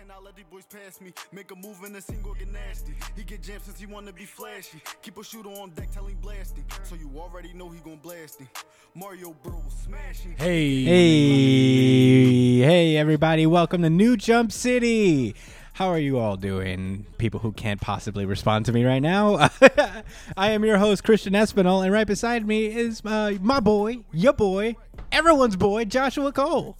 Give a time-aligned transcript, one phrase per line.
[0.00, 1.12] cannot let these boys pass me.
[1.30, 2.94] Make a move and the scene go get nasty.
[3.16, 4.80] He get jammed since he wanna be flashy.
[5.02, 6.64] Keep a shooter on deck, tell him blasting.
[6.84, 8.48] So you already know he gon' blast him.
[8.94, 10.36] Mario bro smashing.
[10.38, 10.84] Hey.
[10.84, 13.46] Hey, hey, everybody!
[13.46, 15.34] Welcome to New Jump City.
[15.74, 19.50] How are you all doing, people who can't possibly respond to me right now?
[20.36, 24.32] I am your host, Christian Espinal, and right beside me is uh, my boy, your
[24.32, 24.76] boy,
[25.12, 26.76] everyone's boy, Joshua Cole.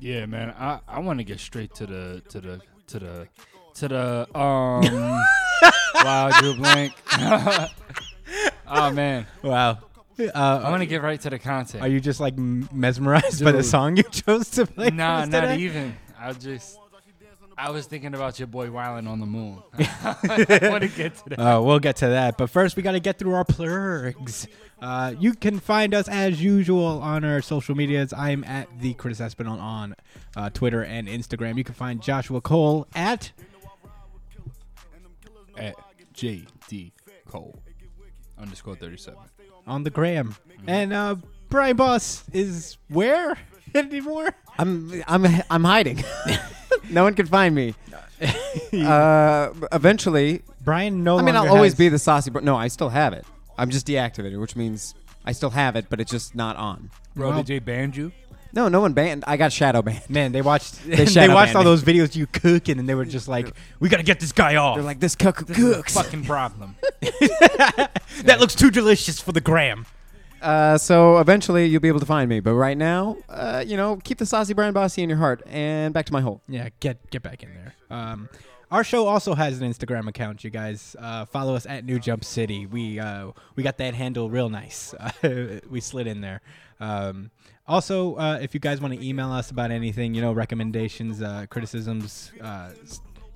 [0.00, 0.54] Yeah, man.
[0.58, 3.28] I, I want to get straight to the to the to the
[3.74, 4.82] to the um.
[6.04, 6.92] wow, I drew blank.
[8.68, 9.78] oh man, Wow.
[10.18, 11.82] I Uh, want to get right to the content.
[11.82, 14.90] are you just like mesmerized by the song you chose to play?
[14.90, 15.94] Nah, not even.
[16.18, 16.78] I just.
[17.58, 19.60] I was thinking about your boy Wildin' on the moon.
[19.78, 21.38] I want to get to that.
[21.40, 24.46] Uh, we'll get to that, but first we got to get through our plugs.
[24.80, 28.12] Uh, you can find us as usual on our social medias.
[28.12, 29.96] I'm at the Chris Espinal on
[30.36, 31.58] uh, Twitter and Instagram.
[31.58, 33.32] You can find Joshua Cole at
[35.56, 35.74] At
[36.14, 36.92] JD
[37.26, 37.60] Cole
[38.38, 39.18] underscore thirty seven.
[39.66, 40.36] on the gram,
[40.68, 41.16] and uh,
[41.48, 43.36] Brian Boss is where
[43.74, 44.32] anymore?
[44.58, 46.04] I'm I'm I'm hiding.
[46.90, 47.74] No one can find me.
[48.72, 52.30] Uh, eventually, Brian no I mean, I'll longer always be the saucy.
[52.30, 53.24] Bro- no, I still have it.
[53.56, 54.94] I'm just deactivated, which means
[55.24, 56.90] I still have it, but it's just not on.
[57.14, 58.10] Bro, Well- did they ban you?
[58.52, 59.24] No, no one banned.
[59.26, 60.08] I got shadow banned.
[60.10, 61.66] Man, they watched they, shadow watched all me.
[61.66, 64.76] those videos you cooking, and they were just like, "We gotta get this guy off.
[64.76, 65.94] They're like this cook This is a cooks.
[65.94, 66.74] fucking problem.
[67.00, 69.86] that looks too delicious for the gram."
[70.40, 73.96] Uh, so eventually you'll be able to find me, but right now, uh, you know,
[74.04, 75.42] keep the saucy Brian Bossy in your heart.
[75.46, 76.42] And back to my hole.
[76.48, 77.74] Yeah, get get back in there.
[77.90, 78.28] Um,
[78.70, 80.44] our show also has an Instagram account.
[80.44, 82.66] You guys uh, follow us at New Jump City.
[82.66, 84.94] We uh, we got that handle real nice.
[85.70, 86.40] we slid in there.
[86.80, 87.30] Um,
[87.66, 91.44] also, uh, if you guys want to email us about anything, you know, recommendations, uh,
[91.50, 92.70] criticisms, uh,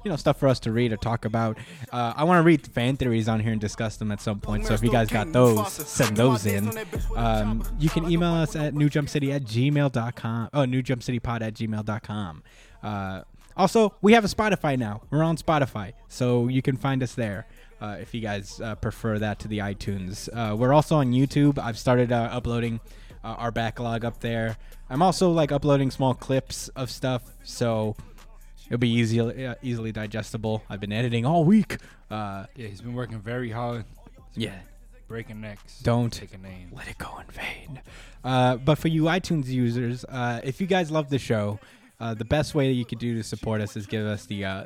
[0.05, 1.59] you know, stuff for us to read or talk about.
[1.91, 4.67] Uh, I want to read fan theories on here and discuss them at some point.
[4.67, 6.71] So if you guys got those, send those in.
[7.17, 10.51] Um, you can email us at newjumpcity at gmail.com.
[10.53, 12.43] Oh, newjumpcitypod at gmail.com.
[12.83, 13.23] Uh,
[13.57, 15.03] also, we have a Spotify now.
[15.11, 17.47] We're on Spotify, so you can find us there.
[17.81, 21.59] Uh, if you guys uh, prefer that to the iTunes, uh, we're also on YouTube.
[21.59, 22.81] I've started uh, uploading
[23.25, 24.57] uh, our backlog up there.
[24.89, 27.97] I'm also like uploading small clips of stuff, so
[28.73, 30.63] it'll be easy, uh, easily digestible.
[30.71, 31.77] I've been editing all week.
[32.11, 33.85] Uh, Yeah, he's been working very hard.
[34.35, 34.55] yeah,
[35.09, 35.79] Breaking necks.
[35.81, 36.11] Don't.
[36.11, 36.71] take a name.
[36.73, 37.83] let it go in vain.
[38.25, 41.61] Uh, but for you iTunes users, uh, if you guys love the show,
[42.01, 44.45] uh, the best way that you could do to support us is give us the
[44.47, 44.65] uh,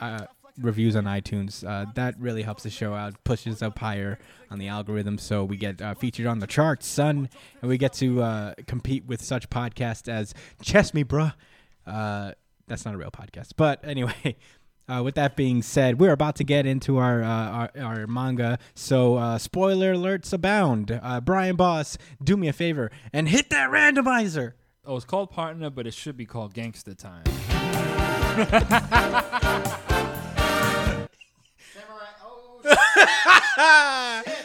[0.00, 0.24] uh,
[0.58, 1.62] reviews on iTunes.
[1.68, 4.18] Uh, that really helps the show out, pushes up higher
[4.50, 7.28] on the algorithm, so we get uh, featured on the charts, son,
[7.60, 11.34] and we get to uh, compete with such podcasts as Chess Me, Bruh.
[12.66, 14.36] That's not a real podcast, but anyway.
[14.86, 18.58] Uh, with that being said, we're about to get into our uh, our, our manga,
[18.74, 21.00] so uh, spoiler alerts abound.
[21.02, 24.52] Uh, Brian Boss, do me a favor and hit that randomizer.
[24.84, 27.24] Oh, it's called Partner, but it should be called Gangster Time.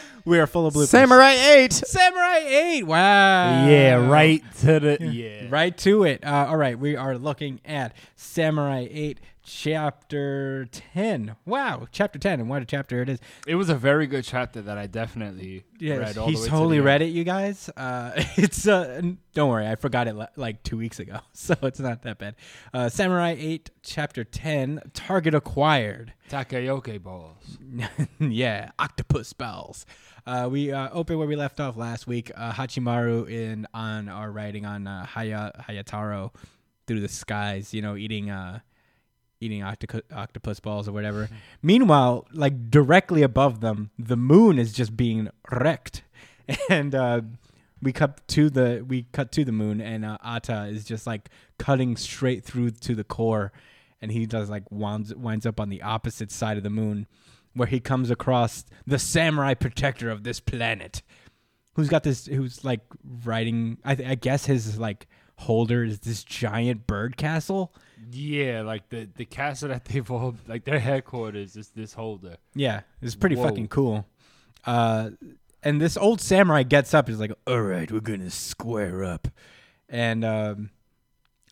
[0.30, 0.86] We are full of bloopers.
[0.86, 1.72] Samurai 8!
[1.72, 2.84] Samurai Eight.
[2.84, 3.66] Wow.
[3.66, 5.48] yeah, right to the yeah.
[5.50, 6.24] Right to it.
[6.24, 11.36] Uh, all right, we are looking at Samurai 8, Chapter 10.
[11.46, 13.18] Wow, Chapter 10, and what a chapter it is.
[13.46, 16.48] It was a very good chapter that I definitely Yes, read all he's the way
[16.50, 17.10] totally to read end.
[17.10, 17.70] it, you guys.
[17.76, 19.00] Uh, it's uh,
[19.34, 22.36] don't worry, I forgot it like two weeks ago, so it's not that bad.
[22.74, 26.12] Uh, Samurai 8, Chapter 10, Target Acquired.
[26.28, 27.58] Takoyaki balls.
[28.20, 29.86] yeah, octopus bells.
[30.26, 32.30] Uh, we uh, open where we left off last week.
[32.36, 36.32] Uh, Hachimaru in on our writing on uh, Haya Hayataro
[36.86, 37.72] through the skies.
[37.74, 38.60] You know, eating uh,
[39.40, 41.28] eating octopus balls or whatever.
[41.62, 46.02] Meanwhile, like directly above them, the moon is just being wrecked,
[46.70, 47.22] and uh,
[47.82, 51.30] we cut to the we cut to the moon, and uh, Ata is just like
[51.58, 53.52] cutting straight through to the core,
[54.00, 57.06] and he does like winds winds up on the opposite side of the moon,
[57.54, 61.02] where he comes across the samurai protector of this planet,
[61.74, 62.82] who's got this who's like
[63.24, 63.78] riding.
[63.84, 65.06] I, th- I guess his like
[65.36, 67.72] holder is this giant bird castle.
[68.10, 72.36] Yeah, like the the castle that they've all like their headquarters is this holder.
[72.54, 73.44] Yeah, it's pretty Whoa.
[73.44, 74.06] fucking cool.
[74.64, 75.10] Uh,
[75.62, 77.08] and this old samurai gets up.
[77.08, 79.28] He's like, "All right, we're gonna square up,"
[79.88, 80.70] and um,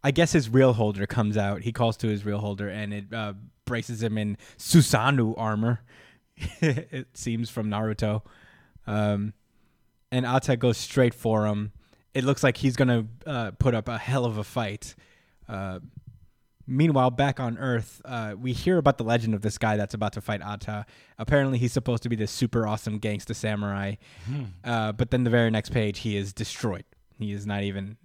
[0.02, 1.62] I guess his real holder comes out.
[1.62, 3.34] He calls to his real holder, and it uh,
[3.64, 5.80] braces him in Susanoo armor.
[6.60, 8.22] it seems from Naruto.
[8.86, 9.34] Um,
[10.10, 11.72] and Ata goes straight for him.
[12.14, 14.94] It looks like he's gonna uh, put up a hell of a fight.
[15.48, 15.80] Uh,
[16.70, 20.12] Meanwhile, back on Earth, uh, we hear about the legend of this guy that's about
[20.12, 20.84] to fight Ata.
[21.18, 23.94] Apparently, he's supposed to be this super awesome gangsta samurai.
[24.62, 26.84] Uh, but then the very next page, he is destroyed.
[27.18, 27.96] He is not even,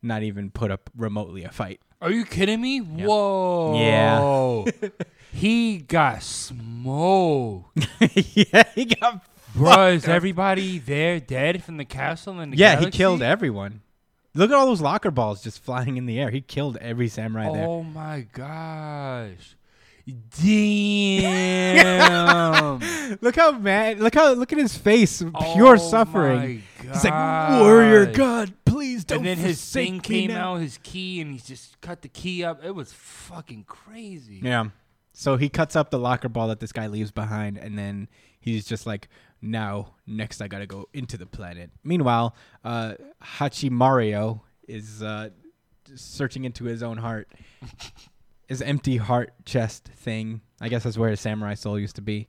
[0.00, 1.80] not even put up remotely a fight.
[2.00, 2.78] Are you kidding me?
[2.78, 3.74] Whoa.
[3.76, 4.90] Yeah.
[5.32, 7.84] he got smoked.
[8.00, 9.26] yeah, he got.
[9.56, 13.80] Bro, is everybody there dead from the castle and the Yeah, he killed everyone.
[14.34, 16.30] Look at all those locker balls just flying in the air.
[16.30, 17.66] He killed every samurai there.
[17.66, 19.56] Oh my gosh.
[20.40, 21.58] Damn.
[23.20, 24.00] Look how mad!
[24.00, 25.22] Look how look at his face,
[25.54, 26.62] pure Oh suffering.
[26.80, 28.12] He's like, "Warrior.
[28.12, 31.80] God, please don't." And then his thing came now." out, his key, and he just
[31.80, 32.64] cut the key up.
[32.64, 34.40] It was fucking crazy.
[34.42, 34.66] Yeah.
[35.12, 38.08] So he cuts up the locker ball that this guy leaves behind, and then
[38.40, 39.08] he's just like,
[39.40, 45.30] "Now, next, I gotta go into the planet." Meanwhile, uh, Hachimaru is uh,
[45.94, 47.28] searching into his own heart,
[48.48, 50.40] his empty heart chest thing.
[50.60, 52.28] I guess that's where his samurai soul used to be.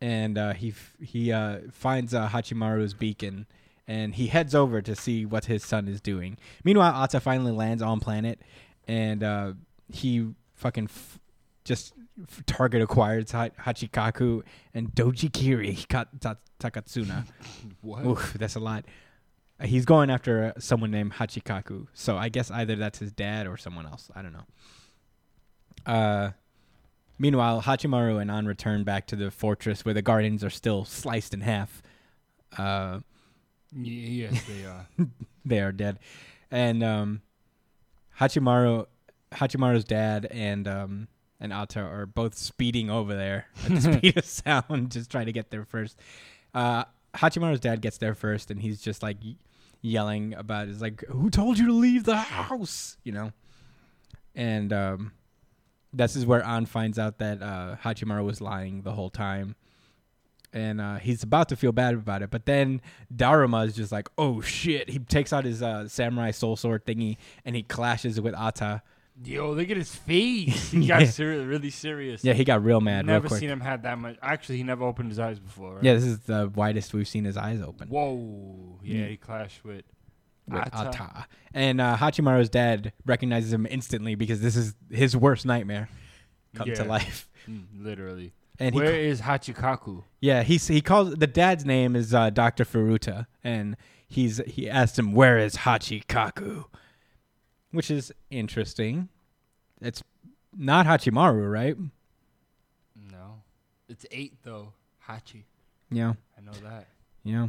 [0.00, 3.46] And uh, he f- he uh, finds uh, Hachimaru's beacon,
[3.86, 6.38] and he heads over to see what his son is doing.
[6.62, 8.40] Meanwhile, Ata finally lands on planet,
[8.86, 9.52] and uh,
[9.92, 11.18] he fucking f-
[11.68, 11.92] just
[12.46, 14.42] target acquired Ha- Hachikaku
[14.74, 17.26] and Doji Kiri Ka- Ta- Takatsuna.
[17.82, 18.04] What?
[18.06, 18.84] Oof, that's a lot.
[19.62, 23.56] He's going after uh, someone named Hachikaku, so I guess either that's his dad or
[23.56, 24.10] someone else.
[24.14, 24.46] I don't know.
[25.84, 26.30] Uh,
[27.18, 31.34] meanwhile, Hachimaru and An return back to the fortress where the guardians are still sliced
[31.34, 31.82] in half.
[32.56, 33.00] Uh,
[33.76, 34.86] yes, they are.
[35.44, 35.98] they are dead,
[36.50, 37.20] and um,
[38.20, 38.86] Hachimaru,
[39.32, 41.08] Hachimaru's dad and um,
[41.40, 45.32] and Ata are both speeding over there at the speed of sound, just trying to
[45.32, 45.98] get there first.
[46.54, 49.16] Uh, Hachimaru's dad gets there first, and he's just like
[49.80, 53.32] yelling about, "Is like, who told you to leave the house?" You know,
[54.34, 55.12] and um,
[55.92, 59.56] this is where An finds out that uh, Hachimaru was lying the whole time.
[60.50, 62.80] And uh, he's about to feel bad about it, but then
[63.14, 67.18] Daruma is just like, "Oh shit!" He takes out his uh, samurai soul sword thingy
[67.44, 68.82] and he clashes with Ata.
[69.24, 70.70] Yo, look at his face.
[70.70, 71.06] He got Yeah.
[71.08, 72.22] seri- really serious.
[72.22, 73.06] Yeah, he got real mad.
[73.06, 73.40] never real quick.
[73.40, 74.16] seen him had that much.
[74.22, 75.74] Actually, he never opened his eyes before.
[75.74, 75.84] Right?
[75.84, 77.88] Yeah, this is the widest we've seen his eyes open.
[77.88, 78.78] Whoa.
[78.84, 79.10] Yeah, Mm.
[79.10, 79.82] he clashed with.
[80.46, 80.88] with Ata.
[80.88, 81.26] Ata.
[81.52, 85.88] And uh, Hachimaru's dad recognizes him instantly because this is his worst nightmare
[86.54, 87.24] come to life.
[87.48, 88.34] Mm, literally.
[88.58, 90.04] And he, Where is Hachikaku?
[90.20, 93.74] yeah, he's he calls the dad's name is uh, Doctor Furuta, and
[94.06, 96.64] he's he asked him where is Hachikaku,
[97.70, 99.08] which is interesting.
[99.80, 100.02] It's
[100.56, 101.76] not Hachimaru, right?
[103.10, 103.42] No.
[103.88, 104.72] It's eight, though.
[105.08, 105.44] Hachi.
[105.90, 106.88] Yeah, I know that.
[107.24, 107.48] yeah.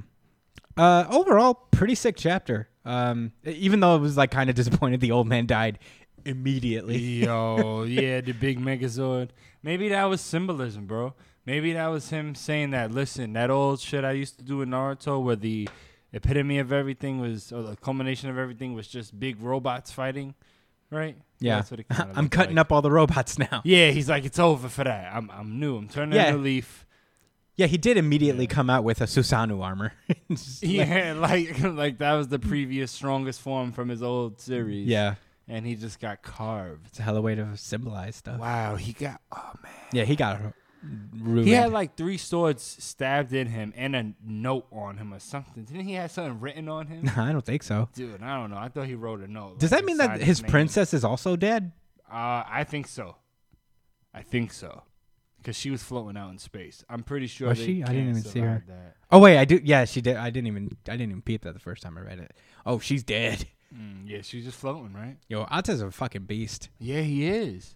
[0.77, 2.69] Uh, overall, pretty sick chapter.
[2.85, 5.77] Um, even though it was like kind of disappointed the old man died
[6.23, 6.97] immediately.
[6.97, 9.29] Yo, yeah, the big Megazord.
[9.61, 11.13] Maybe that was symbolism, bro.
[11.45, 12.91] Maybe that was him saying that.
[12.91, 15.67] Listen, that old shit I used to do in Naruto, where the
[16.13, 20.35] epitome of everything was, or the culmination of everything was just big robots fighting,
[20.89, 21.17] right?
[21.39, 22.61] Yeah, That's what it kinda I'm cutting like.
[22.65, 23.61] up all the robots now.
[23.65, 25.13] Yeah, he's like, it's over for that.
[25.15, 25.77] I'm, I'm new.
[25.77, 26.33] I'm turning Yeah.
[26.33, 26.85] a leaf.
[27.55, 28.53] Yeah, he did immediately Yeah.
[28.55, 29.91] come out with a Susanoo armor.
[30.31, 34.87] Just like- Yeah, like, like that was the previous strongest form from his old series.
[34.87, 35.15] yeah,
[35.47, 36.87] and he just got carved.
[36.87, 38.39] it's a hell of a way to symbolize stuff.
[38.39, 39.19] Wow, he got.
[39.31, 39.71] Oh man.
[39.91, 40.39] Yeah, he got
[40.83, 41.47] ruined.
[41.47, 45.63] He had like three swords stabbed in him and a note on him or something.
[45.63, 47.09] Didn't he have something written on him?
[47.17, 47.89] I don't think so.
[47.93, 48.57] Dude, I don't know.
[48.57, 49.59] I thought he wrote a note.
[49.59, 51.71] Does like, that mean that beside his princess is also dead?
[52.11, 53.15] Uh, I think so.
[54.13, 54.83] I think so.
[55.37, 56.83] Because she was floating out in space.
[56.89, 57.49] I'm pretty sure.
[57.49, 57.81] Was she?
[57.81, 58.63] I didn't even see her.
[58.67, 58.95] That.
[59.09, 59.59] Oh wait, I do.
[59.63, 60.17] Yeah, she did.
[60.17, 60.77] I didn't even.
[60.87, 62.33] I didn't even peep that the first time I read it.
[62.65, 63.47] Oh, she's dead.
[63.73, 65.15] Mm, yeah, she's just floating, right?
[65.27, 66.69] Yo, Ata's a fucking beast.
[66.79, 67.75] Yeah, he is.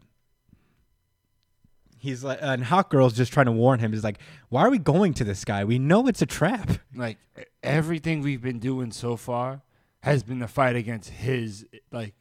[1.97, 4.19] he's like and Hawkgirl's just trying to warn him He's like
[4.49, 7.17] why are we going to this guy we know it's a trap like
[7.63, 9.61] everything we've been doing so far
[10.01, 12.13] has been the fight against his like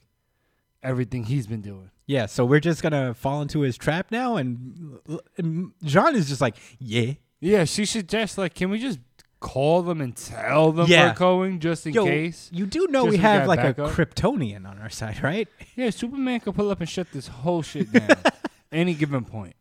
[0.85, 1.91] everything he's been doing.
[2.07, 4.99] yeah so we're just gonna fall into his trap now and,
[5.37, 9.01] and john is just like yeah Yeah, she suggests like, can we just
[9.41, 11.09] call them and tell them Yeah.
[11.09, 12.49] we're going just in Yo, case?
[12.53, 13.91] you do know Just we we have got like a backup?
[13.91, 17.91] kryptonian on our side right Yeah, Superman could pull up and shut this whole shit
[17.91, 18.09] down
[18.73, 19.57] any given point.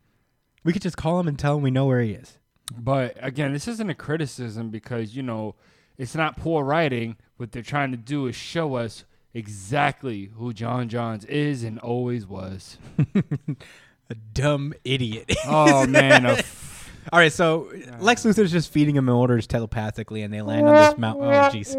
[0.62, 2.38] we could just call him and tell him we know where he is
[2.78, 5.56] But again, this isn't a criticism because you know
[5.98, 7.16] it's not poor writing.
[7.36, 12.24] What they're trying to do is show us exactly who John Johns is and always
[12.24, 12.78] was.
[14.08, 16.42] a dumb idiot Oh man, a
[17.10, 20.98] all right so lex luthor's just feeding him orders telepathically and they land on this
[20.98, 21.74] mountain oh jeez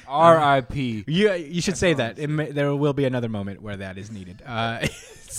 [0.08, 1.04] R.I.P.
[1.06, 2.18] You you should say that.
[2.18, 4.42] It may, there will be another moment where that is needed.
[4.44, 4.86] Uh,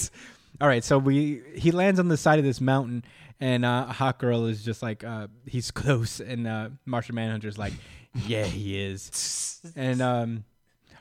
[0.62, 3.04] all right, so we he lands on the side of this mountain,
[3.40, 7.74] and uh, Hawk Girl is just like uh, he's close, and uh, Martian Manhunter's like,
[8.26, 10.44] yeah, he is, and um,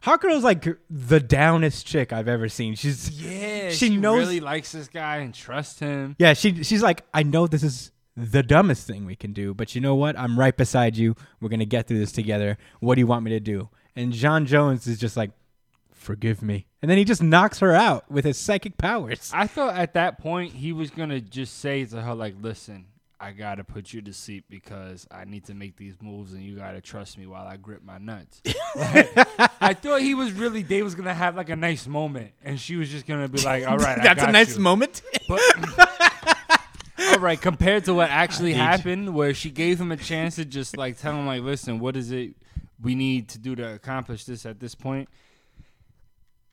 [0.07, 2.75] Hawk Girl's like the downest chick I've ever seen.
[2.77, 6.17] She's Yeah, She she, knows- really likes this guy and trusts him.
[6.19, 9.75] yeah, she she's like, I know this is the dumbest thing we can do, but
[9.75, 10.19] you know what?
[10.19, 11.17] I'm right beside you.
[11.41, 12.57] We're gonna get through this together.
[12.81, 13.69] What do you want me to do?
[13.95, 15.33] And John Jones is just like,
[15.93, 19.31] forgive me, and then he just knocks her out with his psychic powers.
[19.35, 22.87] I thought at that point he was gonna just say to her like, "Listen,
[23.19, 26.57] I gotta put you to sleep because I need to make these moves, and you
[26.57, 28.43] gotta trust me while I grip my nuts."
[28.77, 30.63] I thought he was really.
[30.63, 33.67] They was gonna have like a nice moment, and she was just gonna be like,
[33.67, 35.01] "All right, I That's a nice you." moment.
[35.29, 35.41] But
[37.13, 38.65] all right, compared to what actually hate you.
[38.65, 41.97] happened, where she gave him a chance to just like tell him like, "Listen, what
[41.97, 42.35] is it
[42.83, 45.09] we need to do to accomplish this at this point?"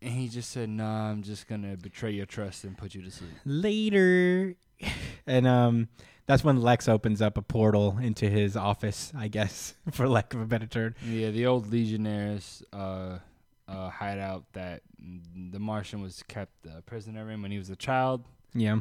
[0.02, 3.12] And he just said, "Nah, I'm just gonna betray your trust and put you to
[3.12, 4.56] sleep." Later,
[5.28, 5.90] and um,
[6.26, 10.42] that's when Lex opens up a portal into his office, I guess, for lack of
[10.42, 10.96] a better term.
[11.06, 13.20] Yeah, the old Legionnaires uh,
[13.68, 18.24] uh, hideout that the Martian was kept uh, prisoner in when he was a child.
[18.54, 18.80] Yeah.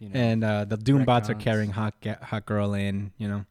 [0.00, 3.12] You know, and uh, the Doombots are carrying Hawk Hawk Girl in.
[3.16, 3.44] You know,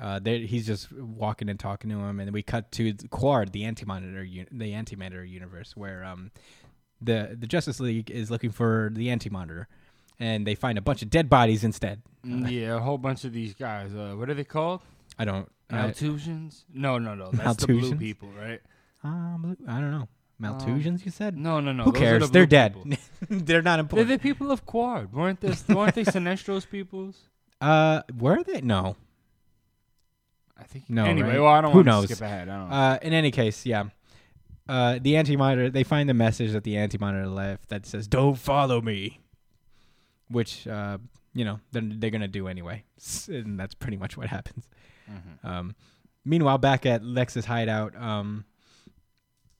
[0.00, 4.24] uh, he's just walking and talking to him, and we cut to Qward, the anti-monitor,
[4.52, 6.30] the anti-matter universe, where um,
[7.00, 9.66] the the Justice League is looking for the anti-monitor,
[10.20, 12.02] and they find a bunch of dead bodies instead.
[12.26, 13.94] Mm, yeah, a whole bunch of these guys.
[13.94, 14.80] Uh, what are they called?
[15.18, 15.50] I don't.
[15.70, 15.92] I,
[16.72, 17.30] No, no, no.
[17.32, 18.60] That's the blue people, right?
[19.04, 20.08] um, I don't know.
[20.40, 21.36] Maltusians, you said?
[21.36, 21.82] No, no, no.
[21.84, 22.22] Who cares?
[22.22, 22.76] the They're dead.
[23.28, 24.08] They're not important.
[24.08, 25.52] They're the people of Qward, weren't they?
[25.74, 27.16] Weren't they Sinestro's peoples?
[27.60, 28.60] uh, were they?
[28.60, 28.96] No.
[30.56, 30.88] I think.
[30.88, 31.40] No, Anyway, right?
[31.40, 32.08] well, I don't Who want knows?
[32.08, 32.48] to skip ahead.
[32.48, 32.68] I don't.
[32.70, 32.74] know.
[32.76, 33.84] Uh, in any case, yeah.
[34.68, 38.80] Uh, the anti-monitor, they find the message that the anti-monitor left that says, don't follow
[38.80, 39.20] me.
[40.30, 40.98] Which, uh,
[41.34, 42.84] you know, they're, they're going to do anyway.
[43.28, 44.68] And that's pretty much what happens.
[45.10, 45.48] Mhm.
[45.48, 45.74] Um,
[46.24, 48.44] meanwhile, back at Lex's hideout, um,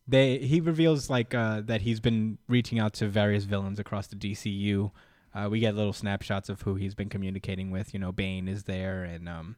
[0.06, 4.16] they he reveals like uh, that he's been reaching out to various villains across the
[4.16, 4.90] DCU.
[5.34, 7.92] Uh, we get little snapshots of who he's been communicating with.
[7.92, 9.56] You know, Bane is there, and um,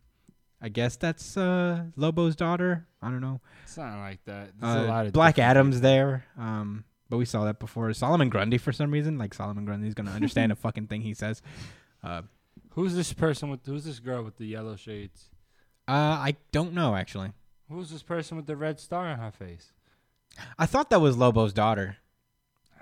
[0.61, 2.87] I guess that's uh, Lobo's daughter.
[3.01, 3.41] I don't know.
[3.63, 4.51] It's not like that.
[4.59, 5.89] There's a Uh, lot of Black Adam's people.
[5.91, 7.93] there, um, but we saw that before.
[7.93, 11.43] Solomon Grundy for some reason, like Solomon Grundy's gonna understand a fucking thing he says.
[12.03, 12.23] Uh,
[12.71, 13.67] Who's this person with?
[13.67, 15.29] Who's this girl with the yellow shades?
[15.89, 17.33] uh, I don't know actually.
[17.69, 19.73] Who's this person with the red star on her face?
[20.59, 21.97] I thought that was Lobo's daughter,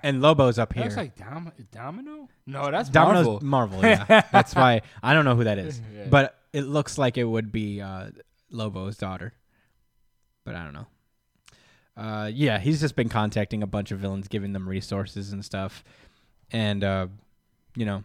[0.03, 0.83] and Lobo's up here.
[0.83, 2.29] looks like Dom- Domino.
[2.45, 3.79] No, that's Domino's Marvel.
[3.79, 3.81] Marvel.
[3.83, 6.05] yeah, that's why I don't know who that is, Yeah.
[6.09, 8.09] but it looks like it would be uh,
[8.51, 9.33] Lobo's daughter,
[10.45, 10.87] but I don't know.
[11.99, 15.83] Uh, yeah, he's just been contacting a bunch of villains, giving them resources and stuff,
[16.51, 17.07] and uh,
[17.75, 18.03] you know,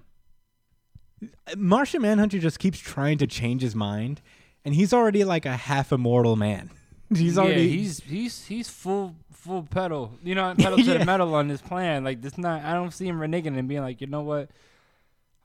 [1.57, 4.21] Martian Manhunter just keeps trying to change his mind,
[4.65, 6.71] and he's already like a half immortal man.
[7.15, 10.13] he's yeah, already he's he's he's full full pedal.
[10.25, 10.99] You know, pedal to Yeah.
[10.99, 12.03] the metal on this plan.
[12.03, 12.63] Like this not.
[12.65, 14.51] I don't see him reneging and being like, you know what?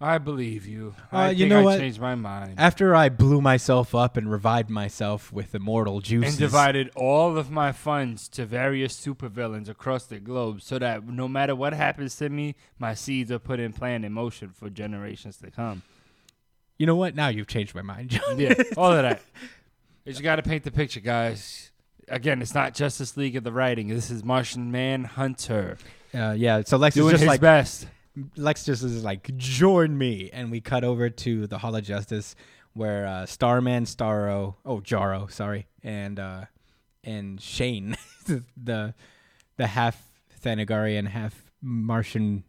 [0.01, 0.95] I believe you.
[1.11, 1.79] Uh, I you think know I what?
[1.79, 2.53] changed my mind.
[2.57, 7.51] After I blew myself up and revived myself with immortal juices, and divided all of
[7.51, 12.29] my funds to various supervillains across the globe so that no matter what happens to
[12.29, 15.81] me, my seeds are put in plan in motion for generations to come.
[16.77, 17.13] you know what?
[17.13, 18.39] Now you've changed my mind, John.
[18.39, 19.21] Yeah, all of that.
[20.05, 21.71] You just got to paint the picture, guys.
[22.07, 23.89] Again, it's not Justice League of the writing.
[23.89, 25.77] This is Martian Manhunter
[26.15, 26.63] Uh, yeah.
[26.65, 27.85] So Lex is just his like best.
[28.35, 32.35] Lex just is like, join me, and we cut over to the Hall of Justice,
[32.73, 36.45] where uh, Starman, Starro, oh Jarro, sorry, and uh,
[37.03, 37.95] and Shane,
[38.57, 38.93] the
[39.57, 40.01] the half
[40.43, 42.43] Thanagarian, half Martian,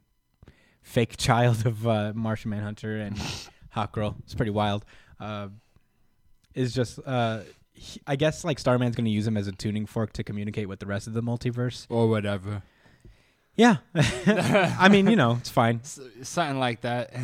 [0.83, 3.17] fake child of uh, Martian Manhunter and
[3.77, 4.17] Hawkgirl.
[4.25, 4.85] It's pretty wild.
[5.21, 5.49] Uh,
[6.55, 7.41] is just uh,
[7.75, 10.81] he- I guess like Starman's gonna use him as a tuning fork to communicate with
[10.81, 11.87] the rest of the multiverse.
[11.89, 12.63] Or whatever.
[13.61, 13.77] Yeah,
[14.79, 15.81] I mean you know it's fine.
[15.85, 17.13] S- Something like that.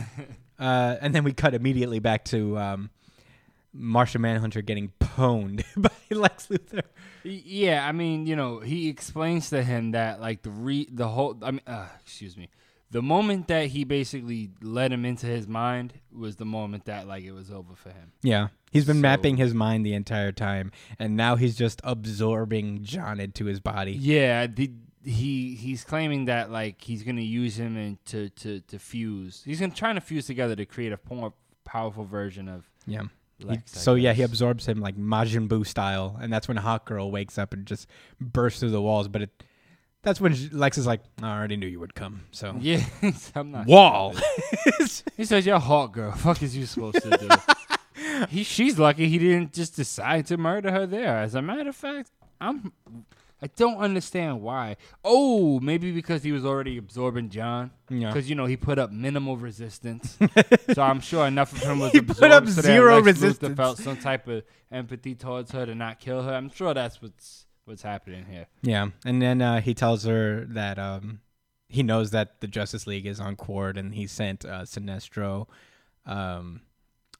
[0.59, 2.89] Uh, and then we cut immediately back to um,
[3.75, 6.81] Martian Manhunter getting pwned by Lex Luthor.
[7.25, 11.37] Yeah, I mean, you know, he explains to him that like the re the whole
[11.43, 12.49] I mean, uh, excuse me,
[12.91, 17.25] the moment that he basically let him into his mind was the moment that like
[17.25, 18.13] it was over for him.
[18.23, 22.83] Yeah, he's been So- mapping his mind the entire time, and now he's just absorbing
[22.83, 23.93] John into his body.
[23.93, 24.71] Yeah, the,
[25.07, 29.43] he he's claiming that like he's gonna use him and to to to fuse.
[29.45, 31.33] He's gonna trying to fuse together to create a more
[31.65, 33.03] powerful version of Yeah.
[33.43, 33.77] Lex.
[33.77, 37.11] I so yeah, he absorbs him like Majin Buu style, and that's when Hawk Girl
[37.11, 37.87] wakes up and just
[38.21, 39.09] bursts through the walls.
[39.09, 39.43] But it,
[40.03, 42.83] that's when Lex is like, "I already knew you would come." So Yeah,
[43.35, 43.67] I'm not.
[43.67, 44.15] wall.
[45.19, 46.17] He says, "You're Hawkgirl.
[46.19, 47.29] Fuck is you supposed to do?"
[48.31, 51.19] he, she's lucky he didn't just decide to murder her there.
[51.19, 52.11] As a matter of fact,
[52.41, 52.73] I'm.
[53.43, 54.77] I don't understand why.
[55.05, 57.71] Oh, maybe because he was already absorbing John.
[57.91, 58.09] Yeah.
[58.09, 60.17] Because you know he put up minimal resistance,
[60.73, 63.57] so I'm sure enough of him was He absorbed put up so zero Luthor resistance.
[63.57, 66.33] felt some type of empathy towards her to not kill her.
[66.33, 68.47] I'm sure that's what's what's happening here.
[68.63, 71.21] Yeah, and then uh, he tells her that um,
[71.69, 75.47] he knows that the Justice League is on Qward, and he sent uh, Sinestro,
[76.07, 76.63] um,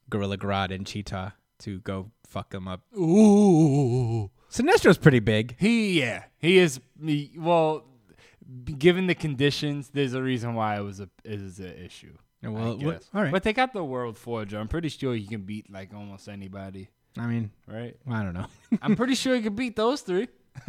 [0.09, 2.81] Gorilla Grodd, and Cheetah to go fuck him up.
[2.97, 4.31] Ooh.
[4.49, 5.55] Sinestro's pretty big.
[5.59, 7.85] He yeah, he is he, well
[8.77, 12.13] given the conditions, there's a reason why it was a it is an issue.
[12.43, 13.31] I Well, what- all right.
[13.31, 14.57] But they got the World Forger.
[14.59, 17.95] I'm pretty sure he can beat like almost anybody, I mean, right?
[18.09, 18.47] I don't know.
[18.81, 20.27] I'm pretty sure he can beat those three.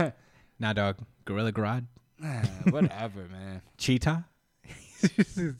[0.58, 0.96] nah, dog.
[1.24, 1.84] Gorilla Grodd,
[2.24, 3.60] Ah, Whatever, man.
[3.76, 4.24] Cheetah.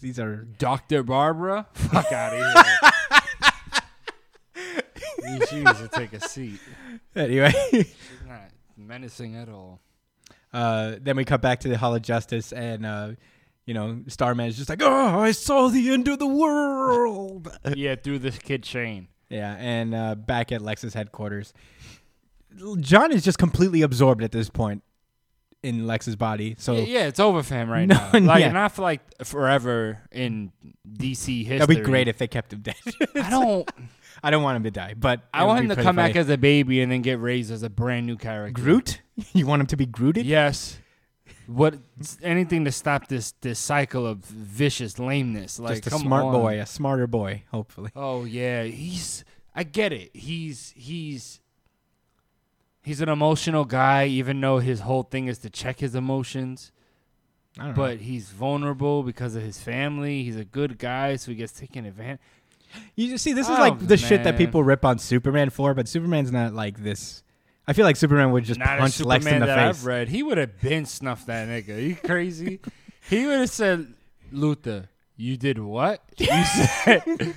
[0.00, 1.02] These are Dr.
[1.04, 1.68] Barbara?
[1.72, 2.90] Fuck out of here.
[5.22, 6.60] You- she needs to take a seat.
[7.16, 7.52] anyway.
[7.70, 7.94] She's
[8.26, 9.80] not menacing at all.
[10.52, 13.10] uh, then we cut back to the Hall of Justice, and uh,
[13.66, 17.96] you know, Starman is just like, "Oh, I saw the end of the world." yeah,
[17.96, 19.08] through this kid Shane.
[19.28, 21.52] Yeah, and uh, back at Lex's headquarters,
[22.80, 24.82] John is just completely absorbed at this point
[25.62, 26.54] in Lex's body.
[26.58, 28.20] So yeah, yeah, it's over for him right No, now.
[28.26, 28.52] Like yeah.
[28.52, 30.52] not for like forever in
[30.90, 31.58] DC history.
[31.58, 32.76] that'd be great if they kept him dead.
[33.16, 33.70] I don't.
[34.22, 36.36] I don't want him to die, but I want him to come back as a
[36.36, 38.60] baby and then get raised as a brand new character.
[38.60, 39.00] Groot.
[39.32, 40.24] You want him to be Grooted?
[40.26, 40.78] Yes.
[41.48, 41.74] What
[42.22, 45.58] anything to stop this this cycle of vicious lameness?
[45.58, 46.32] Like just a come smart on.
[46.34, 47.90] boy, a smarter boy, hopefully.
[47.96, 49.24] Oh yeah, he's.
[49.56, 50.14] I get it.
[50.14, 51.40] He's he's.
[52.82, 56.70] He's an emotional guy, even though his whole thing is to check his emotions.
[57.58, 57.74] I don't know.
[57.74, 60.22] But he's vulnerable because of his family.
[60.22, 62.20] He's a good guy, so he gets taken advantage.
[62.96, 65.88] You see, this is Oh, like the shit that people rip on Superman for, but
[65.88, 67.22] Superman's not like this.
[67.66, 69.80] I feel like Superman would just Not punch Lex in the that face.
[69.80, 70.08] I've read.
[70.08, 71.82] He would have been snuffed that nigga.
[71.82, 72.60] you crazy?
[73.10, 73.92] he would have said,
[74.32, 76.02] Luther, you did what?
[76.16, 77.34] You said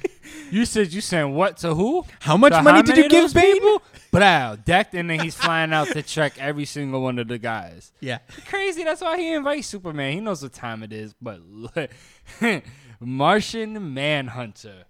[0.51, 2.05] you said you sent what to who?
[2.19, 3.59] How much money how did you give, baby?
[3.59, 3.81] people?
[4.11, 7.91] Blow, decked, and then he's flying out to check every single one of the guys.
[8.01, 8.19] Yeah.
[8.47, 8.83] Crazy.
[8.83, 10.13] That's why he invites Superman.
[10.13, 11.13] He knows what time it is.
[11.21, 11.39] But
[12.99, 14.85] Martian Manhunter.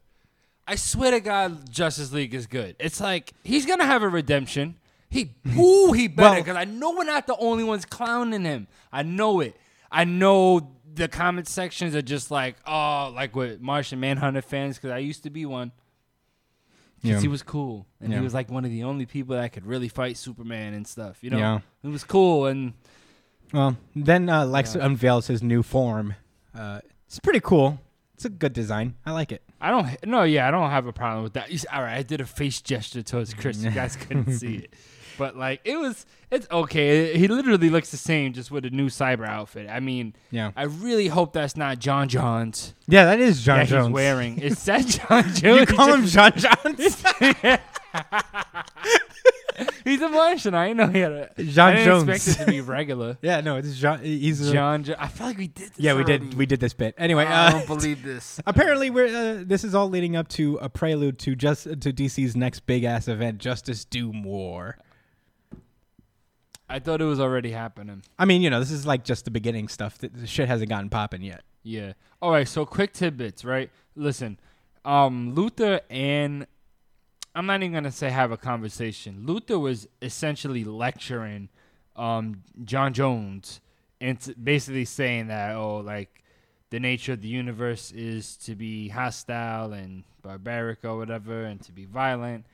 [0.68, 2.76] I swear to God, Justice League is good.
[2.80, 4.76] It's like he's gonna have a redemption.
[5.10, 8.68] He, ooh, he better because I know we're not the only ones clowning him.
[8.92, 9.56] I know it.
[9.92, 14.92] I know the comment sections are just like, oh, like with Martian Manhunter fans because
[14.92, 15.72] I used to be one.
[17.02, 17.22] Because Yeah.
[17.22, 18.20] he was cool and Yeah.
[18.20, 21.18] he was like one of the only people that could really fight Superman and stuff.
[21.24, 21.60] You know, Yeah.
[21.84, 22.74] it was cool and
[23.52, 26.14] Well, then uh, Lex unveils his new form.
[26.56, 27.80] Uh, it's pretty cool.
[28.22, 28.94] It's a good design.
[29.04, 29.42] I like it.
[29.60, 31.50] I don't no, yeah, I don't have a problem with that.
[31.74, 33.64] All right, I did a face gesture towards Chris.
[33.64, 34.74] You guys couldn't see it.
[35.18, 37.18] but like it was, it's okay.
[37.18, 39.68] He literally looks the same, just with a new cyber outfit.
[39.72, 40.52] I mean, Yeah.
[40.56, 43.88] I really hope that's not John Johns Yeah, that is John that Jones.
[43.88, 44.38] he's wearing.
[44.38, 45.60] Is that John Jones?
[45.62, 47.04] You call him John Jones?
[49.84, 50.54] He's a Martian.
[50.56, 51.44] I didn't know he had a.
[51.44, 52.10] John I didn't Jones.
[52.10, 53.18] expect it to be regular.
[53.22, 54.00] yeah, no, it's John.
[54.00, 54.84] He's a, John.
[54.84, 55.70] Jo- I feel like we did.
[55.70, 56.34] This Yeah, we did.
[56.36, 57.26] We did this bit anyway.
[57.26, 58.40] I Uh, don't believe this.
[58.48, 62.36] apparently, we're uh, this is all leading up to a prelude to just to DC's
[62.36, 64.78] next big ass event, Justice Doom War.
[66.70, 68.02] I thought it was already happening.
[68.18, 69.98] I mean, you know, this is like just the beginning stuff.
[69.98, 71.42] The the shit hasn't gotten popping yet.
[71.64, 71.94] Yeah.
[72.22, 72.48] All right.
[72.48, 73.70] So quick tidbits, right?
[73.96, 74.40] Listen,
[74.86, 76.48] um, Luther and
[77.34, 79.24] I'm not even gonna say have a conversation.
[79.26, 81.50] Luther was essentially lecturing
[81.96, 83.62] um, John Jones
[84.00, 86.24] and basically saying that oh, like
[86.72, 91.72] the nature of the universe is to be hostile and barbaric or whatever, and to
[91.72, 92.46] be violent,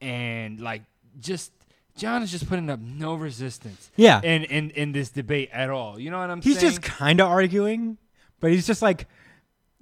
[0.00, 0.82] and like
[1.20, 1.52] just
[1.96, 5.98] John is just putting up no resistance Yeah, in in in this debate at all.
[6.00, 6.72] You know what I'm he's saying?
[6.72, 7.98] He's just kind of arguing,
[8.40, 9.06] but he's just like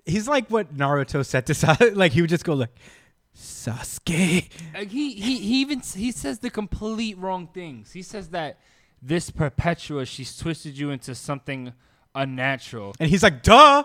[0.04, 2.74] he's like what Naruto said to Sa- like he would just go like
[3.38, 4.48] Sasuke.
[4.74, 7.92] Like he, he he even he says the complete wrong things.
[7.92, 8.58] He says that
[9.00, 11.72] this Perpetua she's twisted you into something
[12.14, 12.94] unnatural.
[12.98, 13.84] And he's like, "Duh,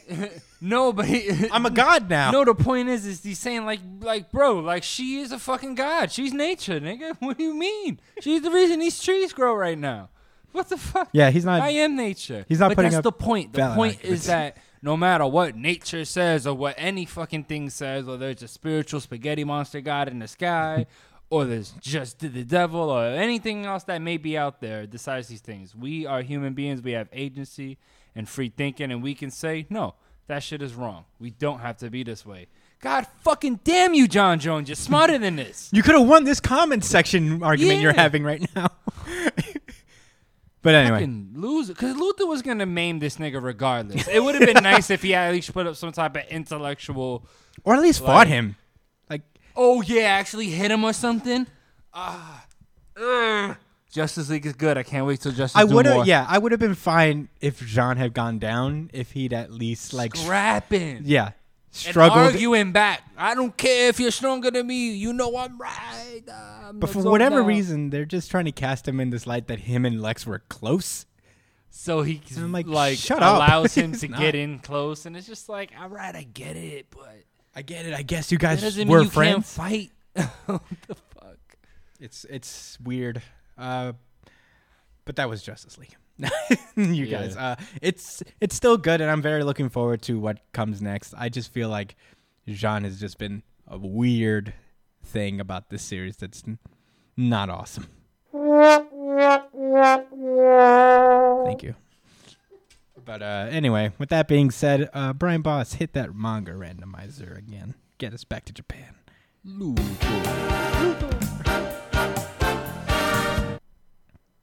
[0.60, 2.44] No, but he, I'm a god now." no.
[2.44, 6.12] The point is, is he's saying like like bro, like she is a fucking god.
[6.12, 7.16] She's nature, nigga.
[7.20, 7.98] What do you mean?
[8.20, 10.10] She's the reason these trees grow right now.
[10.52, 11.08] What the fuck?
[11.12, 11.60] Yeah, he's not.
[11.62, 12.44] I am nature.
[12.48, 13.52] he's not Like, putting that's up the point.
[13.54, 14.20] The point arguments.
[14.22, 18.42] is that no matter what nature says or what any fucking thing says, whether it's
[18.42, 20.84] a spiritual spaghetti monster god in the sky,
[21.30, 25.40] or there's just the devil or anything else that may be out there decides these
[25.40, 26.82] things, we are human beings.
[26.82, 27.78] We have agency
[28.14, 29.94] and free thinking, and we can say no.
[30.26, 31.06] That shit is wrong.
[31.18, 32.48] We don't have to be this way.
[32.80, 34.68] God fucking damn you, John Jones.
[34.68, 35.70] You're smarter than this.
[35.72, 38.68] You could have won this comment section argument you're having right now.
[40.64, 44.08] but anyway, Fucking lose because Luther was gonna maim this nigga regardless.
[44.08, 47.24] It would have been nice if he at least put up some type of intellectual.
[47.62, 48.56] or at least Like- fought him.
[49.08, 49.22] Like,
[49.54, 51.46] Oh yeah, actually hit him or something.
[51.92, 52.44] Ah,
[53.00, 53.56] ugh.
[53.92, 54.76] Justice League is good.
[54.76, 55.54] I can't wait till Justice.
[55.60, 58.90] I would have, yeah, I would have been fine if Jean had gone down.
[58.92, 61.02] If he'd at least like, s- scrapping.
[61.04, 61.30] yeah,
[61.74, 62.18] And struggled.
[62.18, 63.02] arguing back.
[63.16, 64.92] I don't care if you're stronger than me.
[64.94, 66.22] You know I'm right.
[66.30, 67.46] I'm But for whatever down.
[67.46, 70.38] reason, they're just trying to cast him in this light that him and Lex were
[70.48, 71.04] close.
[71.70, 73.36] so he like, like shut up.
[73.36, 74.20] allows him to not.
[74.20, 77.24] get in close, and it's just like, all right, I get it, but
[77.56, 77.94] I get it.
[77.94, 79.52] I guess you guys doesn't were you friends.
[79.52, 79.90] fight.
[80.46, 81.38] what the fuck?
[81.98, 83.20] It's it's weird.
[83.58, 83.94] Uh,
[85.04, 85.96] but that was Justice League.
[86.76, 87.22] you Yeah.
[87.22, 91.14] guys, uh, it's it's still good, and I'm very looking forward to what comes next.
[91.16, 91.96] I just feel like
[92.46, 94.54] Jean has just been a weird
[95.02, 96.58] thing about this series that's n-
[97.16, 97.88] not awesome.
[101.44, 101.74] Thank you.
[103.04, 107.74] But uh, anyway, with that being said, uh, Brian Boss, hit that manga randomizer again.
[107.98, 108.94] Get us back to Japan.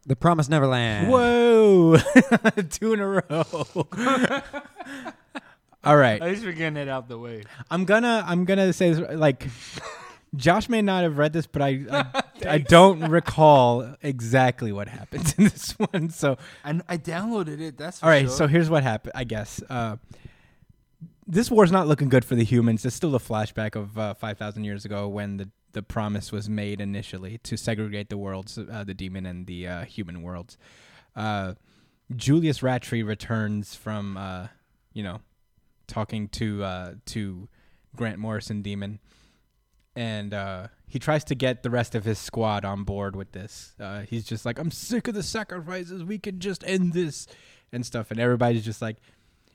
[0.06, 1.10] The Promised Neverland.
[1.10, 1.98] Whoa,
[2.70, 3.46] two in a row.
[5.84, 7.44] All right, At least we're getting it out the way.
[7.70, 9.48] I'm gonna I'm gonna say this, like
[10.36, 15.34] Josh may not have read this, but I I, I don't recall exactly what happens
[15.38, 16.10] in this one.
[16.10, 17.78] So and I downloaded it.
[17.78, 18.30] That's for all right, sure.
[18.30, 19.14] so here's what happened.
[19.16, 19.98] I guess uh,
[21.28, 22.86] this war's not looking good for the humans.
[22.86, 26.50] It's still a flashback of uh, five thousand years ago when the the promise was
[26.50, 30.58] made initially to segregate the worlds, uh, the demon and the uh, human worlds.
[31.16, 31.54] Uh,
[32.16, 34.48] Julius Ratri returns from uh,
[34.94, 35.22] you know
[35.88, 37.48] talking to uh, to
[37.96, 39.00] Grant Morrison Demon,
[39.96, 43.74] and uh, he tries to get the rest of his squad on board with this.
[44.08, 46.04] He's just like, "I'm sick of the sacrifices.
[46.04, 47.28] We can just end this
[47.72, 48.98] and stuff." And everybody's just like,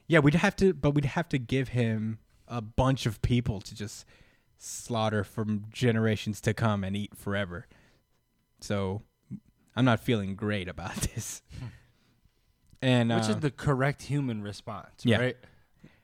[0.07, 3.74] "Yeah, we'd have to, but we'd have to give him a bunch of people to
[3.74, 4.07] just
[4.59, 7.66] slaughter from generations to come and eat forever."
[8.61, 9.03] So
[9.75, 11.42] I'm not feeling great about this.
[12.83, 15.19] And which uh, is the correct human response, Yeah.
[15.19, 15.37] right?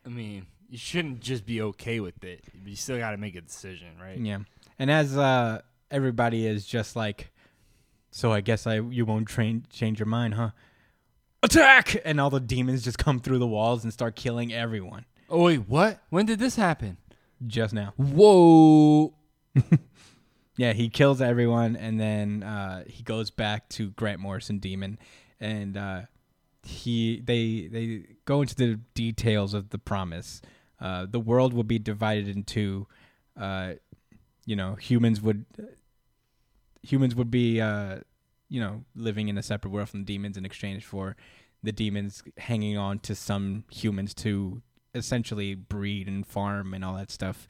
[0.04, 2.44] I mean, you shouldn't just be okay with it.
[2.64, 4.18] You still got to make a decision, right?
[4.18, 4.38] Yeah.
[4.78, 5.60] And as uh,
[5.90, 7.30] everybody is just like,
[8.10, 10.50] so I guess I you won't train change your mind, huh?
[11.42, 12.00] Attack!
[12.04, 15.04] And all the demons just come through the walls and start killing everyone.
[15.28, 16.00] Oh wait, what?
[16.10, 16.98] When did this happen?
[17.46, 17.94] Just now.
[17.96, 19.14] Whoa!
[20.56, 24.98] Yeah, he kills everyone and then uh, he goes back to Grant Morrison Demon
[25.40, 26.02] and uh,
[26.62, 30.42] he they they go into the details of the promise.
[30.78, 32.86] Uh, the world will be divided into
[33.36, 33.72] uh,
[34.44, 35.46] you know, humans would
[36.82, 38.00] humans would be, uh,
[38.48, 41.16] you know, living in a separate world from the demons in exchange for
[41.62, 44.60] the demons hanging on to some humans to
[44.94, 47.48] essentially breed and farm and all that stuff,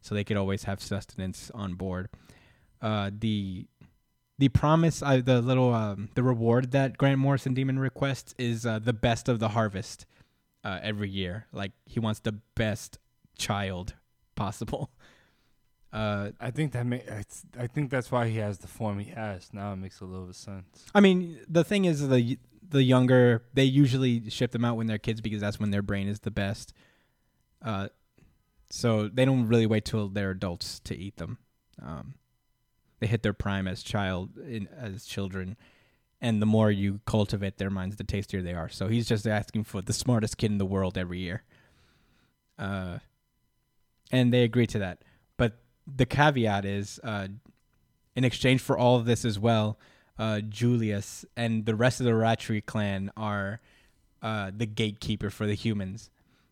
[0.00, 2.08] so they could always have sustenance on board.
[2.80, 3.66] Uh, the
[4.38, 8.78] the promise, uh, the little um, the reward that Grant Morrison Demon requests is uh,
[8.78, 10.06] the best of the harvest
[10.64, 11.46] uh, every year.
[11.52, 12.98] Like he wants the best
[13.38, 13.94] child
[14.34, 14.90] possible.
[15.92, 17.02] Uh, I think that may,
[17.58, 19.50] I think that's why he has the form he has.
[19.52, 20.86] Now it makes a little bit sense.
[20.94, 22.38] I mean, the thing is, the
[22.72, 26.08] the younger they usually ship them out when they're kids because that's when their brain
[26.08, 26.72] is the best.
[27.64, 27.88] Uh,
[28.70, 31.38] so they don't really wait till they're adults to eat them.
[31.80, 32.14] Um,
[33.00, 35.56] they hit their prime as child in, as children,
[36.20, 38.68] and the more you cultivate their minds, the tastier they are.
[38.68, 41.42] So he's just asking for the smartest kid in the world every year.
[42.58, 42.98] Uh,
[44.10, 45.02] and they agree to that.
[45.36, 47.28] But the caveat is, uh,
[48.14, 49.78] in exchange for all of this as well,
[50.22, 53.60] uh, Julius and the rest of the Ratri clan are
[54.22, 56.10] uh, the gatekeeper for the humans.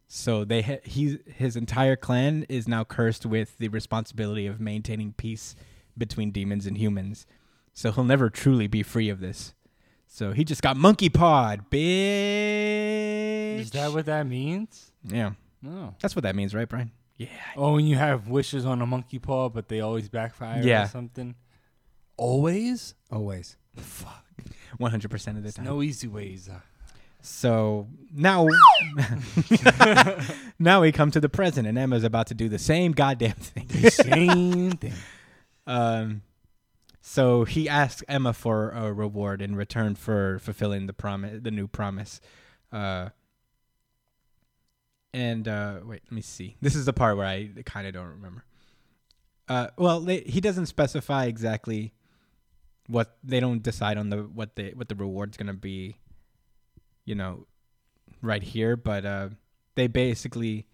[0.09, 5.13] So they ha- he his entire clan is now cursed with the responsibility of maintaining
[5.13, 5.55] peace
[5.97, 7.27] between demons and humans.
[7.73, 9.55] So he'll never truly be free of this.
[10.09, 13.61] So he just got monkey pod, bitch.
[13.61, 14.91] Is that what that means?
[15.05, 15.95] Yeah, No.
[16.01, 16.91] that's what that means, right, Brian?
[17.17, 17.29] Yeah.
[17.57, 20.85] Oh, and you have wishes on a monkey paw, but they always backfire Yeah.
[20.85, 21.37] or something.
[22.17, 22.95] Always?
[23.13, 23.57] Always.
[23.77, 24.25] Fuck.
[24.79, 25.65] One hundred percent of the time.
[25.65, 26.49] no easy ways.
[26.49, 26.61] Uh,
[27.23, 28.49] So now,
[30.59, 33.67] now we come to the present, and Emma's about to do the same goddamn thing.
[33.69, 34.95] the same thing.
[35.67, 36.23] Um,
[37.03, 41.67] so he asks Emma for a reward in return for fulfilling the promise, the new
[41.69, 42.21] promise.
[42.73, 43.11] Uh,
[45.13, 46.57] and uh, wait, let me see.
[46.63, 48.45] This is the part where I kind of don't remember.
[49.49, 51.93] Uh, well, they, he doesn't specify exactly
[52.91, 55.97] what they don't decide on the what the what the reward's gonna be.
[57.05, 57.47] You know,
[58.23, 59.29] right here, but uh,
[59.75, 60.67] they basically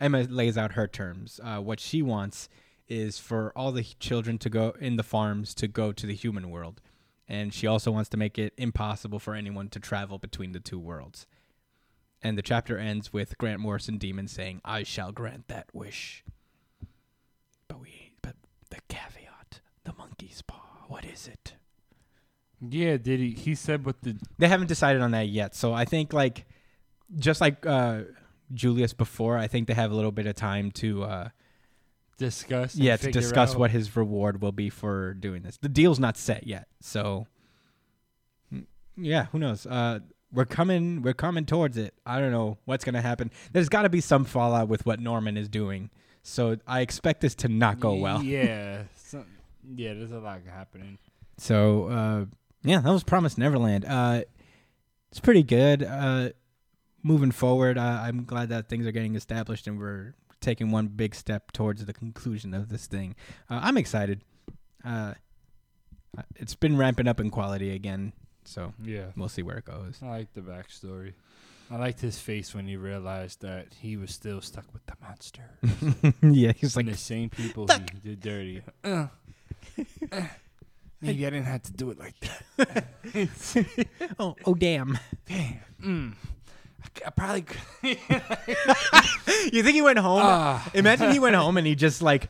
[0.00, 1.40] Emma lays out her terms.
[1.42, 2.48] Uh, what she wants
[2.88, 6.50] is for all the children to go in the farms to go to the human
[6.50, 6.80] world.
[7.26, 10.78] And she also wants to make it impossible for anyone to travel between the two
[10.78, 11.26] worlds.
[12.22, 16.24] And the chapter ends with Grant Morrison Demon saying, I shall grant that wish.
[17.68, 18.36] But we but
[18.70, 21.54] the caveat, the monkey's paw, what is it?
[22.60, 23.30] Yeah, did he?
[23.30, 24.16] He said what the.
[24.38, 25.54] They haven't decided on that yet.
[25.54, 26.46] So I think like
[27.16, 28.02] just like uh
[28.52, 31.28] Julius before, I think they have a little bit of time to uh
[32.16, 32.76] Discuss.
[32.76, 36.16] yeah to discuss out- what his reward will be for doing this the deal's not
[36.16, 37.26] set yet so
[38.54, 38.64] mm,
[38.96, 39.98] yeah who knows uh
[40.32, 43.88] we're coming we're coming towards it i don't know what's gonna happen there's got to
[43.88, 45.90] be some fallout with what norman is doing
[46.22, 48.84] so i expect this to not go well Yeah.
[49.74, 50.98] Yeah, there's a lot happening.
[51.38, 52.24] so uh
[52.62, 54.22] yeah that was promised neverland uh
[55.10, 56.30] it's pretty good uh
[57.02, 61.14] moving forward uh, i'm glad that things are getting established and we're taking one big
[61.14, 63.14] step towards the conclusion of this thing
[63.50, 64.22] uh, i'm excited
[64.84, 65.12] uh
[66.36, 68.12] it's been ramping up in quality again
[68.44, 69.06] so Yeah.
[69.16, 71.14] we'll see where it goes I like the backstory.
[71.70, 75.48] I liked his face when he realized that he was still stuck with the monster.
[76.22, 78.62] yeah he's and like the same people he did dirty.
[78.84, 79.06] Uh,
[81.00, 82.14] maybe I didn't have to do it like
[82.56, 82.84] that.
[84.18, 85.58] oh oh damn Damn.
[85.82, 86.14] Mm.
[86.82, 87.44] I, I probably.
[89.52, 90.70] you think he went home Ah.
[90.74, 92.28] imagine he went home and he just like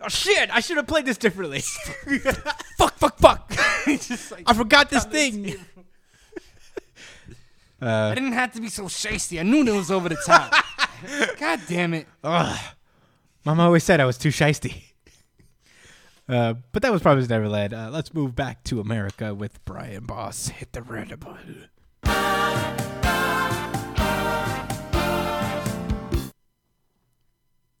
[0.00, 1.60] oh shit i should have played this differently
[2.78, 3.50] fuck, fuck, fuck.
[3.86, 5.54] Just like, i forgot this thing
[7.80, 9.38] I uh didn't have to be so shasty.
[9.38, 10.52] I knew it was over the top.
[11.38, 12.08] God damn it.
[12.24, 12.58] Ugh.
[13.44, 14.82] Mama always said I was too shisty.
[16.28, 17.72] Uh, but that was Promised Neverland.
[17.72, 20.48] Uh, let's move back to America with Brian Boss.
[20.48, 21.68] Hit the red button.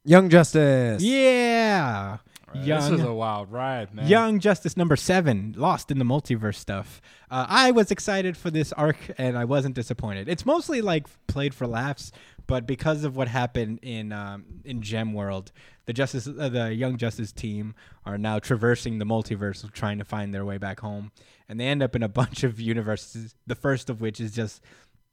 [0.04, 1.02] Young Justice.
[1.02, 2.16] Yeah.
[2.54, 4.08] young This is a wild ride, man.
[4.08, 7.02] Young Justice number seven, Lost in the Multiverse stuff.
[7.30, 10.26] Uh, I was excited for this arc, and I wasn't disappointed.
[10.26, 12.10] It's mostly like played for laughs,
[12.48, 15.52] but because of what happened in um, in Gem World,
[15.84, 20.34] the Justice, uh, the Young Justice team are now traversing the multiverse, trying to find
[20.34, 21.12] their way back home,
[21.48, 23.36] and they end up in a bunch of universes.
[23.46, 24.62] The first of which is just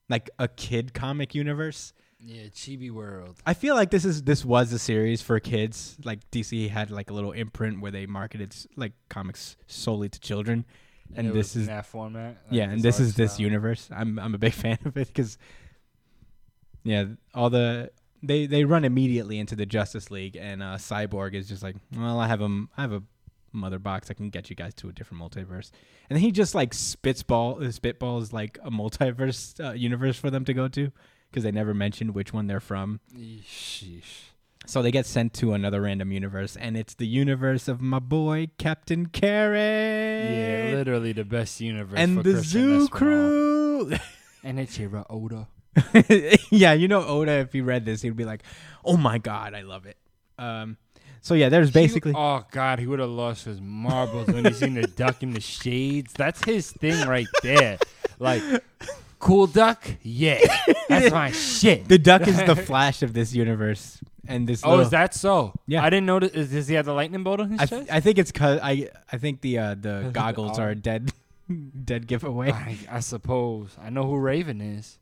[0.10, 1.94] like a kid comic universe.
[2.18, 3.36] Yeah, Chibi World.
[3.46, 5.98] I feel like this is this was a series for kids.
[6.06, 10.66] Like DC had like a little imprint where they marketed like comics solely to children,
[11.14, 12.38] and it this is that format.
[12.46, 13.90] like yeah, and this is this universe.
[13.92, 15.38] I'm I'm a big fan of it because
[16.86, 17.92] yeah, all the
[18.24, 22.20] they they run immediately into the Justice League, and uh, Cyborg is just like, well,
[22.20, 23.04] I have a I have a
[23.52, 25.72] mother box that can get you guys to a different multiverse.
[26.10, 30.46] And then he just like spitball uh, spitballs like a multiverse uh, universe for them
[30.46, 30.92] to go to
[31.32, 33.00] because they never mentioned which one they're from.
[33.18, 34.30] Sheesh.
[34.68, 38.50] So they get sent to another random universe, and it's the universe of my boy
[38.58, 39.60] Captain Carrot.
[40.32, 42.00] Yeah, literally the best universe.
[42.00, 42.92] and for the Christian Zoo Espinal.
[42.92, 43.92] Crew.
[44.44, 45.48] And it's Hiro Oda.
[46.50, 47.32] yeah, you know Oda.
[47.34, 48.44] If he read this, he'd be like,
[48.84, 49.98] "Oh my god, I love it."
[50.40, 50.78] Um,
[51.22, 54.54] so yeah, there's basically He- oh God, he would have lost his marbles when he
[54.54, 56.14] seen the duck in the shades.
[56.14, 57.78] That's his thing right there.
[58.20, 58.42] Like,
[59.20, 60.40] cool duck, yeah,
[60.88, 61.88] that's my shit.
[61.88, 64.62] the duck is the Flash of this universe, and this.
[64.64, 65.54] oh, little- is that so?
[65.68, 65.84] Yeah.
[65.84, 66.32] I didn't notice.
[66.32, 67.82] Is, does he have the lightning bolt on his I, chest?
[67.88, 70.64] th- I think it's cause I I think the uh, the goggles Oh.
[70.64, 71.12] are a dead
[71.84, 72.52] dead giveaway.
[72.52, 73.76] I, I suppose.
[73.82, 74.98] I know who Raven is.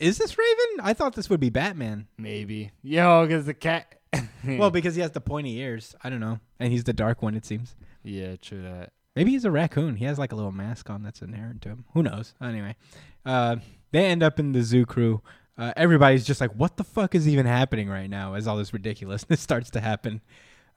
[0.00, 0.80] Is this Raven?
[0.82, 2.06] I thought this would be Batman.
[2.18, 2.70] Maybe.
[2.82, 3.94] Yo, because the cat.
[4.46, 5.94] Well, because he has the pointy ears.
[6.04, 7.34] I don't know, and he's the dark one.
[7.34, 7.74] It seems.
[8.04, 8.92] yeah, true that.
[9.16, 9.96] Maybe he's a raccoon.
[9.96, 11.84] He has like a little mask on that's inherent to him.
[11.94, 12.32] Who knows?
[12.40, 12.76] Anyway,
[13.24, 13.56] uh,
[13.90, 15.20] they end up in the zoo crew.
[15.58, 18.72] Uh, everybody's just like, "What the fuck is even happening right now?" As all this
[18.72, 20.20] ridiculousness starts to happen.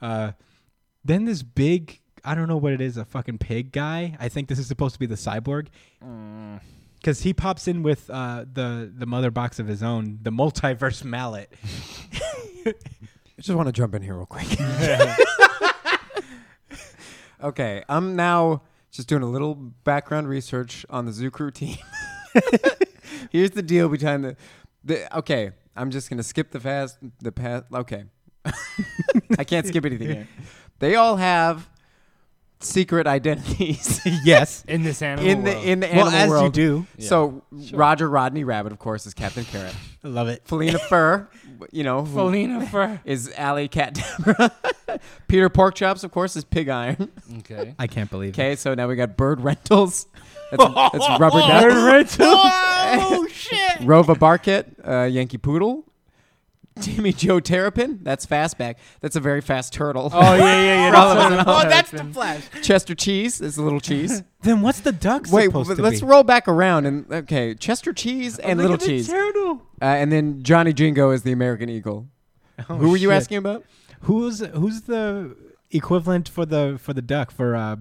[0.01, 0.31] Uh,
[1.05, 4.17] then this big, I don't know what it is, a fucking pig guy.
[4.19, 5.67] I think this is supposed to be the cyborg
[6.03, 6.59] Mm.
[6.99, 11.03] Because he pops in with uh, the the mother box of his own, the multiverse
[11.03, 11.51] mallet.
[12.65, 12.73] I
[13.37, 14.47] just want to jump in here real quick.
[17.43, 21.77] okay, I'm now just doing a little background research on the Zoo Crew team.
[23.31, 24.35] Here's the deal behind the,
[24.83, 25.17] the.
[25.19, 27.65] Okay, I'm just gonna skip the fast the past.
[27.73, 28.03] Okay,
[29.37, 30.27] I can't skip anything here.
[30.79, 31.69] They all have
[32.61, 34.63] secret identities yes.
[34.67, 35.65] In this animal in the world.
[35.65, 36.57] in the animal Well, animal as world.
[36.57, 37.79] you do, So Sure.
[37.79, 39.73] Roger Rodney Rabbit, of course, is Captain Carrot.
[40.03, 40.41] I love it.
[40.45, 41.27] Felina Furr,
[41.71, 42.99] you know, who Felina fur.
[43.05, 44.51] is Alley Cat Deborah.
[45.27, 47.09] Peter Porkchops, of course, is Pig Iron.
[47.39, 47.75] Okay.
[47.79, 48.39] I can't believe it.
[48.41, 50.07] Okay, so now we got Byrd Rentals.
[50.51, 51.63] That's, that's Rubber Duck.
[51.63, 52.17] Byrd Rentals.
[52.21, 53.79] Oh shit!
[53.81, 55.85] Rova Barkitt, uh, Yankee Poodle.
[56.81, 58.75] Timmy Joe Terrapin, that's Fastback.
[59.01, 60.09] That's a very fast turtle.
[60.13, 60.91] Oh yeah, yeah, yeah.
[60.91, 61.39] That's us what know.
[61.39, 62.43] it Oh, that's the Flash.
[62.61, 64.23] Chester Cheese is a little cheese.
[64.41, 66.07] Then what's the duck Wait, supposed to let's be?
[66.07, 69.61] roll back around and okay, Chester Cheese and Little Cheese, uh, turtle.
[69.81, 72.07] and then Johnny Jingo is the American Eagle.
[72.69, 73.17] Oh, Who were you shit.
[73.17, 73.65] asking about?
[74.03, 75.35] Who's who's the
[75.71, 77.75] equivalent for the for the duck for uh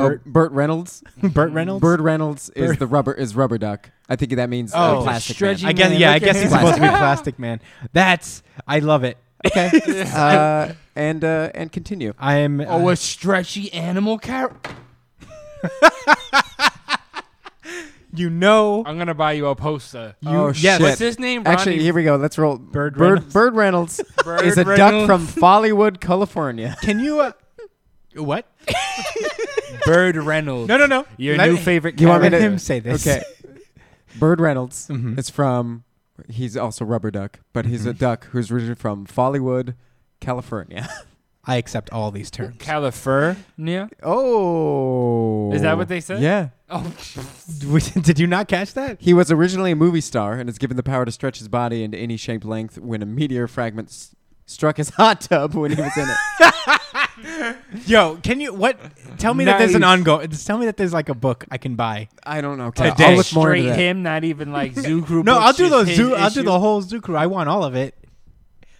[0.00, 1.02] Burt, oh, Burt Reynolds.
[1.22, 1.80] Burt Reynolds?
[1.82, 3.90] Bird Reynolds is Bird- the rubber is rubber duck.
[4.08, 5.68] I think that means Oh, uh, plastic stretchy man.
[5.70, 7.60] I guess Man, yeah, I look at guess he's supposed to be Plastic Man.
[7.92, 9.18] That's I love it.
[9.46, 9.70] Okay,
[10.14, 12.12] uh, and uh, and continue.
[12.18, 12.60] I am.
[12.60, 14.52] Oh, uh, a stretchy animal carrot.
[18.12, 20.16] you know, I'm gonna buy you a poster.
[20.20, 20.56] you oh yes.
[20.56, 20.80] shit!
[20.80, 21.42] What's his name?
[21.46, 22.16] Actually, Ronnie here we go.
[22.16, 22.58] Let's roll.
[22.58, 23.32] Bird Bird Reynolds.
[23.32, 25.06] Bird Reynolds Bird is a duck Reynolds.
[25.06, 26.76] from Follywood, California.
[26.82, 27.20] Can you?
[27.20, 27.32] Uh,
[28.16, 28.46] what?
[29.86, 30.68] Bird Reynolds.
[30.68, 31.06] No, no, no.
[31.16, 33.06] Your Let new me- favorite You want me to- him say this.
[33.06, 33.22] Okay,
[34.18, 35.18] Bird Reynolds Mhm.
[35.18, 35.84] is from.
[36.28, 39.74] He's also rubber duck, but he's a duck who's originally from Follywood,
[40.20, 40.86] California.
[41.46, 42.56] I accept all these terms.
[42.58, 43.88] California.
[44.02, 46.20] oh, Is that what they said?
[46.20, 46.50] Yeah.
[46.68, 46.92] Oh,
[48.02, 48.98] Did you not catch that?
[49.00, 51.82] He was originally a movie star and is given the power to stretch his body
[51.82, 54.14] into any shaped length when a meteor fragment s-
[54.44, 57.56] struck his hot tub when he was in it.
[57.86, 58.78] Yo, can you what?
[59.20, 59.98] Tell me that there's an Nice.
[59.98, 60.28] ongoing.
[60.30, 62.08] Tell me that there's like a book I can buy.
[62.24, 62.66] I don't know.
[62.68, 63.04] Okay, Today.
[63.04, 63.78] I'll look more straight into that.
[63.78, 65.26] him, not even like zoo group.
[65.26, 66.14] No, I'll do just those his zoo.
[66.14, 67.16] I'll do the whole zoo crew.
[67.16, 67.94] I want all of it.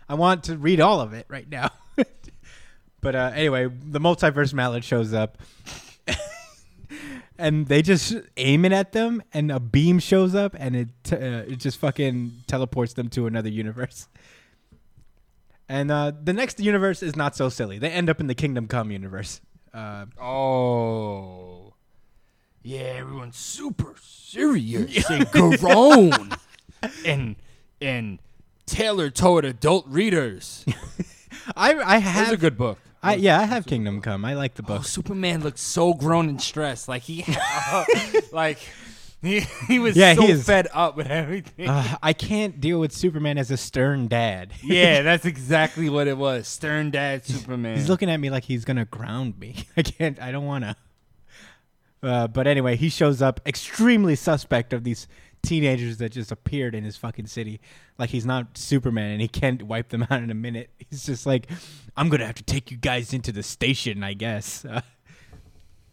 [0.08, 1.70] I want to read all of it right now.
[3.00, 5.38] but uh, anyway, the multiverse mallet shows up,
[7.38, 11.16] and they just aim it at them, and a beam shows up, and it t-
[11.16, 14.08] uh, it just fucking teleports them to another universe.
[15.68, 17.78] And uh, the next universe is not so silly.
[17.78, 19.40] They end up in the Kingdom Come universe.
[19.72, 21.74] Uh, Oh.
[22.62, 26.30] Yeah, everyone's super serious and grown
[27.06, 27.36] and
[27.80, 28.18] and
[28.66, 30.64] tailored toward adult readers.
[31.56, 32.78] I I That's have a good book.
[33.02, 34.26] I yeah I have Kingdom Come.
[34.26, 34.84] I like the Oh, book.
[34.84, 36.86] Superman looks so grown and stressed.
[36.86, 37.24] Like he,
[38.32, 38.58] like
[39.22, 40.44] he, he was Yeah, so he is.
[40.46, 41.68] fed up with everything.
[41.68, 44.52] Uh, I can't deal with Superman as a stern dad.
[44.62, 46.48] yeah, that's exactly what it was.
[46.48, 47.76] Stern dad Superman.
[47.76, 49.56] He's looking at me like he's gonna ground me.
[49.76, 50.20] I can't.
[50.20, 50.76] I don't wanna.
[52.02, 55.06] Uh, but anyway, he shows up extremely suspect of these
[55.42, 57.60] teenagers that just appeared in his fucking city.
[57.98, 60.70] Like he's not Superman and he can't wipe them out in a minute.
[60.88, 61.46] He's just like,
[61.96, 64.64] I'm gonna have to take you guys into the station, I guess.
[64.64, 64.80] Uh,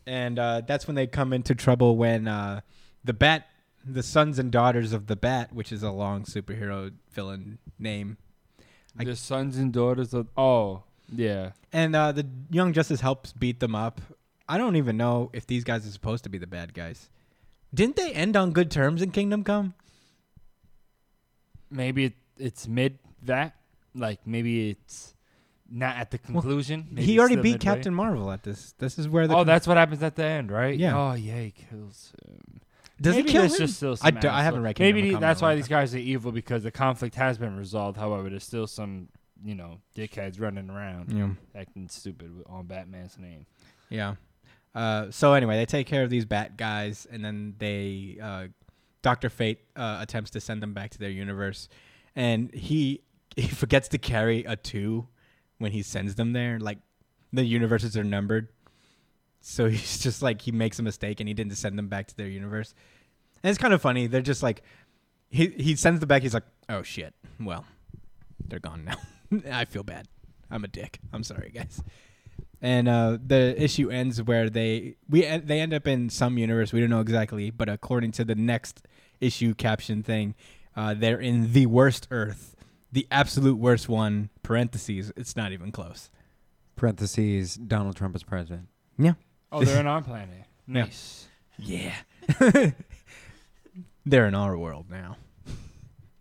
[0.06, 2.62] and uh, that's when they come into trouble when uh,
[3.08, 3.47] the Bat,
[3.84, 8.18] the sons and daughters of the Bat, which is a long superhero villain name.
[8.95, 11.51] the sons and daughters of oh Yeah.
[11.74, 14.01] And uh, the Young Justice helps beat them up.
[14.49, 17.10] I don't even know if these guys are supposed to be the bad guys.
[17.74, 19.74] Didn't they end on good terms in Kingdom Come?
[21.70, 23.55] Maybe it, it's mid that.
[23.93, 25.16] Like maybe it's
[25.70, 26.88] not at the conclusion.
[26.91, 27.58] Maybe he already beat midway.
[27.58, 28.74] Captain Marvel at this.
[28.78, 30.78] This is where the Oh, that's what happens at the end, right?
[30.78, 30.97] Yeah.
[30.97, 32.62] Oh yeah, he kills him.
[33.02, 33.66] Does Maybe he kill there's him?
[33.68, 35.68] just still I, some do, I haven't asshole- read Kingdom Maybe that's in why these
[35.68, 37.98] guys are evil because the conflict has been resolved.
[37.98, 39.10] However, there's still some,
[39.43, 41.38] you know, dickheads running around time.
[41.56, 43.45] acting stupid with- on Batman's name.
[43.89, 44.16] Yeah.
[44.76, 44.82] Yeah.
[44.82, 48.48] Uh, so anyway, they take care of these bat guys, and then they uh,
[49.02, 51.68] Doctor Fate uh, attempts to send them back to their universe,
[52.16, 53.02] and he
[53.36, 55.08] he forgets to carry a two
[55.60, 56.60] when he sends them there.
[56.60, 56.78] Like
[57.34, 58.50] the universes are numbered,
[59.48, 62.18] so he's just like he makes a mistake and he didn't send them back to
[62.18, 62.74] their universe.
[63.43, 64.08] And it's kind of funny.
[64.08, 64.64] They're just like
[65.30, 66.22] he he sends them back.
[66.22, 67.14] He's like, oh shit.
[67.39, 67.66] Well,
[68.45, 68.98] they're gone now.
[69.52, 70.08] I feel bad.
[70.50, 71.00] I'm a dick.
[71.12, 71.82] I'm sorry, guys
[72.62, 76.80] and uh, the issue ends where they we they end up in some universe we
[76.80, 78.82] don't know exactly, but according to the next
[79.20, 80.36] issue caption thing,
[80.76, 82.56] uh, they're in the worst Earth,
[82.91, 84.30] the absolute worst one.
[84.43, 86.10] Parentheses, it's not even close.
[86.76, 87.56] Parentheses.
[87.56, 88.68] Donald Trump is president.
[89.52, 90.43] Oh, they're on our planet.
[90.70, 91.30] Nice.
[91.58, 91.95] Yeah,
[94.06, 95.16] they're in our world now.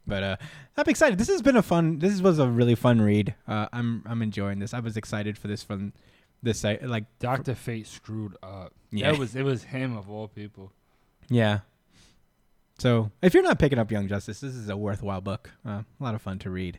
[0.07, 0.37] But uh,
[0.77, 1.19] I'm excited.
[1.19, 1.99] This has been a fun.
[1.99, 3.35] This was a really fun read.
[3.49, 4.73] Uh, I'm I'm enjoying this.
[4.73, 5.93] I was excited for this from
[6.45, 6.85] this site.
[6.85, 8.73] Like Doctor Fate screwed up.
[8.93, 9.11] Yeah.
[9.11, 10.73] That was it was him of all people.
[11.29, 11.61] Yeah.
[12.79, 15.51] So if you're not picking up Young Justice, this is a worthwhile book.
[15.67, 16.79] Uh, a lot of fun to read.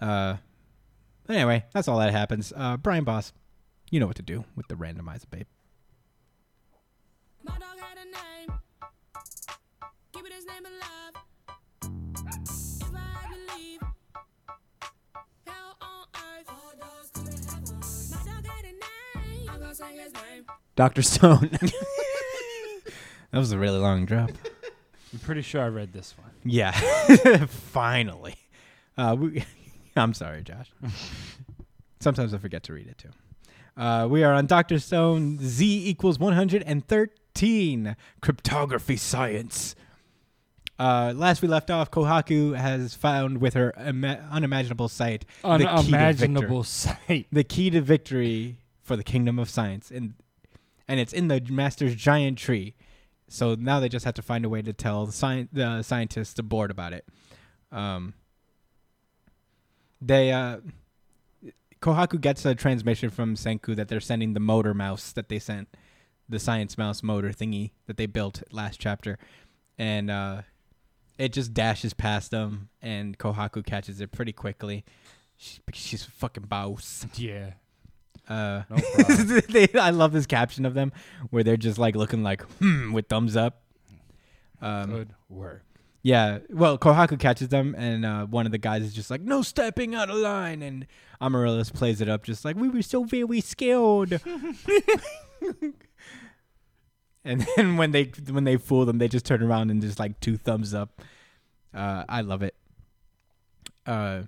[0.00, 0.36] Uh,
[1.28, 2.52] anyway, that's all that happens.
[2.54, 3.32] Uh, Brian Boss,
[3.90, 5.46] you know what to do with the randomizer, babe.
[7.44, 8.58] My dog had a name.
[10.12, 11.14] Keep it his name alive.
[12.80, 13.80] If I had to leave,
[15.46, 16.48] hell on earth.
[16.48, 17.80] All dogs go to heaven.
[18.10, 19.50] My dog had a name.
[19.50, 20.44] I'm gonna say his name.
[20.76, 21.50] Doctor Stone.
[23.30, 24.30] That was a really long drop.
[25.12, 26.30] I'm pretty sure I read this one.
[26.44, 26.70] Yeah,
[27.48, 28.36] finally.
[28.96, 29.44] Uh, we,
[29.96, 30.70] I'm sorry, Josh.
[31.98, 33.08] Sometimes I forget to read it too.
[33.76, 35.38] Uh, we are on Doctor Stone.
[35.40, 37.96] Z equals 113.
[38.20, 39.74] Cryptography science.
[40.78, 45.58] Uh, last we left off, Kohaku has found with her ima- unimaginable sight the key
[45.58, 45.78] to victory.
[45.78, 47.26] Unimaginable sight.
[47.30, 50.14] the key to victory for the kingdom of science and
[50.88, 52.74] and it's in the master's giant tree
[53.28, 56.38] so now they just have to find a way to tell the, sci- the scientists
[56.38, 57.06] aboard about it
[57.72, 58.12] um
[60.02, 60.58] they uh
[61.84, 65.68] kohaku gets a transmission from senku that they're sending the motor mouse that they sent
[66.28, 69.18] the science mouse motor thingy that they built last chapter
[69.78, 70.42] and uh
[71.18, 74.84] it just dashes past them and kohaku catches it pretty quickly
[75.36, 77.06] She's, she's a fucking boss.
[77.14, 77.54] Yeah.
[78.28, 78.76] Uh, No
[79.50, 80.92] they, I love this caption of them
[81.30, 83.62] where they're just like looking like hmm with thumbs up.
[84.62, 85.64] Um, Good work.
[86.04, 89.40] Yeah, well, Kohaku catches them, and uh, one of the guys is just like, "No
[89.40, 90.86] stepping out of line," and
[91.18, 94.12] Amaryllis plays it up just like, "We were so very skilled."
[97.24, 100.20] and then when they when they fool them, they just turn around and just like
[100.20, 101.00] two thumbs up.
[101.72, 102.54] Uh, I love it.
[103.86, 104.24] Uh,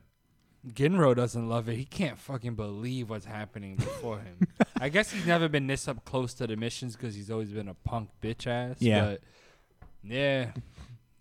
[0.66, 1.76] Ginro doesn't love it.
[1.76, 4.48] He can't fucking believe what's happening before him.
[4.80, 7.68] I guess he's never been this up close to the missions because he's always been
[7.68, 8.76] a punk bitch ass.
[8.80, 9.04] Yeah.
[9.04, 9.20] But
[10.02, 10.52] yeah,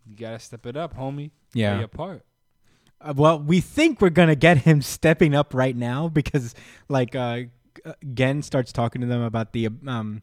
[0.07, 1.31] you gotta step it up, homie.
[1.53, 1.71] Yeah.
[1.73, 2.25] Play your part.
[3.01, 6.55] Uh, well, we think we're gonna get him stepping up right now because,
[6.89, 7.41] like, uh,
[7.85, 10.21] uh, Gen starts talking to them about the um,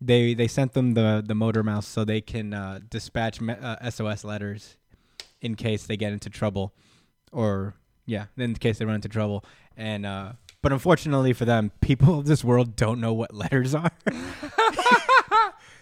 [0.00, 3.90] they they sent them the the motor mouse so they can uh, dispatch me- uh,
[3.90, 4.76] SOS letters
[5.40, 6.74] in case they get into trouble,
[7.32, 7.74] or
[8.06, 9.44] yeah, in case they run into trouble.
[9.76, 10.32] And uh,
[10.62, 13.92] but unfortunately for them, people of this world don't know what letters are.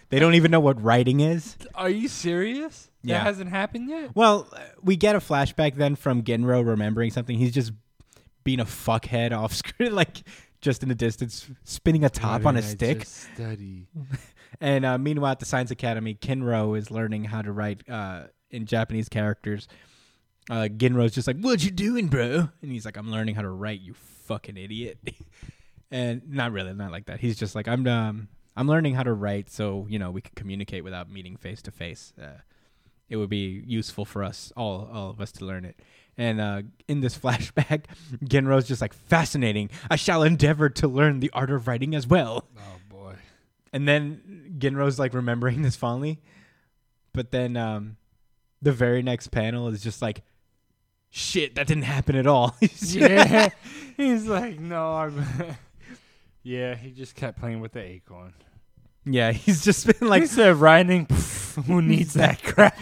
[0.09, 1.57] they don't even know what writing is.
[1.75, 2.89] Are you serious?
[3.03, 3.19] Yeah.
[3.19, 4.11] That hasn't happened yet.
[4.15, 7.37] Well, uh, we get a flashback then from Ginro remembering something.
[7.37, 7.71] He's just
[8.43, 10.23] being a fuckhead off screen, like
[10.61, 13.05] just in the distance, spinning a top Why on a stick.
[13.05, 13.87] Study.
[14.59, 18.65] And uh, meanwhile, at the Science Academy, Kinro is learning how to write uh, in
[18.65, 19.67] Japanese characters.
[20.49, 23.49] Uh, Ginro's just like, "What you doing, bro?" And he's like, "I'm learning how to
[23.49, 24.97] write, you fucking idiot."
[25.91, 27.19] and not really, not like that.
[27.19, 30.33] He's just like, "I'm um, I'm learning how to write, so you know we can
[30.35, 32.13] communicate without meeting face to face.
[33.09, 35.79] It would be useful for us all, all of us, to learn it."
[36.17, 37.83] And uh, in this flashback,
[38.23, 39.69] Ginro's just like, "Fascinating.
[39.89, 43.13] I shall endeavor to learn the art of writing as well." Oh boy.
[43.71, 46.19] And then Ginro's like remembering this fondly.
[47.13, 47.97] But then um
[48.61, 50.23] the very next panel is just like
[51.09, 52.55] shit, that didn't happen at all.
[52.81, 53.49] yeah.
[53.97, 55.25] He's like, no, I'm.
[56.43, 58.33] yeah, he just kept playing with the acorn.
[59.09, 61.07] Yeah, he's just been Like like, said, riding.
[61.65, 62.77] who needs that crap?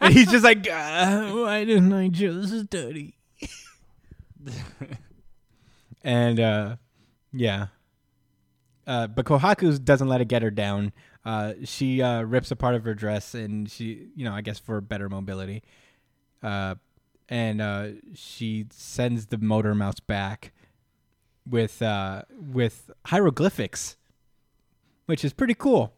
[0.00, 3.14] and he's just like, uh, why didn't I just study?
[6.02, 6.76] and uh,
[7.32, 7.66] yeah,
[8.86, 10.92] uh, but Kohaku doesn't let it get her down.
[11.24, 14.58] Uh, she uh, rips a part of her dress, and she, you know, I guess
[14.58, 15.62] for better mobility.
[16.42, 16.76] Uh,
[17.28, 20.52] and uh, she sends the motor mouse back
[21.48, 23.96] with uh, with hieroglyphics,
[25.10, 25.92] which is pretty cool.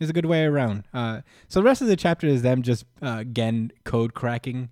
[0.00, 0.82] It's a good way around.
[0.92, 4.68] Uh, so the rest of the chapter is them just uh, Gen code cracking.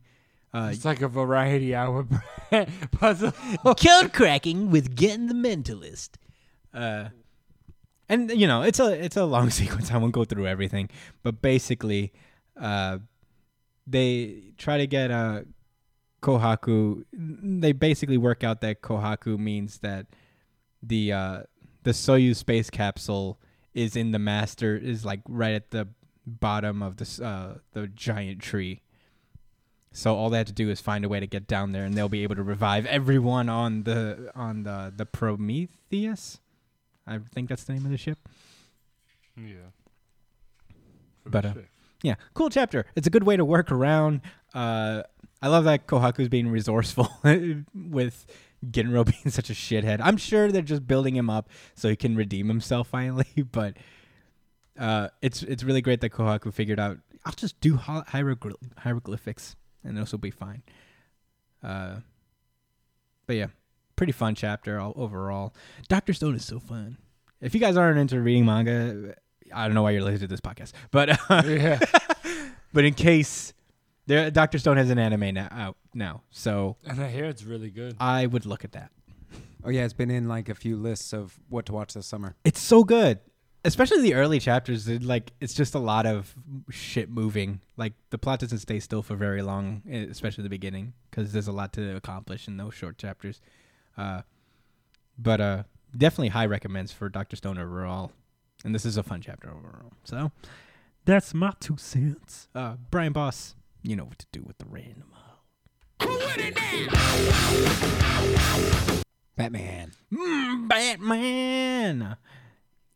[0.53, 2.05] Uh, It's like a variety hour
[2.91, 3.31] puzzle.
[3.63, 6.11] code cracking with Gen the Mentalist.
[6.75, 7.11] Uh,
[8.09, 9.93] and you know it's a it's a long sequence.
[9.93, 10.91] I won't go through everything,
[11.23, 12.13] but basically,
[12.61, 12.99] uh,
[13.87, 15.47] they try to get a
[16.23, 17.05] Kohaku.
[17.13, 20.07] They basically work out that Kohaku means that
[20.83, 21.39] the uh,
[21.85, 23.39] the Soyuz space capsule
[23.75, 25.89] is in the master is like right at the
[26.27, 28.83] bottom of this uh, the giant tree.
[29.93, 31.95] So all they have to do is find a way to get down there, and
[31.95, 36.41] they'll be able to revive everyone on the on the the Prometheus.
[37.07, 38.19] I think that's the name of the ship.
[39.37, 39.73] yeah.
[41.27, 41.55] But, uh,
[42.03, 42.87] Yeah, cool chapter.
[42.95, 44.21] It's a good way to work around.
[44.55, 45.03] Uh,
[45.43, 47.11] I love that Kohaku's being resourceful
[47.75, 48.27] with
[48.67, 50.01] Ginro being such a shithead.
[50.03, 53.27] I'm sure they're just building him up so he can redeem himself finally.
[53.51, 53.77] But
[54.79, 59.57] uh, it's it's really great that Kohaku figured out I'll just do hi- hierogly- hieroglyphics
[59.85, 60.63] and this will be fine.
[61.63, 61.97] Uh,
[63.27, 63.47] but yeah,
[63.97, 65.55] pretty fun chapter all, overall.
[65.89, 66.97] Doctor Stone is so fun.
[67.41, 69.15] If you guys aren't into reading manga,
[69.55, 71.79] I don't know why you're listening to this podcast, but uh, yeah.
[72.73, 73.53] but in case
[74.11, 77.71] there, Doctor Stone has an anime now, out now, so And I hear it's really
[77.71, 77.97] good.
[78.01, 78.91] I would look at that.
[79.65, 82.35] Oh yeah, it's been in like a few lists of what to watch this summer.
[82.45, 83.21] It's so good,
[83.65, 84.89] especially the early chapters.
[84.89, 86.35] It, like it's just a lot of
[86.71, 87.61] shit moving.
[87.77, 91.53] Like the plot doesn't stay still for very long, especially the beginning, because there's a
[91.53, 93.41] lot to accomplish in those short chapters.
[93.97, 94.23] Uh,
[95.19, 95.63] but uh,
[95.97, 98.13] definitely high recommends for Doctor Stone overall,
[98.65, 99.93] and this is a fun chapter overall.
[100.05, 100.33] So
[101.05, 102.49] that's my two cents.
[102.55, 105.13] Uh, Brian Boss, you know what to do with the random.
[109.37, 109.93] Batman.
[110.13, 112.17] Mm, Batman.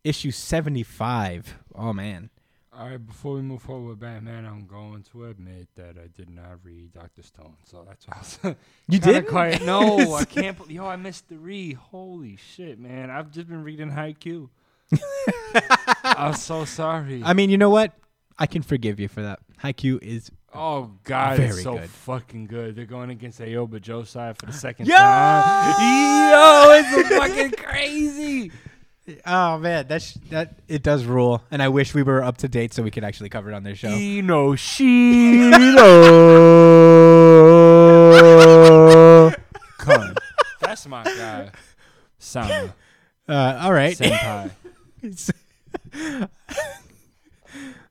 [0.02, 1.58] Issue 75.
[1.74, 2.30] Oh, man.
[2.76, 6.28] All right, before we move forward with Batman, I'm going to admit that I did
[6.28, 8.56] not read Doctor Stone, so that's why I was
[8.88, 9.28] You did?
[9.28, 9.62] quiet.
[9.62, 10.58] No, I can't.
[10.58, 11.76] bel- Yo, I missed the read.
[11.76, 13.10] Holy shit, man!
[13.10, 14.48] I've just been reading Haikyuu.
[16.04, 17.22] I'm so sorry.
[17.24, 17.92] I mean, you know what?
[18.40, 19.38] I can forgive you for that.
[19.62, 20.32] Haikyuu is.
[20.54, 21.90] Oh God, Very it's so good.
[21.90, 22.76] fucking good.
[22.76, 24.96] They're going against Aoba Josai for the second Yo!
[24.96, 25.74] time.
[26.30, 28.50] Yo, it's fucking crazy.
[29.26, 30.60] Oh man, that's that.
[30.66, 33.28] It does rule, and I wish we were up to date so we could actually
[33.28, 33.90] cover it on this show.
[33.90, 35.60] Ino Shiro.
[39.78, 40.14] Con.
[40.60, 41.50] That's my guy.
[42.18, 42.74] Sama.
[43.28, 43.96] Uh, all right.
[43.96, 44.50] Senpai.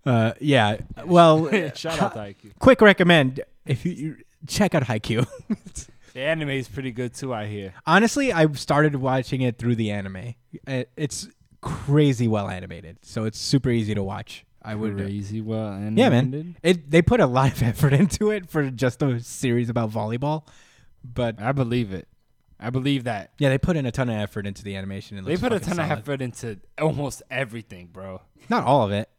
[0.05, 0.77] uh, yeah.
[1.05, 5.25] Well, Shout out to quick recommend if you, you check out Haikyuu.
[6.13, 7.73] The anime is pretty good too, I hear.
[7.87, 10.35] Honestly, I started watching it through the anime.
[10.67, 11.27] It- It's
[11.59, 14.45] crazy well animated, so it's super easy to watch.
[14.61, 14.95] I would.
[14.95, 16.55] Crazy well and Yeah, man.
[16.61, 20.45] It they put a lot of effort into it for just a series about volleyball,
[21.03, 22.07] but I believe it.
[22.59, 23.31] I believe that.
[23.39, 25.21] yeah, they put in a ton of effort into the animation.
[25.23, 28.21] They put a ton of effort into almost everything, bro.
[28.49, 29.09] Not all of it.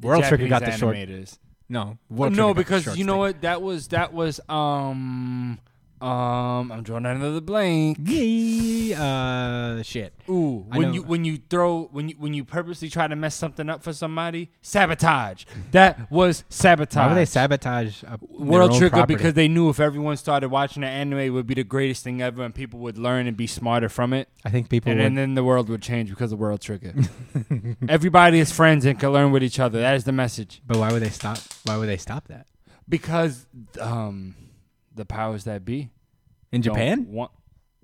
[0.00, 0.96] The World Trigger got the short.
[0.96, 1.38] animators.
[1.68, 3.34] No, World no, Trigger got the because short you know stick.
[3.36, 3.42] what?
[3.42, 5.58] That was that was um
[6.00, 7.98] um I'm drawing another blank.
[8.02, 10.12] Yeah, uh, shit.
[10.28, 10.94] Ooh, I when know.
[10.94, 13.92] you when you throw when you when you purposely try to mess something up for
[13.92, 15.44] somebody, sabotage.
[15.72, 16.96] That was sabotage.
[16.96, 20.88] Why would they sabotage a, World Trigger because they knew if everyone started watching the
[20.88, 23.88] anime, it would be the greatest thing ever, and people would learn and be smarter
[23.88, 25.06] from it, I think people and, would.
[25.06, 26.94] and then the world would change because of World Trigger.
[27.88, 29.80] Everybody is friends and can learn with each other.
[29.80, 30.60] That is the message.
[30.66, 31.38] but why would they stop?
[31.64, 32.46] Why would they stop that
[32.88, 33.46] Because
[33.80, 34.34] um,
[34.96, 35.90] the powers that be
[36.52, 37.06] in Japan?
[37.08, 37.30] want.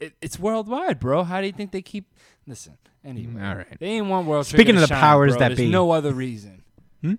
[0.00, 1.22] It, it's worldwide, bro.
[1.22, 2.12] How do you think they keep?
[2.46, 3.40] Listen, anyway.
[3.40, 3.78] All right.
[3.78, 5.38] They ain't want World Speaking of the shine, powers bro.
[5.40, 5.68] that There's be.
[5.70, 6.64] no other reason.
[7.02, 7.14] Hmm?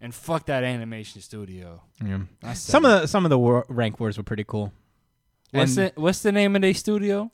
[0.00, 1.82] And fuck that animation studio.
[2.04, 2.20] Yeah.
[2.54, 2.88] Some it.
[2.92, 4.72] of the some of the war, rank wars were pretty cool.
[5.50, 7.32] what's and- the what's the name of their studio?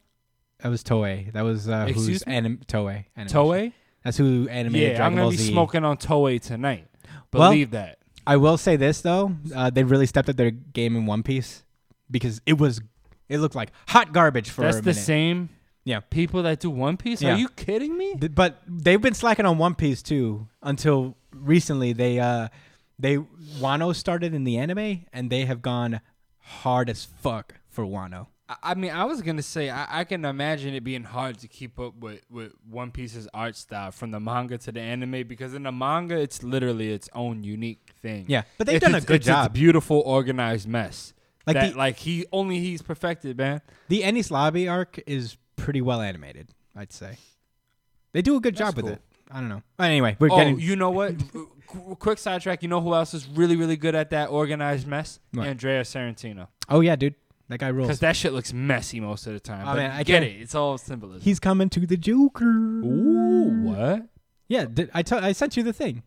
[0.61, 1.31] That was Toei.
[1.33, 3.05] That was uh, who's anim- Toei.
[3.17, 3.37] animation.
[3.37, 3.73] Toei.
[4.05, 5.51] That's who animated Yeah, Dragon I'm gonna Ball be Z.
[5.53, 6.87] smoking on Toei tonight.
[7.33, 7.99] Well- Believe that.
[8.27, 11.64] I will say this though, uh, they really stepped up their game in One Piece
[12.11, 12.81] because it was
[13.29, 15.01] It looked like hot garbage for That's a the minute.
[15.03, 15.49] same
[15.85, 16.01] Yeah.
[16.01, 17.23] people that do One Piece.
[17.23, 17.35] Yeah.
[17.35, 18.15] Are you kidding me?
[18.21, 21.93] Th- But they've been slacking on One Piece too until recently.
[21.95, 22.49] They uh
[22.99, 23.17] they
[23.59, 26.01] Wano started in the anime and they have gone
[26.39, 28.27] hard as fuck for Wano.
[28.47, 31.49] I- I mean, I was gonna say I, I can imagine it being hard to
[31.49, 35.55] keep up with, with One Piece's art style from the manga to the anime because
[35.55, 38.27] in the manga it's literally its own unique thing.
[38.29, 39.55] Yeah, but they've It's- done a it's- good it's its job.
[39.55, 41.14] beautiful, organized mess.
[41.47, 43.61] Like that, the- like he only he's perfected, man.
[43.89, 47.19] The Enies Lobby arc is pretty well animated, I'd say.
[48.13, 49.03] They do a good That's job with it.
[49.31, 49.63] I don't know.
[49.77, 51.15] But anyway, we're oh, getting you know what?
[51.99, 52.63] Quick sidetrack.
[52.63, 55.19] You know who else is really, really good at that organized mess?
[55.33, 55.47] What?
[55.47, 56.49] Andrea Sorrentino.
[56.69, 57.15] Oh yeah, dude.
[57.49, 57.89] That guy rules.
[57.89, 59.63] Because that shit looks messy most of the time.
[59.63, 60.41] Oh, but man, I get it.
[60.41, 61.23] It's all symbolism.
[61.23, 62.45] He's coming to the Joker.
[62.45, 64.07] Ooh, what?
[64.49, 66.03] Yeah, did, I t- I sent you the thing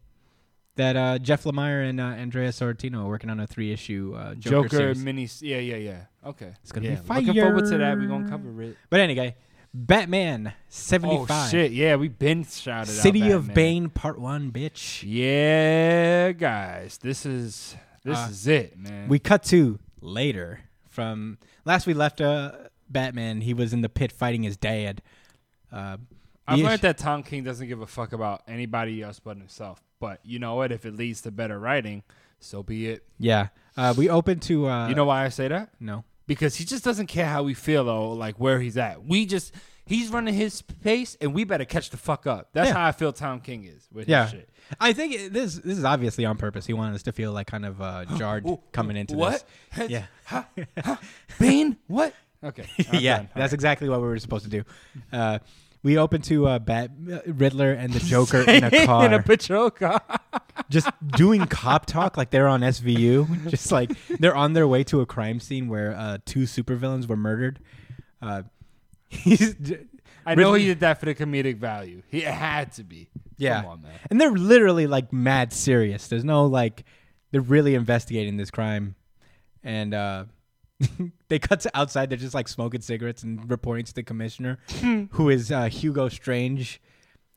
[0.78, 4.34] that uh, Jeff Lemire and uh, Andrea Sorrentino are working on a three issue uh,
[4.36, 5.03] Joker, Joker, series.
[5.03, 5.28] mini.
[5.41, 6.01] Yeah, yeah, yeah.
[6.25, 6.53] Okay.
[6.63, 6.95] It's gonna yeah.
[6.95, 7.97] be Looking forward to that.
[7.97, 8.78] We're gonna cover it.
[8.89, 9.36] But anyway,
[9.73, 11.51] Batman seventy Oh five.
[11.51, 11.71] shit!
[11.71, 12.95] Yeah, we've been shouted out.
[12.95, 15.03] City of Bane Part One, bitch.
[15.05, 19.07] Yeah, guys, this is this Uh, is it, man.
[19.09, 22.51] We cut to later from last we left uh,
[22.89, 23.41] Batman.
[23.41, 25.01] He was in the pit fighting his dad.
[25.71, 25.97] Uh,
[26.47, 29.82] I've learned that Tom King doesn't give a fuck about anybody else but himself.
[29.99, 30.71] But you know what?
[30.71, 32.03] If it leads to better writing,
[32.39, 33.03] so be it.
[33.17, 34.67] Yeah, uh, we open to.
[34.67, 35.69] Uh, you know why I say that?
[35.79, 36.03] no.
[36.27, 39.05] Because he just doesn't care how we feel though, like where he's at.
[39.05, 39.53] We just
[39.85, 42.49] he's running his pace, and we better catch the fuck up.
[42.51, 42.73] That's Yeah.
[42.73, 43.13] how I feel.
[43.13, 44.23] Tom King is with Yeah.
[44.23, 44.49] his shit.
[44.77, 46.65] I think it, this this is obviously on purpose.
[46.65, 49.45] He wanted us to feel like kind of uh, jarred coming into what?
[49.77, 49.89] this.
[49.89, 50.43] Yeah.
[51.39, 51.77] Bane?
[51.87, 52.13] What?
[52.43, 52.65] Okay.
[52.99, 53.29] Yeah, done.
[53.35, 54.63] that's exactly what we were supposed to do.
[55.11, 55.39] Uh,
[55.84, 59.21] we open to uh, Bat uh, Riddler and the Joker in a car, in a
[59.21, 60.01] patrol car.
[60.69, 63.49] just doing cop talk like they're on SVU.
[63.49, 67.15] Just like they're on their way to a crime scene where uh, two supervillains were
[67.15, 67.59] murdered.
[68.21, 68.43] Uh,
[69.09, 69.55] he's
[70.25, 72.01] I know Riddler- he did that for the comedic value.
[72.09, 73.09] He had to be.
[73.38, 73.61] Yeah.
[73.61, 76.07] Come on, and they're literally like mad serious.
[76.07, 76.84] There's no like
[77.32, 78.95] they're really investigating this crime,
[79.63, 80.25] and uh,
[81.30, 82.09] they cut to outside.
[82.09, 84.59] They're just like smoking cigarettes and reporting to the commissioner,
[85.11, 86.82] who is uh, Hugo Strange.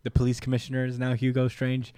[0.03, 1.95] The police commissioner is now Hugo Strange,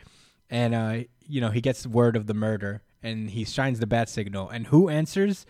[0.50, 4.08] and uh, you know he gets word of the murder, and he shines the bat
[4.08, 4.48] signal.
[4.48, 5.46] And who answers?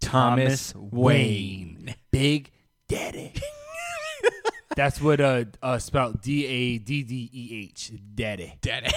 [0.00, 1.94] Thomas, Wayne.
[2.10, 2.50] Big
[2.88, 3.32] Daddy.
[4.76, 7.92] That's what uh uh spelled D A D D E H.
[8.14, 8.54] Daddy.
[8.60, 8.92] Daddy.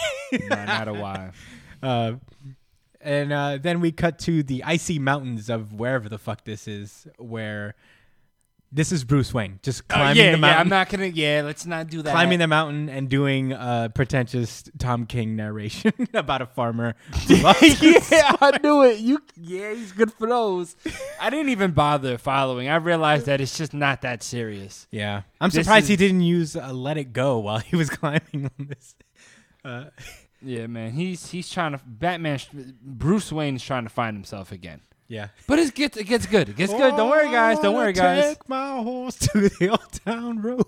[0.50, 1.32] no, not a Y.
[1.84, 2.14] Uh,
[3.08, 7.08] and uh, then we cut to the icy mountains of wherever the fuck this is,
[7.18, 7.76] where
[8.70, 11.06] this is Bruce Wayne just Uh, climbing yeah, the yeah, mountain, I'm not gonna.
[11.06, 12.12] Yeah, let's not do that.
[12.12, 16.96] climbing the mountain and doing uh, pretentious Tom King narration about a farmer.
[17.30, 19.00] who lost his- yeah, I knew it.
[19.00, 20.76] You, yeah, he's good for those.
[21.22, 22.68] I didn't even bother following.
[22.68, 24.86] I realized that it's just not that serious.
[24.92, 28.52] yeah, I'm This surprised he didn't use uh, "Let It Go" while he was climbing
[28.60, 28.96] on this.
[29.64, 29.86] Uh,
[30.42, 30.92] Yeah, man.
[30.92, 32.40] He's he's trying to Batman.
[32.82, 34.82] Bruce Wayne's trying to find himself again.
[35.08, 36.50] yeah, But it gets it gets good.
[36.50, 36.96] It gets good.
[36.96, 37.60] Don't worry, guys.
[37.60, 38.36] Don't worry, guys.
[38.36, 40.66] Take my horse to the old town road.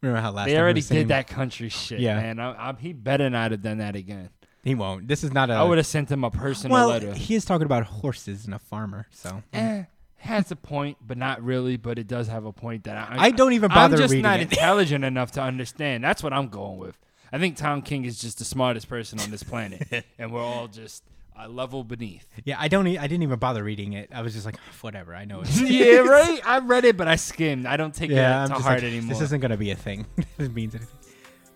[0.00, 2.16] Remember how last They already did that country shit, Yeah.
[2.16, 2.38] man.
[2.38, 4.28] I, I, he better not have done that again.
[4.62, 5.08] He won't.
[5.08, 5.54] This is not a.
[5.54, 7.12] I would have sent him a personal well, letter.
[7.14, 9.84] he is talking about horses and a farmer, so eh,
[10.16, 11.76] has a point, but not really.
[11.76, 13.96] But it does have a point that I, I don't even bother.
[13.96, 14.42] I'm just reading not it.
[14.52, 16.02] intelligent enough to understand.
[16.02, 16.98] That's what I'm going with.
[17.32, 20.68] I think Tom King is just the smartest person on this planet, and we're all
[20.68, 21.02] just
[21.36, 22.28] a level beneath.
[22.44, 22.86] yeah, I don't.
[22.86, 24.10] e- I didn't even bother reading it.
[24.14, 25.14] I was just like, whatever.
[25.14, 25.48] I know it.
[25.60, 26.40] yeah, right.
[26.46, 27.66] I read it, but I skimmed.
[27.66, 29.08] I don't take yeah, it I'm to heart like, anymore.
[29.08, 30.06] this isn't gonna be a thing.
[30.38, 30.96] it means anything.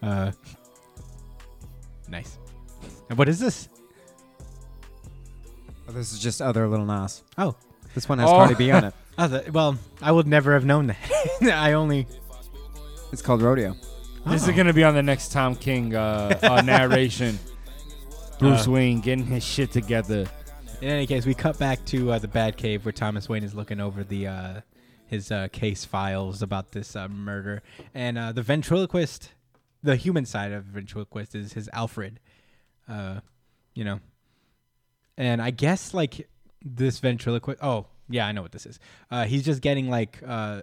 [0.02, 0.32] Uh,
[2.08, 2.38] nice.
[3.08, 3.68] And what is this?
[5.88, 7.22] Oh, this is just other Lil Nas.
[7.38, 7.54] Oh,
[7.94, 8.32] This one has Oh.
[8.32, 8.94] Cardi B on it.
[9.16, 10.98] other, well, I would never have known that.
[11.42, 12.06] I only.
[13.12, 13.74] It's called Rodeo.
[14.28, 17.38] This is gonna be on the next Tom King uh, uh, narration.
[18.38, 20.26] Bruce Uh, Wayne getting his shit together.
[20.80, 23.80] In any case, we cut back to uh, the Batcave where Thomas Wayne is looking
[23.80, 24.60] over the uh,
[25.06, 27.62] his uh, case files about this uh, murder,
[27.94, 29.32] and uh, the ventriloquist,
[29.82, 32.20] the human side of ventriloquist is his Alfred,
[32.88, 33.20] uh,
[33.74, 33.98] you know,
[35.16, 36.28] and I guess like
[36.62, 37.58] this ventriloquist.
[37.62, 38.78] Oh yeah, I know what this is.
[39.10, 40.60] Uh, he's just getting like uh,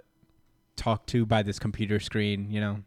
[0.76, 2.84] talked to by this computer screen, you know,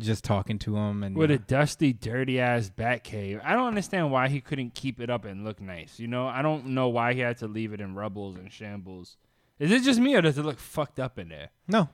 [0.00, 3.40] just talking to him and With uh, a dusty, dirty ass bat cave.
[3.44, 5.98] I don't understand why he couldn't keep it up and look nice.
[5.98, 9.16] You know, I don't know why he had to leave it in rubbles and shambles.
[9.58, 11.48] Is it just me or does it look fucked up in there?
[11.66, 11.88] no.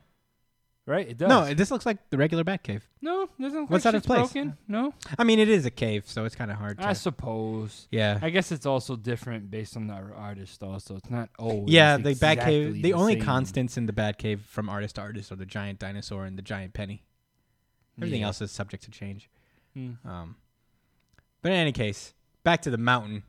[0.87, 1.09] right?
[1.09, 1.31] It does.
[1.31, 2.83] No, this looks like the regular Batcave.
[3.01, 4.19] no, doesn't look What's like out of place?
[4.33, 4.59] broken.
[4.69, 6.79] No, I mean, it is a cave, so it's kind of hard.
[6.79, 7.89] To, I suppose.
[7.91, 8.19] yeah.
[8.21, 10.63] I guess it's also different based on the artist.
[10.63, 11.71] Also, it's not old.
[11.71, 12.83] yeah, the exactly Batcave.
[12.83, 13.23] The, only same.
[13.23, 16.75] constants in the Batcave from artist to artist are the giant dinosaur and the giant
[16.75, 17.03] penny.
[17.99, 18.27] Everything Yeah.
[18.29, 19.29] else is subject to change.
[19.75, 19.93] Hmm.
[20.05, 20.37] Um,
[21.43, 23.23] but in any case, back to the mountain.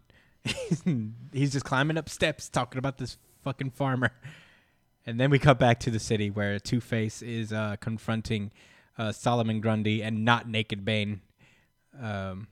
[1.33, 4.11] He's just climbing up steps, talking about this fucking farmer.
[5.05, 8.51] And then we cut back to the city where Two Face is uh, confronting
[8.97, 11.21] uh, Solomon Grundy and not Naked Bane.
[11.99, 12.47] Um,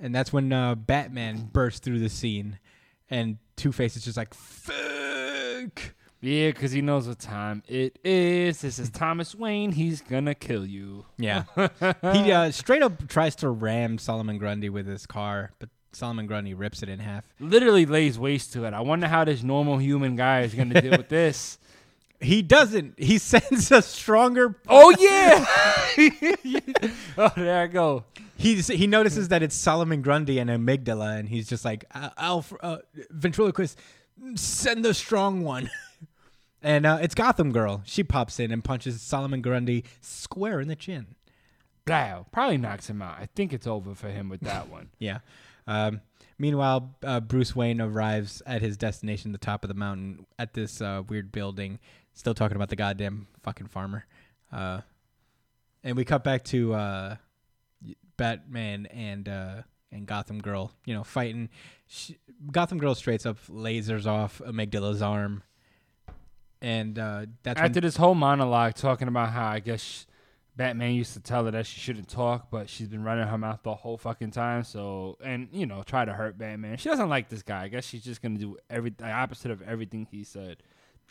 [0.00, 2.58] and that's when uh, Batman bursts through the scene,
[3.10, 8.62] and Two Face is just like, "Fuck." Yeah, because he knows what time it is.
[8.62, 9.72] This is Thomas Wayne.
[9.72, 11.04] He's gonna kill you.
[11.18, 11.44] Yeah.
[12.12, 16.54] he uh, straight up tries to ram Solomon Grundy with his car, but Solomon Grundy
[16.54, 17.24] rips it in half.
[17.38, 18.72] Literally lays waste to it.
[18.72, 21.58] I wonder how this normal human guy is gonna deal with this.
[22.18, 22.98] He doesn't.
[22.98, 24.56] He sends a stronger.
[24.66, 25.44] Oh yeah.
[27.18, 28.04] oh, there I go.
[28.38, 32.54] He's, he notices that it's Solomon Grundy and Amygdala, and he's just like, "Al- Alf,
[32.62, 32.78] uh,
[33.10, 33.78] ventriloquist,
[34.34, 35.68] send the strong one.
[36.62, 37.82] And uh, it's Gotham Girl.
[37.84, 41.14] She pops in and punches Solomon Grundy square in the chin.
[41.86, 43.16] Wow, probably knocks him out.
[43.18, 44.90] I think it's over for him with that one.
[44.98, 45.18] Yeah.
[45.68, 46.00] Um,
[46.38, 50.80] meanwhile, uh, Bruce Wayne arrives at his destination, the top of the mountain, at this
[50.80, 51.80] uh, weird building.
[52.14, 54.06] Still talking about the goddamn fucking farmer.
[54.52, 54.80] Uh,
[55.82, 57.16] and we cut back to uh,
[58.16, 61.48] Batman and uh, and Gotham Girl, you know, fighting.
[61.86, 62.18] She,
[62.50, 65.42] Gotham Girl straight up lasers off Amygdala's arm,
[66.60, 70.04] and uh, that's when After this whole monologue talking about how I guess sh-
[70.56, 73.60] Batman used to tell her that she shouldn't talk, but she's been running her mouth
[73.62, 74.64] the whole fucking time.
[74.64, 76.78] So, and you know, try to hurt Batman.
[76.78, 77.64] She doesn't like this guy.
[77.64, 80.58] I guess she's just gonna do every the opposite of everything he said.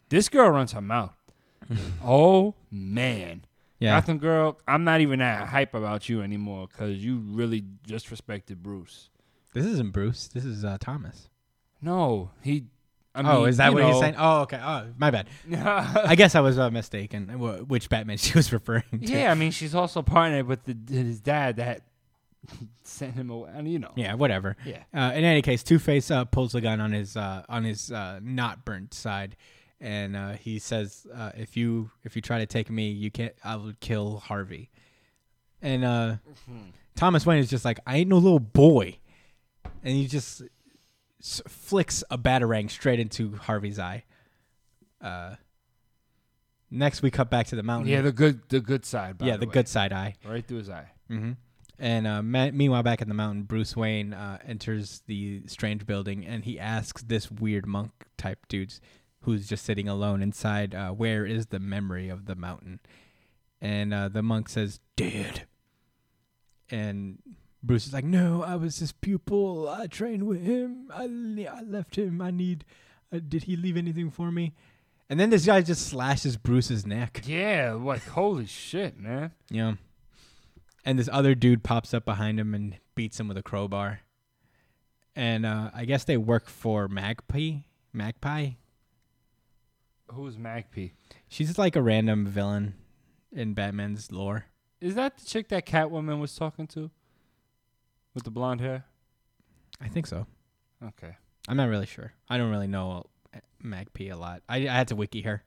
[0.09, 1.15] This girl runs her mouth.
[2.03, 3.45] oh man,
[3.79, 3.99] yeah.
[3.99, 9.09] Gotham girl, I'm not even that hype about you anymore because you really disrespected Bruce.
[9.53, 10.27] This isn't Bruce.
[10.27, 11.29] This is uh, Thomas.
[11.81, 12.65] No, he.
[13.15, 14.15] I oh, is that what know, he's saying?
[14.17, 14.59] Oh, okay.
[14.61, 15.27] Oh, my bad.
[15.55, 17.27] I guess I was uh, mistaken.
[17.29, 18.97] wh- Which Batman she was referring to?
[18.99, 21.81] Yeah, I mean, she's also partnered with the, his dad that
[22.83, 23.49] sent him away.
[23.53, 24.57] And you know, Yeah, whatever.
[24.65, 24.83] yeah.
[24.93, 27.91] Uh, in any case, Two Face uh, pulls the gun on his uh, on his
[27.91, 29.35] uh, not burnt side,
[29.79, 33.33] and uh, he says, uh, "If you if you try to take me, you can't.
[33.43, 34.69] I will kill Harvey."
[35.61, 36.15] And uh,
[36.95, 38.97] Thomas Wayne is just like, "I ain't no little boy,"
[39.83, 40.43] and he just
[41.21, 44.03] flicks a batarang straight into Harvey's eye.
[45.01, 45.35] Uh,
[46.69, 47.91] next, we cut back to the mountain.
[47.91, 49.17] Yeah, the good, the good side.
[49.17, 50.15] By yeah, the, the good side eye.
[50.25, 50.91] right through his eye.
[51.09, 51.31] Mm-hmm.
[51.77, 56.25] And uh, ma- meanwhile, back in the mountain, Bruce Wayne uh, enters the strange building
[56.25, 58.73] and he asks this weird monk type dude
[59.21, 62.79] who's just sitting alone inside, uh, "Where is the memory of the mountain?"
[63.59, 65.47] And uh, the monk says, "Dead."
[66.69, 67.19] And
[67.65, 69.67] Bruce is like, "No, I was his pupil.
[69.67, 70.89] I trained with him.
[70.93, 72.21] I, I left him.
[72.21, 72.65] I need.
[73.11, 74.53] Uh, did he leave anything for me?"
[75.09, 77.23] And then this guy just slashes Bruce's neck.
[77.25, 79.31] Yeah, like holy shit, man.
[79.49, 79.75] Yeah.
[80.83, 84.01] And this other dude pops up behind him and beats him with a crowbar.
[85.15, 87.59] And uh, I guess they work for Magpie.
[87.93, 88.51] Magpie.
[90.11, 90.89] Who's Magpie?
[91.27, 92.75] She's like a random villain
[93.31, 94.45] in Batman's lore.
[94.81, 96.91] Is that the chick that Catwoman was talking to?
[98.15, 98.85] With the blonde hair?
[99.79, 100.25] I think so.
[100.83, 101.15] Okay.
[101.47, 102.13] I'm not really sure.
[102.29, 103.03] I don't really know
[103.35, 104.41] uh, Magpie a lot.
[104.49, 105.43] I, I had to wiki her,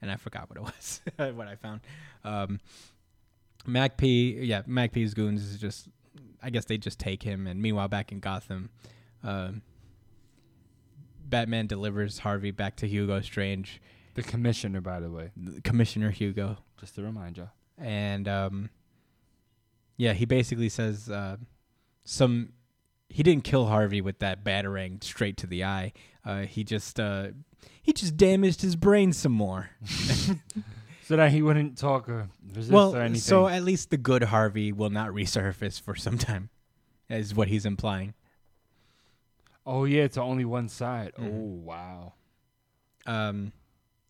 [0.00, 1.00] and I forgot what it was.
[1.34, 1.80] what I found.
[2.22, 2.60] Um,
[3.66, 5.88] Magpie, yeah, Magpie's goons is just.
[6.44, 8.70] I guess they just take him, and meanwhile, back in Gotham,
[9.22, 9.62] um,
[11.24, 13.80] Batman delivers Harvey back to Hugo Strange,
[14.14, 15.30] The commissioner, by the way,
[15.62, 17.48] Commissioner Hugo, just to remind you.
[17.78, 18.70] and um,
[19.96, 21.36] yeah, he basically says uh,
[22.04, 22.52] some.
[23.08, 25.92] He didn't kill Harvey with that batarang straight to the eye.
[26.24, 27.28] Uh, he just uh,
[27.82, 29.70] he just damaged his brain some more.
[31.04, 33.20] So that he wouldn't talk or resist well, or anything.
[33.20, 36.48] so at least the good Harvey will not resurface for some time,
[37.10, 38.14] is what he's implying.
[39.66, 41.12] oh yeah, it's only one side.
[41.18, 41.26] Mhm.
[41.26, 42.12] Oh wow.
[43.04, 43.52] Um,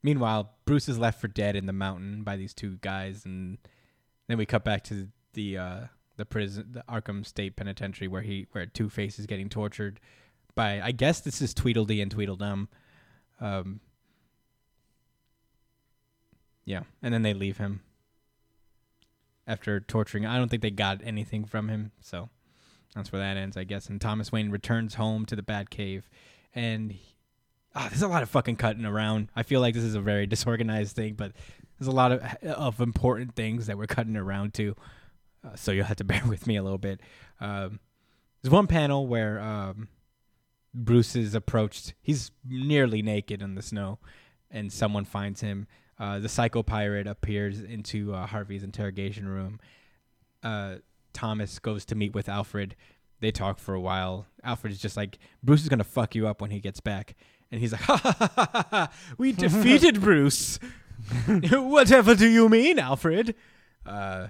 [0.03, 3.57] meanwhile, Bruce is left for dead in the mountain by these two guys, and
[4.29, 5.81] then we cut back to the uh,
[6.17, 10.01] the prison, the Arkham State Penitentiary, where he where Two Face is getting tortured
[10.55, 12.69] by I guess this is Tweedledee and Tweedledum.
[13.41, 13.81] Um,
[16.65, 17.81] yeah, and then they leave him
[19.47, 20.27] after torturing.
[20.27, 22.29] I don't think they got anything from him, so
[22.95, 23.89] that's where that ends, I guess.
[23.89, 26.03] And Thomas Wayne returns home to the Batcave,
[26.55, 26.95] and
[27.75, 29.29] Ah, there's a lot of fucking cutting around.
[29.35, 31.33] I feel like this is a very disorganized thing, but
[31.79, 34.77] There's a lot of of important things that we're cutting around to,
[35.45, 37.01] uh, so you'll have to bear with me a little bit.
[37.41, 37.81] Um,
[38.43, 39.89] there's one panel where um,
[40.75, 41.95] Bruce is approached.
[42.01, 43.99] He's nearly naked in the snow,
[44.51, 45.67] and someone finds him.
[45.99, 49.61] Uh, the psycho pirate appears into uh, Harvey's interrogation room.
[50.43, 50.77] Uh,
[51.13, 52.75] Thomas goes to meet with Alfred.
[53.21, 54.27] They talk for a while.
[54.43, 57.15] Alfred is just like, Bruce is gonna fuck you up when he gets back,
[57.53, 58.67] and he's like, ha ha ha ha ha!
[58.71, 58.93] ha.
[59.19, 60.59] We defeated Bruce.
[61.29, 63.35] Whatever do you mean, Alfred?
[63.85, 64.29] Uh,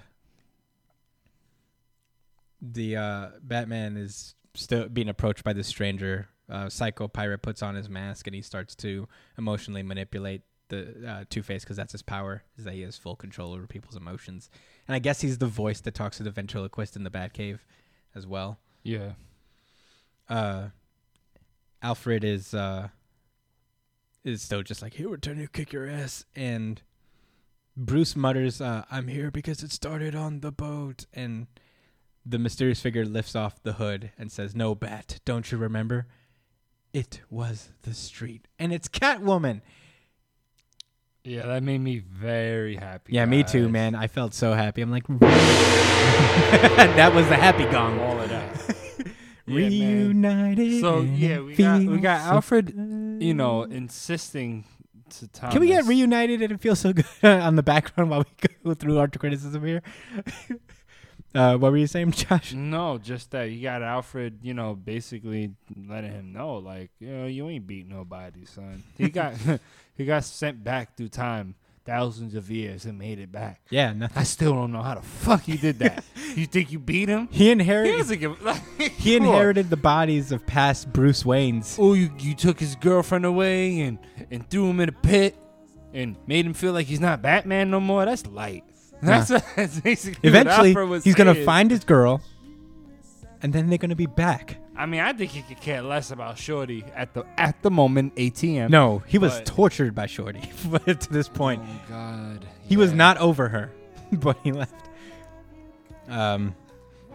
[2.63, 6.29] the uh, Batman is still being approached by this stranger.
[6.49, 11.25] Uh, Psycho Pirate puts on his mask and he starts to emotionally manipulate the uh,
[11.29, 14.49] Two Face because that's his power, is that he has full control over people's emotions.
[14.87, 17.59] And I guess he's the voice that talks to the ventriloquist in the Batcave
[18.15, 18.59] as well.
[18.83, 19.13] Yeah.
[20.29, 20.69] Uh,
[21.83, 22.89] Alfred is uh,
[24.25, 26.81] is still just like, "Here, we're turning to kick your ass," and
[27.77, 31.49] Bruce mutters, uh, "I'm here because it started on the boat." And
[32.25, 36.07] the mysterious figure lifts off the hood and says, "No, Bat, don't you remember?
[36.93, 39.63] It was the street, and it's Catwoman."
[41.25, 43.13] Yeah, that made me very happy.
[43.13, 43.95] Yeah, me too, man.
[43.95, 44.83] I felt so happy.
[44.83, 48.01] I'm like, that was the happy gong.
[48.01, 48.77] All of that.
[49.45, 49.57] Yeah.
[49.57, 50.81] Reunited.
[50.81, 53.19] So yeah, we got we got so Alfred, good.
[53.21, 54.65] you know, insisting
[55.11, 55.53] to Thomas.
[55.55, 58.75] Can we get reunited and it feels so good on the background while we go
[58.75, 59.83] through our criticism here?
[61.35, 62.53] Uh, what were you saying, Josh?
[62.53, 65.53] No, just that you got Alfred, you know, basically
[65.89, 68.83] letting him know, like, you know, you ain't beat nobody, son.
[68.99, 69.35] He got
[69.97, 71.55] he got sent back through time,
[71.85, 73.61] thousands of years, and made it back.
[73.71, 74.19] Yeah, nothing.
[74.19, 76.05] I still don't know how the fuck you did that.
[76.37, 77.29] you think you beat him?
[77.31, 77.97] He He inherited.
[77.99, 78.43] doesn't give.
[78.43, 81.77] Like, He inherited the bodies of past Bruce Waynes.
[81.79, 83.99] Oh, you you took his girlfriend away and
[84.31, 85.37] and threw him in a pit
[85.95, 88.05] and made him feel like he's not Batman no more.
[88.05, 88.65] That's light.
[89.07, 92.21] That's, that's basically what Eventually, was he's gonna find his girl,
[93.43, 94.59] and then they're gonna be back.
[94.77, 98.15] I mean, I think he could care less about Shorty at the at the moment.
[98.17, 98.71] ATM.
[98.71, 101.63] No, he was But- tortured by Shorty but to this point.
[101.67, 102.47] Oh God.
[102.69, 102.97] He was Yeah.
[102.97, 103.71] not over her,
[104.13, 104.89] but he left.
[106.09, 106.55] Um,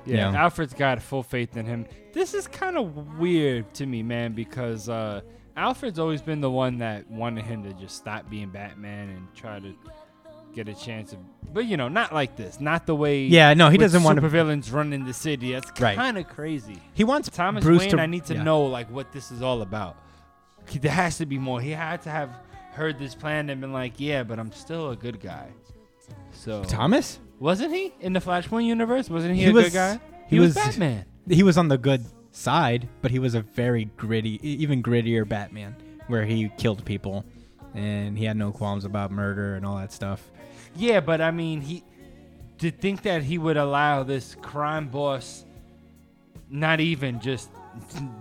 [0.05, 0.41] Yeah, Yeah.
[0.43, 1.85] Alfred's got full faith in him.
[2.13, 5.21] This is kind of weird to me, man, because uh,
[5.55, 9.59] Alfred's always been the one that wanted him to just stop being Batman and try
[9.59, 9.73] to
[10.57, 11.19] get a chance of.
[11.53, 12.59] But you know, not like this.
[12.59, 13.21] Not the way.
[13.25, 14.27] yeah, no, he doesn't want to.
[14.27, 15.53] supervillains running the city.
[15.53, 15.95] That's Right.
[15.95, 16.81] kind of crazy.
[16.93, 18.01] He wants Thomas Bruce Wayne, to.
[18.01, 18.43] I need to yeah.
[18.43, 19.95] know like what this is all about.
[20.67, 21.61] He- There has to be more.
[21.61, 22.29] He had to have
[22.73, 25.47] heard this plan and been like, yeah, but I'm still a good guy.
[26.31, 27.19] So Thomas.
[27.39, 29.09] wasn't he in the Flashpoint universe?
[29.09, 29.99] Wasn't he, He a was- good guy?
[30.27, 31.05] he was, was- Batman.
[31.29, 35.27] He was on the good side, but he was a very gritty, e- even grittier
[35.27, 35.75] Batman,
[36.07, 37.25] where he killed people,
[37.73, 40.29] and he had no qualms about murder and all that stuff.
[40.77, 41.83] Yeah, but I mean, he
[42.59, 45.43] to think that he would allow this crime boss,
[46.49, 47.49] not even just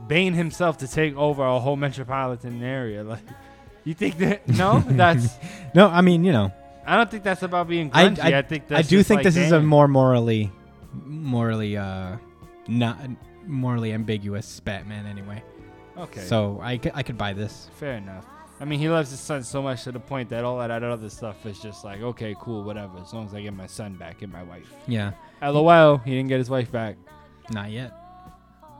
[0.09, 3.03] Bane himself, to take over a whole metropolitan area.
[3.03, 3.23] Like,
[3.85, 4.49] you think that?
[4.49, 5.35] No, that's.
[5.75, 6.53] No, I mean, you know,
[6.87, 8.21] I don't think that's about being I- grungy.
[8.21, 10.51] I, I- think I do think like, this is a more morally,
[10.93, 12.17] morally, uh,
[12.69, 12.99] not
[13.47, 15.43] morally ambiguous Batman anyway.
[15.97, 16.21] okay.
[16.23, 17.69] So I I could buy this.
[17.77, 18.27] fair enough.
[18.59, 21.11] I mean, he loves his son so much to the point that all that other
[21.11, 22.99] stuff is just like, okay, cool, whatever.
[23.01, 24.73] As long as I get my son back and my wife.
[24.87, 26.97] Yeah, LOL, he didn't get his wife back.
[27.51, 27.93] not yet.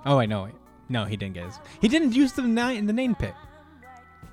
[0.07, 0.49] Oh, I know.
[0.89, 1.59] No, he didn't get his.
[1.81, 3.35] He didn't use the nine the name pick.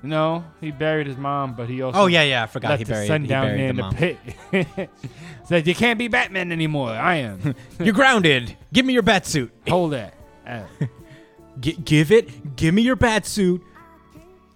[0.02, 2.42] No, he buried his mom, but he also Oh yeah, yeah.
[2.42, 4.16] I forgot left he his buried, son he down buried there in the
[4.52, 4.90] the pit.
[5.44, 6.90] Said you can't be Batman anymore.
[6.90, 7.54] I am.
[7.80, 8.54] You're grounded.
[8.72, 9.50] Give me your bat suit.
[9.68, 10.14] Hold that.
[11.60, 12.54] G- give it.
[12.56, 13.62] Give me your bat suit.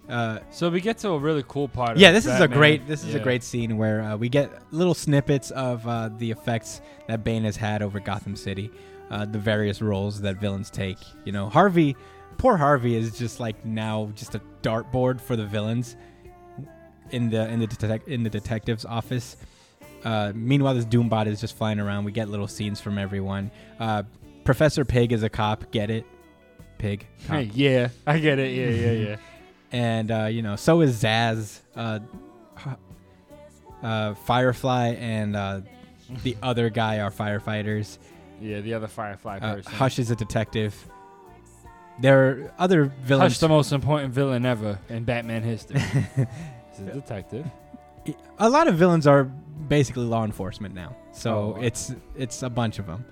[0.09, 1.97] Uh, so we get to a really cool part.
[1.97, 2.87] yeah, of this is a great.
[2.87, 6.81] This is a great scene where uh, we get little snippets of uh, the effects
[7.07, 8.71] that Bane has had over Gotham City,
[9.11, 10.97] uh, the various roles that villains take.
[11.25, 11.95] You know, Harvey,
[12.39, 15.95] poor Harvey, is just like now just a dartboard for the villains
[17.11, 19.37] in the in the detec- in the detective's office.
[20.03, 22.05] Uh, meanwhile, this Doombot is just flying around.
[22.05, 23.51] We get little scenes from everyone.
[23.79, 24.03] Uh,
[24.43, 25.69] Professor Pig is a cop.
[25.71, 26.05] Get it?
[26.77, 27.05] Pig.
[27.27, 27.35] Cop.
[27.35, 28.55] Hey, yeah, I get it.
[28.55, 29.15] Yeah, yeah, yeah.
[29.71, 31.99] and uh, you know, so is Zsasz, uh,
[33.83, 35.61] uh, Firefly, and uh,
[36.23, 37.97] the other guy are firefighters.
[38.41, 39.71] Yeah, the other Firefly Uh, person.
[39.73, 40.75] Hush is a detective.
[42.01, 43.33] There are other villains.
[43.33, 45.79] Hush, the most important villain ever in Batman history.
[46.71, 47.45] He's a detective.
[48.37, 51.61] a lot of villains are basically law enforcement now, so Oh.
[51.61, 53.05] it's it's a bunch of them.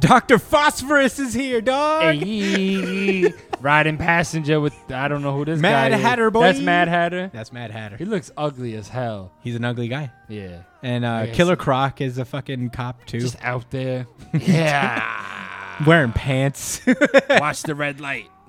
[0.00, 2.14] Doctor Phosphorus is here, dog.
[2.14, 6.02] Hey, riding passenger with I don't know who this Mad guy is.
[6.02, 6.42] Hatter, boy.
[6.42, 7.30] That's Mad Hatter.
[7.32, 7.96] That's Mad Hatter.
[7.96, 9.32] He looks ugly as hell.
[9.42, 10.12] He's an ugly guy.
[10.28, 14.06] Yeah, And uh, Killer Croc is a fucking cop too, just out there.
[14.38, 16.80] Yeah, wearing pants.
[17.30, 18.28] watch the red light.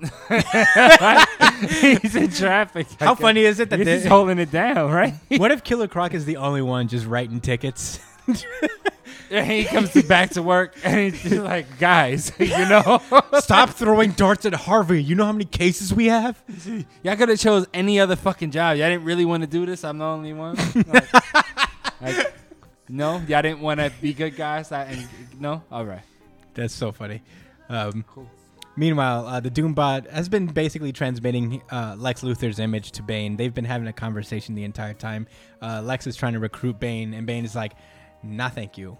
[1.70, 2.86] He's in traffic.
[2.98, 5.14] How funny is it that He's they- just holding it down, right?
[5.36, 7.98] what if Killer Croc is the only one just writing tickets?
[9.30, 13.00] And he comes to back to work and he's just like, guys, you know,
[13.38, 15.02] Stop throwing darts at Harvey.
[15.02, 16.42] You know how many cases we have?
[17.02, 18.76] y'all could have chose any other fucking job.
[18.76, 19.84] Y'all didn't really want to do this.
[19.84, 20.56] I'm the only one.
[20.86, 21.12] Like,
[22.00, 22.34] like,
[22.88, 24.72] no, y'all didn't want to be good guys.
[24.72, 25.08] I, and,
[25.38, 26.02] no, all right.
[26.54, 27.22] That's so funny.
[27.68, 28.28] Um, Cool.
[28.76, 33.36] Meanwhile, uh, the Doombot has been basically transmitting uh, Lex Luthor's image to Bane.
[33.36, 35.26] They've been having a conversation the entire time.
[35.60, 37.72] Uh, Lex is trying to recruit Bane, and Bane is like,
[38.22, 38.96] "Nah, thank you."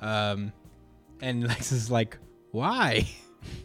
[0.00, 0.52] Um,
[1.20, 2.18] and Lex is like,
[2.50, 3.08] "Why?"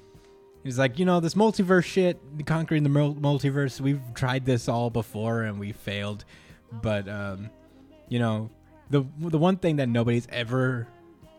[0.63, 3.79] He's like, "You know, this multiverse shit, conquering the multiverse.
[3.79, 6.25] We've tried this all before, and we failed.
[6.71, 7.49] But, um,
[8.09, 8.49] you know,
[8.89, 10.87] the the one thing that nobody's ever,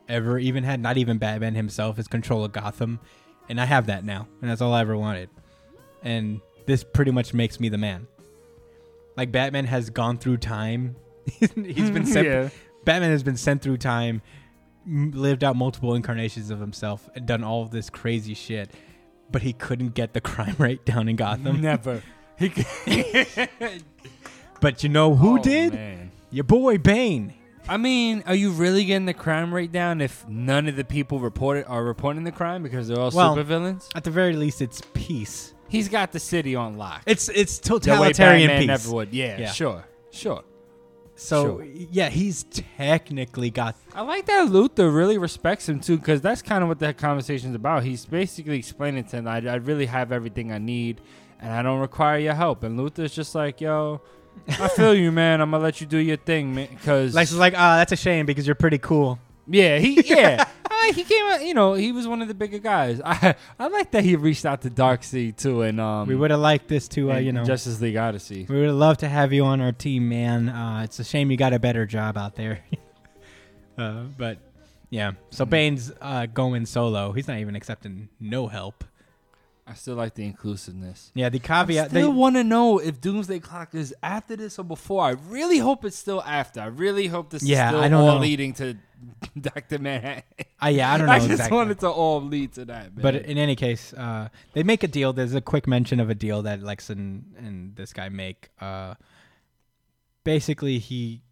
[0.09, 3.01] ever even had, not even Batman himself, is control of Gotham."
[3.51, 5.28] and I have that now, and that's all I ever wanted.
[6.05, 8.07] And this pretty much makes me the man.
[9.16, 10.95] Like Batman has gone through time.
[11.26, 12.26] He's been sent.
[12.28, 12.49] Yeah.
[12.84, 14.22] Batman has been sent through time,
[14.87, 18.70] lived out multiple incarnations of himself, and done all of this crazy shit.
[19.31, 21.61] But he couldn't get the crime rate down in Gotham.
[21.61, 22.03] Never.
[22.39, 22.49] He
[24.61, 25.72] But you know who Oh, did?
[25.74, 26.11] man.
[26.31, 27.35] Your boy Bane.
[27.68, 31.18] I mean, are you really getting the crime rate down if none of the people
[31.20, 33.89] reported are reporting the crime because they're all Well- supervillains?
[33.95, 35.55] At the very least, it's peace.
[35.68, 37.03] He's got the city on lock.
[37.07, 38.66] It's it's totalitarian The way Batman peace.
[38.87, 39.14] never would.
[39.14, 39.53] Yeah, Yeah.
[39.53, 40.43] sure, sure.
[41.20, 41.64] So Sure.
[41.64, 46.62] yeah, he's technically got I like that Luthor really respects him too, because that's kind
[46.62, 47.82] of what that conversation's about.
[47.84, 51.00] He's basically explaining to him, I, I really have everything I need,
[51.38, 52.62] and I don't require your help.
[52.64, 54.00] And Luthor's just like, yo,
[54.48, 55.40] I feel you, man.
[55.42, 56.68] I'm gonna let you do your thing, man.
[56.70, 59.18] Because Lex is like, ah, that's a shame because you're pretty cool.
[59.46, 60.46] yeah, he yeah,
[60.95, 61.45] He came out.
[61.45, 63.01] You know, he was one of the bigger guys.
[63.05, 66.41] I I like that he reached out to Darkseid too, and um, we would have
[66.41, 68.47] liked this to, uh, you know, Justice League Odyssey.
[68.49, 70.49] we would have loved to have you on our team, man.
[70.49, 72.61] Uh, it's a shame you got a better job out there.
[73.78, 74.39] uh, but
[74.91, 75.51] yeah, so Hmm.
[75.51, 77.12] Bane's uh, going solo.
[77.12, 78.85] He's not even accepting no help.
[79.70, 81.12] I still like the inclusiveness.
[81.14, 81.90] Yeah, the caveat.
[81.90, 85.04] they- still want to know if Doomsday Clock is after this or before.
[85.04, 86.60] I really hope it's still after.
[86.60, 88.20] I really hope this Yeah, is still I don't all know.
[88.20, 88.76] leading to
[89.40, 90.24] Doctor Manhattan.
[90.62, 91.56] uh, yeah, I don't know I just exactly.
[91.56, 92.94] want it to all lead to that.
[92.96, 93.00] Man.
[93.02, 95.12] But in any case, uh, they make a deal.
[95.12, 98.48] There's a quick mention of a deal that Lex and, and this guy make.
[98.60, 98.94] Uh,
[100.24, 101.22] basically, he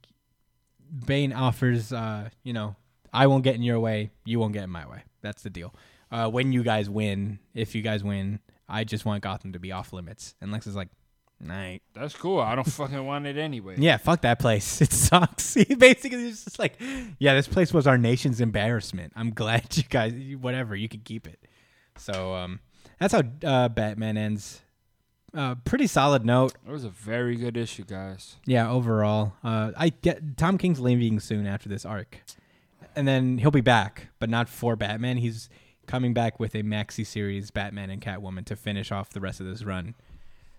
[1.07, 2.76] Bane offers, uh, you know,
[3.12, 5.03] I won't get in your way, you won't get in my way.
[5.22, 5.74] That's the deal.
[6.11, 9.73] Uh, when you guys win, if you guys win, I just want Gotham to be
[9.73, 10.35] off limits.
[10.41, 10.89] And Lex is like,
[11.41, 11.83] night.
[11.95, 12.41] that's cool.
[12.41, 13.77] I don't fucking want it anyway.
[13.79, 14.81] Yeah, fuck that place.
[14.81, 15.55] It sucks.
[15.69, 16.81] He basically is just like,
[17.19, 19.13] yeah, this place was our nation's embarrassment.
[19.17, 21.41] I'm glad you guys, whatever, you can keep it.
[21.97, 22.61] So um,
[22.99, 24.63] that's how uh, Batman ends.
[25.35, 26.55] Uh, pretty solid note.
[26.67, 28.37] It was a very good issue, guys.
[28.47, 29.35] Yeah, overall.
[29.45, 32.23] Uh, I get Tom King's leaving soon after this arc,
[32.97, 35.19] and then he'll be back, but not for Batman.
[35.19, 35.51] He's
[35.89, 39.47] coming back with a maxi series Batman and Catwoman to finish off the rest of
[39.47, 39.97] this run.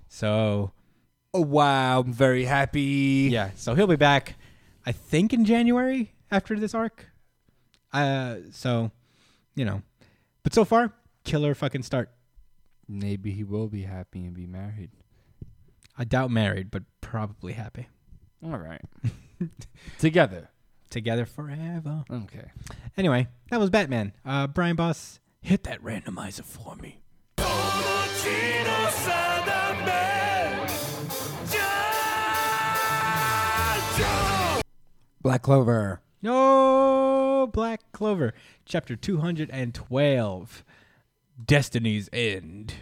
[0.09, 0.73] So
[1.33, 3.29] Oh wow, I'm very happy.
[3.31, 4.35] yeah, so he'll be back,
[4.85, 7.05] I think in January after this arc.
[7.93, 8.91] Uh, so
[9.55, 9.83] you know,
[10.43, 12.09] but so far, killer fucking start.
[12.87, 14.89] Maybe he will be happy and be married.
[15.95, 17.87] I doubt married, but probably happy
[18.43, 18.81] All right.
[19.99, 20.49] Together.
[20.89, 22.03] Together forever.
[22.09, 22.51] Okay.
[22.97, 24.13] Anyway, that was Batman.
[24.25, 27.01] Uh, Brian Boss, hit that randomizer for me.
[35.21, 36.01] Black Clover.
[36.21, 38.33] No, Black Clover,
[38.65, 40.63] chapter 212,
[41.45, 42.73] Destiny's End.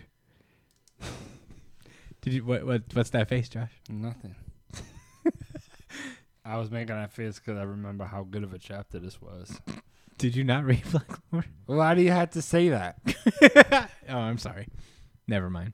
[2.21, 3.71] Did you what, what what's that face, Josh?
[3.89, 4.35] Nothing.
[6.47, 9.59] I was making that face because I remember how good of a chapter this was.
[10.17, 11.45] Did you not read Black?
[11.65, 12.99] Why do you have to say that?
[14.09, 14.67] oh, I'm sorry.
[15.27, 15.73] Never mind.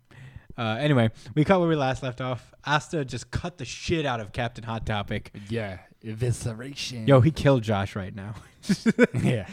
[0.57, 2.53] Uh, anyway, we cut where we last left off.
[2.65, 5.31] Asta just cut the shit out of Captain Hot Topic.
[5.47, 7.07] Yeah, evisceration.
[7.07, 8.35] Yo, he killed Josh right now.
[9.23, 9.47] yeah.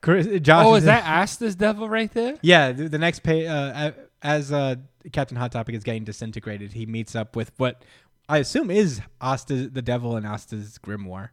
[0.00, 0.66] Chris, Josh.
[0.66, 2.38] Oh, is that Asta's devil right there?
[2.42, 3.92] Yeah, the, the next page, uh,
[4.22, 4.76] as uh,
[5.12, 7.82] Captain Hot Topic is getting disintegrated, he meets up with what
[8.28, 11.30] I assume is Asta the Devil and Asta's grimoire.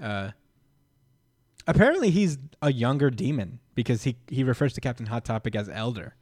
[0.00, 0.30] Uh,
[1.66, 6.14] apparently, he's a younger demon because he he refers to Captain Hot Topic as elder.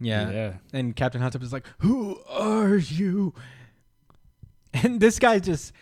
[0.00, 0.30] Yeah.
[0.30, 0.52] Yeah.
[0.72, 3.34] And Captain Hot Topic is like, "Who are you?"
[4.72, 5.72] And this guy just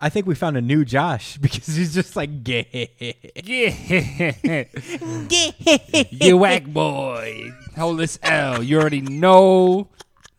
[0.00, 2.90] I think we found a new Josh because he's just like gay.
[3.44, 4.64] Yeah.
[6.10, 7.52] you whack boy.
[7.76, 8.62] Hold this L.
[8.62, 9.88] You already know.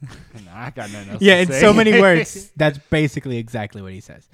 [0.46, 4.00] Nah, I got nothing else yeah, in so many words, that's basically exactly what he
[4.00, 4.28] says.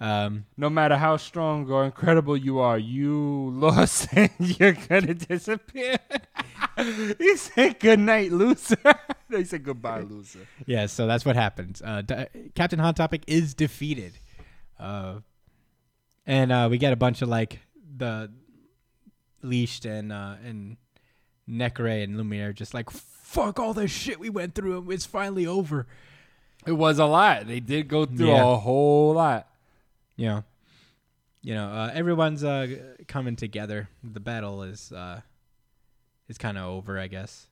[0.00, 5.98] Um, no matter how strong or incredible you are, you lost and you're gonna disappear.
[7.18, 8.76] he said good night, loser.
[9.30, 10.46] he said goodbye, loser.
[10.66, 11.80] yeah, so that's what happens.
[11.80, 14.18] Uh, D- Captain Hot Topic is defeated,
[14.80, 15.20] uh,
[16.26, 17.60] and uh, we get a bunch of like
[17.96, 18.32] the
[19.42, 20.76] leashed and uh, and
[21.48, 22.90] Necre and Lumiere just like
[23.34, 24.78] fuck all this shit we went through.
[24.78, 25.86] And it's finally over.
[26.66, 27.46] It was a lot.
[27.46, 28.42] They did go through Yeah.
[28.52, 29.48] a whole lot.
[30.16, 30.44] you know,
[31.42, 32.68] you know, uh, everyone's uh,
[33.08, 33.88] coming together.
[34.02, 35.20] The battle is uh,
[36.28, 37.48] is kind of over, I guess.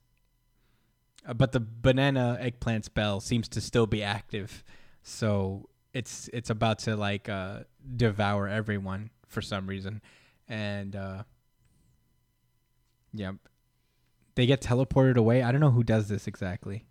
[1.27, 4.63] Uh, but the banana eggplant spell seems to still be active,
[5.03, 7.59] so it's it's about to like uh,
[7.95, 10.01] devour everyone for some reason,
[10.47, 11.23] and uh,
[13.13, 13.33] yeah,
[14.35, 15.41] they get teleported away.
[15.43, 16.85] I don't know who does this exactly.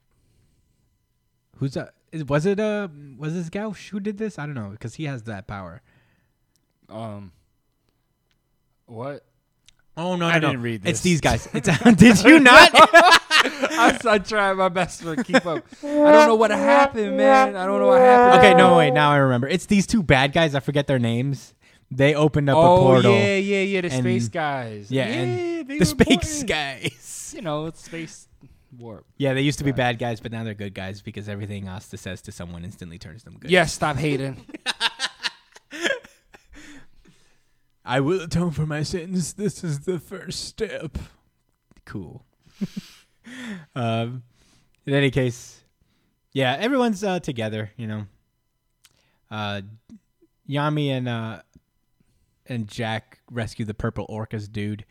[1.56, 2.88] Who's uh, is- was it uh
[3.18, 4.38] was this Gauche who did this?
[4.38, 5.82] I don't know because he has that power.
[6.88, 7.32] Um,
[8.86, 9.24] what?
[9.96, 10.48] Oh no, I no, no.
[10.48, 10.90] didn't read this.
[10.92, 11.48] It's these guys.
[11.54, 12.70] It's did you not?
[13.74, 15.64] I'm, I'm trying my best to keep up.
[15.82, 17.56] I don't know what happened, man.
[17.56, 18.38] I don't know what happened.
[18.40, 18.92] okay, no wait.
[18.92, 19.48] Now I remember.
[19.48, 20.54] It's these two bad guys.
[20.54, 21.54] I forget their names.
[21.90, 22.78] They opened up a portal.
[22.78, 23.12] Oh portal.
[23.14, 23.80] yeah, yeah, yeah.
[23.82, 24.90] The and- space guys.
[24.90, 26.48] Yeah, and they the were space important.
[26.48, 27.18] guys.
[27.34, 28.28] You know, it's space
[28.78, 29.06] warp.
[29.16, 31.96] Yeah, they used to be bad guys, but now they're good guys because everything Asta
[31.96, 33.50] says to someone instantly turns them good.
[33.50, 34.44] Yes, stop hating.
[37.84, 39.32] I will atone for my sins.
[39.34, 40.98] This is the first step.
[41.84, 42.24] Cool.
[43.74, 44.22] um,
[44.86, 45.62] in any case,
[46.32, 47.72] yeah, everyone's uh, together.
[47.76, 48.06] You know,
[49.30, 49.62] uh,
[50.48, 51.42] Yami and uh,
[52.46, 54.84] and Jack rescue the purple orcas dude,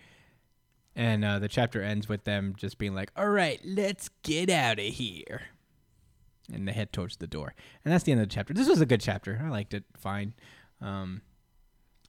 [0.95, 4.79] and uh, the chapter ends with them just being like, "All right, let's get out
[4.79, 5.41] of here."
[6.53, 8.53] And they head towards the door, and that's the end of the chapter.
[8.53, 9.41] This was a good chapter.
[9.43, 9.83] I liked it.
[9.97, 10.33] Fine.
[10.81, 11.21] Um,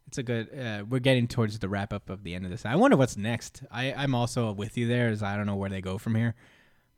[0.09, 0.49] it's a good.
[0.59, 2.67] Uh, we're getting towards the wrap up of the end of this.
[2.67, 3.63] I wonder what's next.
[3.71, 6.35] I I'm also with you there, as I don't know where they go from here,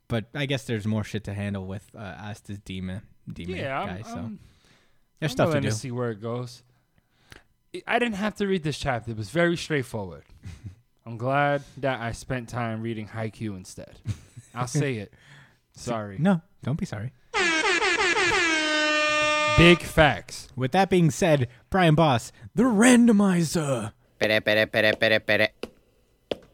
[0.07, 3.97] but I guess there's more shit to handle with uh, Asta's demon demon yeah, guy.
[3.97, 4.39] I'm, so I'm,
[5.19, 5.69] there's I'm stuff to do.
[5.69, 6.63] to see where it goes.
[7.87, 9.11] I didn't have to read this chapter.
[9.11, 10.23] It was very straightforward.
[11.07, 13.93] I'm glad that I spent time reading Haikyuu instead.
[14.55, 15.13] I'll say it.
[15.73, 16.17] Sorry.
[16.19, 17.11] No, don't be sorry.
[19.57, 20.49] Big facts.
[20.55, 23.93] With that being said, Brian Boss, the randomizer.
[24.19, 25.49] Pere, pere, pere, pere, pere.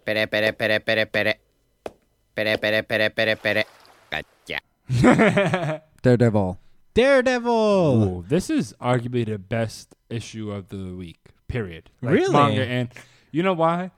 [0.05, 1.35] Pere, pere, pere, pere, pere.
[2.35, 3.63] Pere, pere, pere, pere, pere.
[4.09, 5.81] Gotcha.
[6.03, 6.59] Daredevil.
[6.93, 8.03] Daredevil.
[8.03, 11.19] Ooh, this is arguably the best issue of the week.
[11.47, 11.89] Period.
[12.01, 12.33] Like, Really?
[12.33, 12.89] Manga and
[13.31, 13.91] you know why?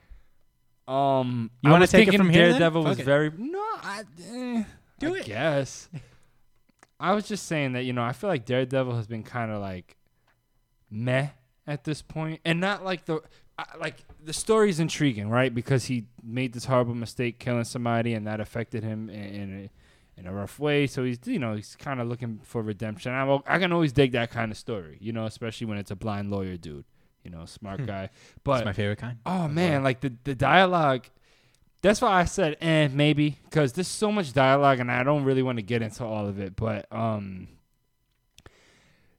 [0.88, 2.60] Um, You wanna take it from here, then?
[2.60, 3.06] Daredevil was Fuck it.
[3.06, 3.60] very no.
[3.60, 4.64] I eh,
[5.00, 5.26] Do I it.
[5.26, 5.90] Guess.
[7.00, 9.62] I was just saying that you know I feel like Daredevil has been kind of
[9.62, 9.98] like
[10.90, 11.30] meh
[11.68, 13.22] at this point, and not like the
[13.58, 15.54] I- like the story's intriguing, right?
[15.54, 20.20] Because he made this horrible mistake killing somebody, and that affected him in, in a
[20.20, 20.88] in a rough way.
[20.88, 23.12] So he's you know he's kind of looking for redemption.
[23.14, 25.96] I I can always dig that kind of story, you know, especially when it's a
[25.96, 26.86] blind lawyer dude,
[27.24, 28.10] you know, smart guy.
[28.44, 29.18] But That's my favorite kind.
[29.26, 31.06] Oh man, like the the dialogue.
[31.82, 35.44] That's why I said, eh, maybe, because there's so much dialogue, and I don't really
[35.44, 36.56] want to get into all of it.
[36.56, 37.50] But um,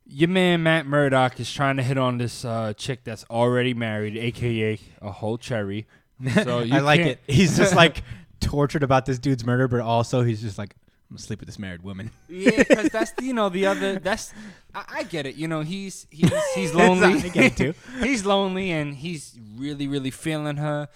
[0.06, 4.16] your man Matt Murdock is trying to hit on this uh, chick that's already married,
[4.16, 5.86] aka a whole cherry.
[6.44, 7.20] So you I like it.
[7.26, 8.02] He's just like
[8.40, 10.74] tortured about this dude's murder, but also he's just like,
[11.14, 12.10] I'm gonna sleep with this married woman.
[12.28, 13.98] Yeah, because that's you know the other.
[14.00, 14.32] That's
[14.74, 15.36] I, I get it.
[15.36, 17.14] You know he's he's he's lonely.
[17.14, 17.74] I get it too.
[18.00, 20.88] he's lonely and he's really really feeling her,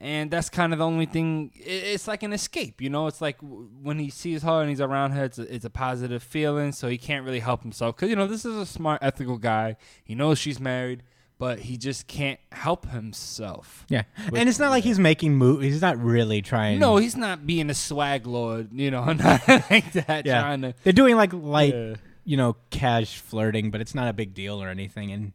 [0.00, 1.50] and that's kind of the only thing.
[1.56, 1.60] i-
[1.94, 2.80] It's like an escape.
[2.80, 5.54] You know, it's like w- when he sees her and he's around her, it's a,
[5.54, 6.72] it's a positive feeling.
[6.72, 9.76] So he can't really help himself because you know this is a smart, ethical guy.
[10.02, 11.02] He knows she's married,
[11.38, 13.86] but he just can't help himself.
[13.88, 14.02] Yeah,
[14.34, 15.62] and it's not like he's making moves.
[15.64, 16.78] He's not really trying.
[16.80, 18.72] No, he's not being a swag lord.
[18.72, 20.26] You know, not like that.
[20.26, 20.74] yeah, Trying to.
[20.84, 21.94] they're doing like like Yeah.
[22.24, 25.12] you know cash flirting, but it's not a big deal or anything.
[25.12, 25.32] And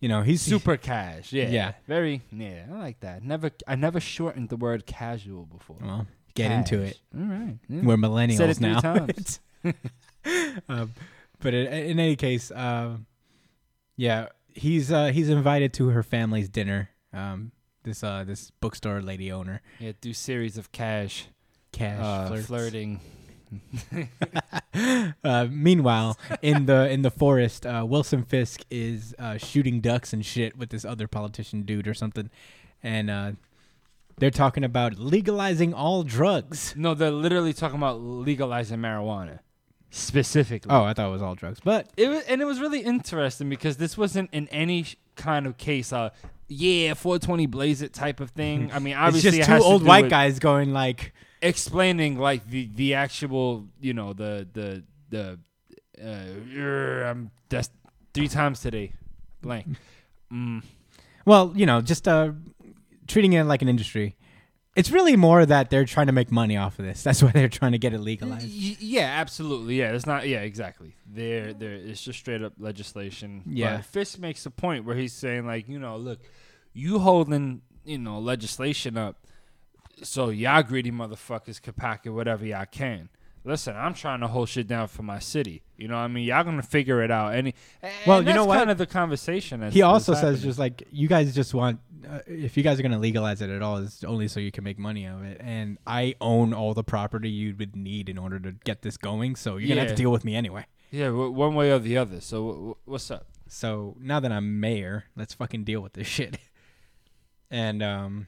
[0.00, 1.32] you know he's super cash.
[1.32, 1.72] Yeah, Yeah.
[1.86, 2.22] very.
[2.30, 3.24] Yeah, I like that.
[3.24, 5.76] Never, I never shortened the word casual before.
[5.82, 6.98] Well, get into it.
[7.16, 7.58] All right.
[7.68, 7.80] yeah.
[7.82, 9.08] We're millennials now.
[10.68, 10.92] um,
[11.40, 12.96] but in, in any case, uh,
[13.96, 14.26] yeah,
[14.58, 17.52] he's uh, he's invited to her family's dinner Um,
[17.84, 21.26] this uh this bookstore lady owner, Yeah, do series of cash,
[21.72, 23.00] cash uh, flirting.
[25.24, 30.24] uh, meanwhile, in the in the forest, uh, Wilson Fisk is uh, shooting ducks and
[30.24, 32.28] shit with this other politician dude or something,
[32.82, 33.32] and uh,
[34.18, 36.74] they're talking about legalizing all drugs.
[36.76, 39.38] No, they're literally talking about legalizing marijuana,
[39.90, 40.70] specifically.
[40.70, 43.48] Oh, I thought it was all drugs, but It was, and it was really interesting
[43.48, 46.10] because this wasn't in any sh- kind of case, uh,
[46.48, 48.70] yeah, 420 blaze it type of thing.
[48.74, 52.68] I mean, it's obviously, just it two old white guys going like, explaining like the
[52.74, 55.38] the actual, you know, the the the.
[56.00, 57.70] Uh, er, I'm that's
[58.14, 58.92] three times today,
[59.42, 59.66] blank.
[60.30, 60.62] Mm.
[61.24, 62.32] well, you know, just uh,
[63.06, 64.14] treating it like an industry.
[64.78, 67.02] It's really more that they're trying to make money off of this.
[67.02, 68.46] That's why they're trying to get it legalized.
[68.46, 69.80] Y- yeah, absolutely.
[69.80, 70.28] Yeah, it's not.
[70.28, 70.94] Yeah, exactly.
[71.04, 71.72] There, there.
[71.72, 73.42] It's just straight up legislation.
[73.46, 73.78] Yeah.
[73.78, 76.20] But Fisk makes a point where he's saying like, you know, look,
[76.72, 79.26] you holding, you know, legislation up,
[80.04, 83.08] so y'all greedy motherfuckers can pocket whatever y'all can.
[83.44, 85.62] Listen, I'm trying to hold shit down for my city.
[85.76, 86.24] You know what I mean?
[86.24, 87.34] Y'all gonna figure it out.
[87.34, 87.54] Any.
[88.06, 88.58] Well, you know that's what?
[88.58, 89.60] Kind of the conversation.
[89.60, 90.42] That's, he also says happening.
[90.42, 93.48] just like you guys just want uh, if you guys are going to legalize it
[93.50, 96.74] at all it's only so you can make money of it and i own all
[96.74, 99.80] the property you would need in order to get this going so you're going to
[99.82, 99.94] have Yeah.
[99.96, 102.18] to deal with me anyway yeah, w- one way or the other.
[102.20, 103.26] So, w- w- what's up?
[103.46, 106.38] so now that i'm mayor let's fucking deal with this shit
[107.50, 108.26] and um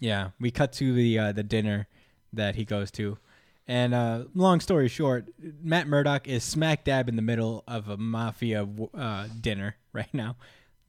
[0.00, 1.88] yeah we cut to the uh, the dinner
[2.32, 3.18] that he goes to
[3.66, 5.26] and uh, long story short,
[5.62, 10.36] Matt Murdock is smack dab in the middle of a mafia uh, dinner right now.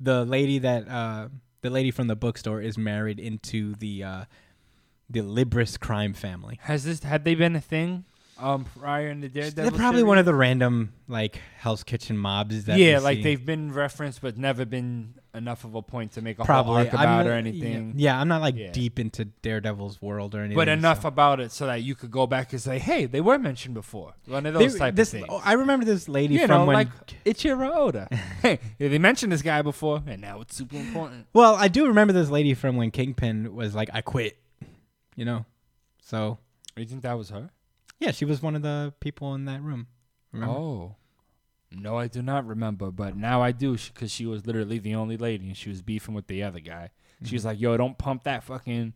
[0.02, 1.30] The lady that uh,
[1.65, 4.25] the lady from the bookstore is married into the uh,
[5.09, 6.59] the Libris crime family.
[6.61, 8.05] Has this had they been a thing?
[8.37, 9.63] Um, prior in the Daredevil.
[9.63, 10.09] They're probably series?
[10.09, 13.23] one of the random like Hell's Kitchen mobs that yeah, like see.
[13.23, 16.78] they've been referenced, but never been enough of a point to make a probably whole
[16.86, 17.94] arc about not- or anything.
[17.98, 18.72] Yeah, I'm not like Yeah.
[18.72, 20.56] deep into Daredevil's world or anything.
[20.56, 23.22] But enough so- about it so that you could go back and say, "Hey, they
[23.22, 25.41] were mentioned before." One of They- those type this, of things.
[25.44, 26.76] I remember this lady you from know, when.
[26.76, 28.07] like Eiichiro Oda.
[28.41, 31.28] hey, they mentioned this guy before, and now it's super important.
[31.34, 34.38] Well, I do remember this lady from when Kingpin was like, "I quit,"
[35.16, 35.45] you know.
[36.02, 36.38] So
[36.78, 37.49] You think that was her?
[37.99, 39.88] yeah, she was one of the people in that room.
[40.32, 40.53] Remember?
[40.56, 40.95] Oh.
[41.81, 45.18] No, I do not remember, but now I do because she was literally the only
[45.18, 46.89] lady, and she was beefing with the other guy.
[47.22, 47.35] She Mm-hmm.
[47.35, 48.93] was like, "Yo, don't pump that fucking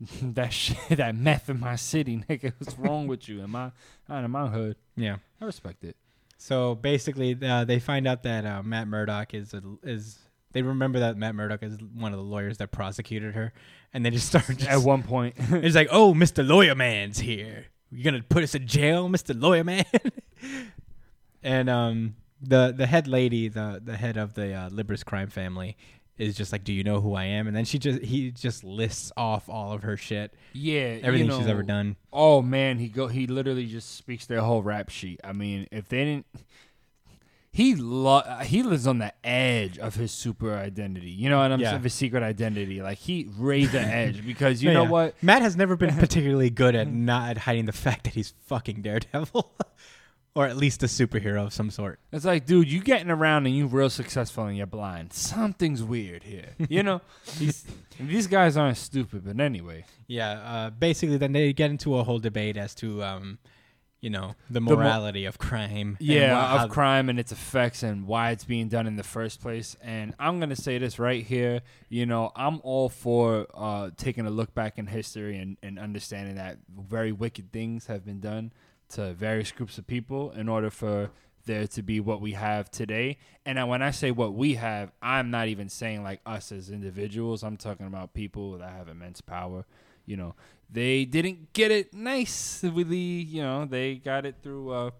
[0.22, 2.52] that shit, that meth in my city, nigga.
[2.58, 3.42] What's wrong with you?
[3.42, 3.72] In my,
[4.08, 4.76] not in my hood.
[4.96, 5.16] Yeah.
[5.40, 5.96] I respect it.
[6.36, 10.18] So basically, uh, they find out that uh, Matt Murdock is a, is.
[10.52, 13.52] They remember that Matt Murdock is one of the lawyers that prosecuted her,
[13.92, 14.46] and they just start.
[14.46, 17.66] Just, At one point, it's like, "Oh, Mister Lawyer Man's here.
[17.90, 19.84] You're gonna put us in jail, Mister Lawyer Man?"
[21.42, 25.76] And um, the the head lady, the the head of the uh, Libris crime family,
[26.18, 28.64] is just like, "Do you know who I am?" And then she just he just
[28.64, 31.96] lists off all of her shit, yeah, you everything she's ever done.
[32.12, 33.06] Oh man, he go.
[33.08, 35.20] He literally just speaks their whole rap sheet.
[35.24, 36.26] I mean, if they didn't,
[37.50, 41.10] he lo- he lives on the edge of his super identity.
[41.10, 41.68] You know what I'm Yeah.
[41.68, 41.76] saying?
[41.78, 42.82] Of his secret identity.
[42.82, 44.90] Like he raised the edge because you know yeah.
[44.90, 45.14] what?
[45.22, 49.50] Matt has never been particularly good at not hiding the fact that he's fucking Daredevil,
[50.38, 51.98] or at least a superhero of some sort.
[52.12, 55.12] It's like, dude, you getting around and you real successful and you're blind.
[55.12, 56.50] Something's weird here.
[56.68, 57.00] You know,
[57.40, 57.64] these
[57.98, 60.30] these guys aren't stupid, but anyway, Yeah.
[60.30, 63.38] Uh, basically, then they get into a whole debate as to, um,
[64.00, 65.96] you know, the mo- morality of crime.
[65.98, 69.40] yeah, wha- of crime and its effects and why it's being done in the first
[69.40, 69.76] place.
[69.82, 71.62] And I'm gonna say this right here.
[71.88, 76.36] You know, I'm all for uh, taking a look back in history and, and understanding
[76.36, 78.52] that very wicked things have been done
[78.90, 81.10] to various groups of people in order for
[81.46, 83.16] there to be what we have today.
[83.46, 87.42] And when I say what we have, I'm not even saying like us as individuals.
[87.42, 89.64] I'm talking about people that have immense power.
[90.04, 90.34] You know,
[90.70, 94.90] they didn't get it nice with the, you know, they got it through uh,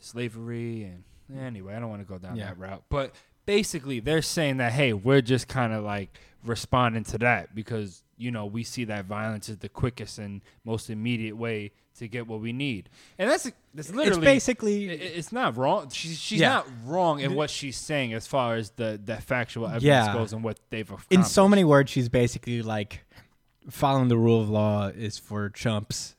[0.00, 1.04] slavery and
[1.38, 2.46] anyway, I don't want to go down Yeah.
[2.46, 2.84] that route.
[2.88, 3.14] But
[3.46, 8.30] basically, they're saying that hey, we're just kind of like responding to that because you
[8.30, 12.40] know we see that violence is the quickest and most immediate way to get what
[12.40, 12.88] we need,
[13.18, 13.44] and that's
[13.74, 14.90] that's It's literally basically.
[14.90, 15.90] i- i- it's not wrong.
[15.90, 16.48] She's she's Yeah.
[16.54, 20.12] not wrong in what she's saying as far as the the factual evidence Yeah.
[20.12, 23.04] goes and what they've in so many words, she's basically like,
[23.70, 26.16] following the rule of law is for chumps.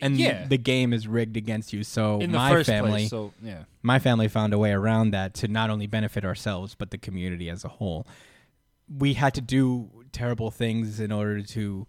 [0.00, 0.46] And Yeah.
[0.46, 1.82] the game is rigged against you.
[1.82, 3.10] So my family, place.
[3.10, 6.90] So yeah, my family found a way around that to not only benefit ourselves but
[6.90, 8.06] the community as a whole.
[8.88, 11.86] We had to do terrible things in order to,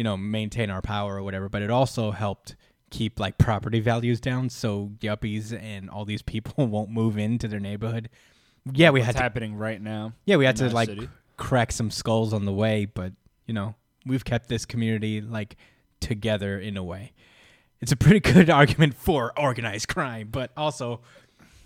[0.00, 2.56] you know, maintain our power or whatever, but it also helped
[2.88, 7.60] keep like property values down so yuppies and all these people won't move into their
[7.60, 8.08] neighborhood.
[8.72, 10.14] Yeah, we what's had to happening right now.
[10.24, 11.06] Yeah, we had to like city.
[11.36, 13.12] crack some skulls on the way, but
[13.44, 13.74] you know,
[14.06, 15.56] we've kept this community like
[16.00, 17.12] together in a way.
[17.82, 21.02] It's a pretty good argument for organized crime, but also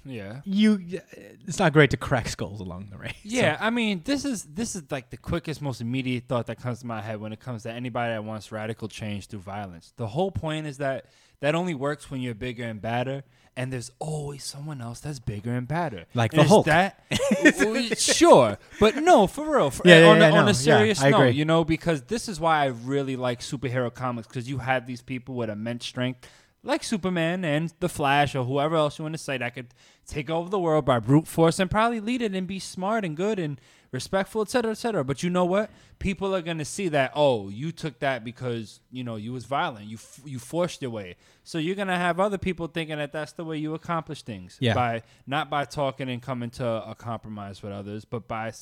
[0.04, 0.40] Yeah.
[0.44, 1.00] you
[1.46, 3.14] it's not great to crack skulls along the way.
[3.22, 6.80] Yeah, I mean, this is this is like the quickest, most immediate thought that comes
[6.80, 9.92] to my head when it comes to anybody that wants radical change through violence.
[9.96, 11.06] The whole point is that
[11.40, 13.22] that only works when you're bigger and badder,
[13.56, 16.04] and there's always someone else that's bigger and badder.
[16.14, 16.66] Like And the Hulk.
[16.66, 17.00] That
[17.98, 19.70] sure, but no, for real.
[19.70, 22.28] For, Yeah, yeah, on, yeah, a, on a serious I note, you know, because this
[22.28, 26.28] is why I really like superhero comics because you have these people with immense strength.
[26.66, 29.74] Like Superman and the Flash or whoever else you want to say that could
[30.06, 33.16] take over the world by brute force and probably lead it and be smart and
[33.16, 33.60] good and
[33.92, 35.04] respectful, et cetera, et cetera.
[35.04, 35.70] But you know what?
[35.98, 37.12] People are gonna see that.
[37.14, 39.86] Oh, you took that because you know you was violent.
[39.86, 41.16] You f- you forced your way.
[41.44, 44.56] So you're gonna have other people thinking that that's the way you accomplish things.
[44.58, 44.74] Yeah.
[44.74, 48.52] By not by talking and coming to a compromise with others, but by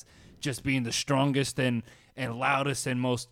[0.41, 1.83] just being the strongest and
[2.15, 3.29] and loudest and most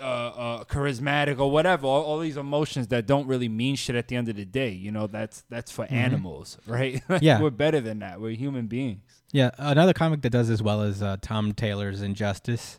[0.00, 1.86] uh, uh, charismatic or whatever.
[1.86, 4.70] All, all these emotions that don't really mean shit at the end of the day.
[4.70, 7.02] You know, that's that's for animals, right?
[7.20, 7.40] Yeah.
[7.40, 8.20] we're better than that.
[8.20, 9.02] We're human beings.
[9.32, 12.78] Yeah, another comic that does as well as uh, Tom Taylor's Injustice.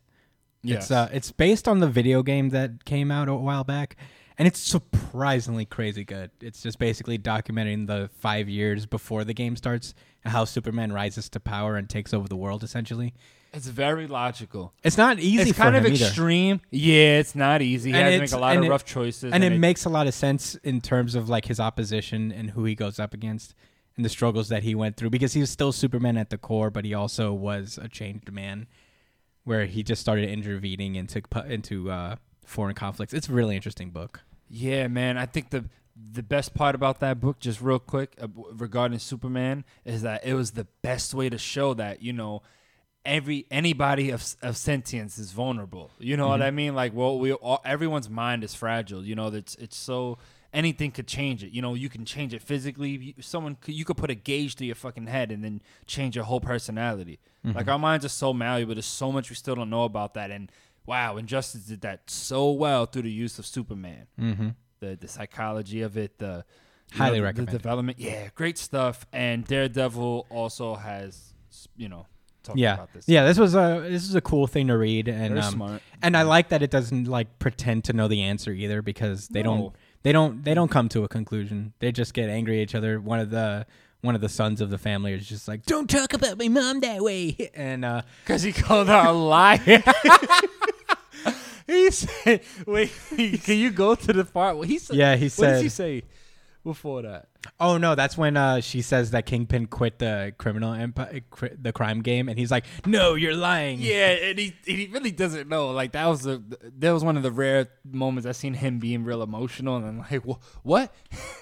[0.64, 0.84] Yes.
[0.86, 3.98] It's uh, it's based on the video game that came out a while back,
[4.38, 6.32] and it's surprisingly crazy good.
[6.42, 9.94] It's just basically documenting the five years before the game starts
[10.24, 12.64] and how Superman rises to power and takes over the world.
[12.64, 13.14] Essentially,
[13.56, 14.74] It's very logical.
[14.84, 15.50] it's not easy.
[15.50, 16.06] it's kind of him either.
[16.06, 16.62] extreme.
[16.72, 17.92] Yeah, it's not easy.
[17.92, 19.90] He And has to make a lot of it- rough choices, and it makes a
[19.90, 23.56] lot of sense in terms of like his opposition and who he goes up against
[23.96, 26.70] and the struggles that he went through because he was still Superman at the core,
[26.70, 28.68] but he also was a changed man,
[29.46, 33.14] where he just started intervening into into uh, foreign conflicts.
[33.14, 34.22] It's a really interesting book.
[34.50, 35.18] Yeah, man.
[35.18, 35.66] I think the
[36.12, 40.34] the best part about that book, just real quick, uh, regarding Superman, is that it
[40.34, 42.42] was the best way to show that you know
[43.06, 45.92] every anybody of of sentience is vulnerable.
[46.00, 46.76] You know what I mean?
[46.76, 49.04] Like, well, we all, everyone's mind is fragile.
[49.06, 50.18] You know, it's it's so
[50.54, 51.52] anything could change it.
[51.52, 53.14] You know, you can change it physically.
[53.20, 56.26] Someone could, you could put a gauge to your fucking head and then change your
[56.26, 57.20] whole personality.
[57.44, 58.74] Like our minds are so malleable.
[58.74, 60.32] There's so much we still don't know about that.
[60.32, 60.52] And
[60.88, 64.50] wow, Injustice did that so well through the use of Superman Mm-hmm.
[64.80, 66.44] the the psychology of it, the
[66.94, 68.00] Highly know, recommend the development.
[68.00, 69.06] Yeah, great stuff.
[69.12, 71.34] And Daredevil also has,
[71.76, 72.08] you know,
[72.46, 73.08] talked Yeah, about this.
[73.08, 73.26] yeah.
[73.26, 75.82] This was a this is a cool thing to read, and Very um, smart.
[76.02, 79.44] and I like that it doesn't like pretend to know the answer either because they
[79.44, 79.50] No.
[79.58, 81.74] don't they don't they don't come to a conclusion.
[81.80, 83.00] They just get angry at each other.
[83.00, 83.66] One of the
[84.02, 86.80] one of the sons of the family is just like, "Don't talk about my mom
[86.82, 89.60] that way," and uh, Because he called her a liar.
[91.68, 92.92] he said, "Wait,
[93.44, 96.04] can you go to the part where he said?" Yeah, he What did he say
[96.64, 97.28] before that?
[97.60, 101.22] Oh no, that's when uh, she says that Kingpin quit the criminal empire,
[101.62, 105.48] the crime game, and he's like, "No, you're lying." Yeah, and he he really doesn't
[105.50, 105.72] know.
[105.72, 106.42] Like that was the
[106.80, 109.98] that was one of the rare moments I seen him being real emotional and I'm
[110.00, 110.24] like,
[110.64, 110.94] what?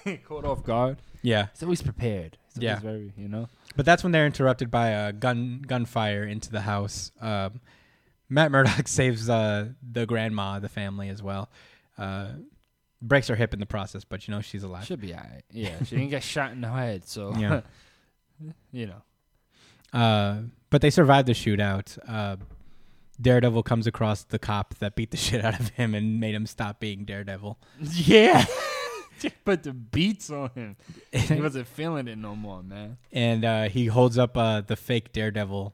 [0.24, 0.98] Caught off guard.
[1.22, 1.46] yeah.
[1.52, 2.36] He's always prepared.
[2.54, 2.78] He's Yeah.
[2.80, 3.48] very, you know.
[3.76, 7.10] But that's when they're interrupted by a gun gunfire into the house.
[7.20, 7.60] Um,
[8.28, 11.48] Matt Murdock saves uh, the grandma the family as well.
[11.98, 12.28] Uh,
[13.06, 14.84] breaks her hip in the process, but you know she's alive.
[14.86, 15.44] Should be alright.
[15.50, 17.60] Yeah, she didn't get shot in the head, so Yeah.
[18.72, 19.02] you know.
[19.98, 21.98] Uh, but they survived the shootout.
[22.08, 22.36] Uh,
[23.20, 26.46] Daredevil comes across the cop that beat the shit out of him and made him
[26.46, 27.58] stop being Daredevil.
[27.80, 28.44] Yeah.
[29.44, 30.76] Put the beats on him.
[31.12, 32.98] He wasn't feeling it no more, man.
[33.12, 35.72] and uh, he holds up uh, the fake Daredevil,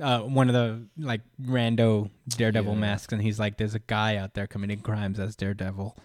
[0.00, 2.78] uh, one of the like rando Daredevil Yeah.
[2.80, 5.98] masks, and he's like, "There's a guy out there committing crimes as Daredevil."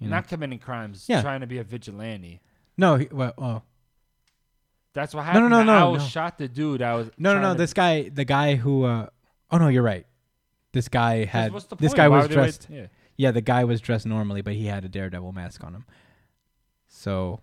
[0.00, 0.16] You know?
[0.16, 1.22] Not committing crimes, Yeah.
[1.22, 2.40] trying to be a vigilante.
[2.76, 3.62] no, he, well, oh.
[4.92, 5.50] That's what No, no, happened.
[5.50, 5.98] no, The no, owl no.
[6.00, 6.82] shot the dude.
[6.82, 7.52] I was No, no, trying no.
[7.54, 9.06] to- This guy, the guy who, uh,
[9.52, 10.04] oh no, you're right.
[10.72, 11.96] This guy had, What's the this point?
[11.96, 12.66] guy Why was would they wait- dressed.
[12.70, 12.86] Yeah.
[13.16, 15.84] Yeah, the guy was dressed normally, but he had a Daredevil mask on him.
[16.88, 17.40] So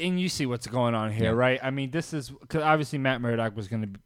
[0.00, 1.30] and you see what's going on here, Yeah.
[1.30, 1.60] right?
[1.62, 4.00] I mean, this is because obviously Matt Murdock was going to,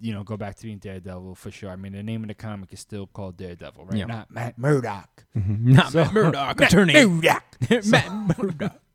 [0.00, 1.70] you know, go back to being Daredevil for sure.
[1.70, 3.98] I mean, the name of the comic is still called Daredevil, right?
[3.98, 4.04] Yeah.
[4.06, 5.24] Not Matt Murdock.
[5.36, 5.72] Mm-hmm.
[5.72, 7.04] not So- Matt Murdock, Matt attorney.
[7.06, 7.44] Murdock.
[7.86, 8.80] Matt Murdock.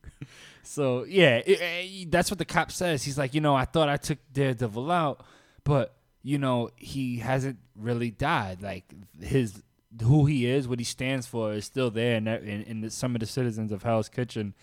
[0.63, 3.03] So yeah, it- it- that's what the cop says.
[3.03, 5.25] He's like, you know, I thought I took Daredevil out,
[5.63, 8.61] but you know, he hasn't really died.
[8.61, 8.85] Like
[9.19, 9.61] his
[10.01, 12.89] who he is, what he stands for, is still there in, that- in, in the,
[12.89, 14.53] some of the citizens of Hell's Kitchen.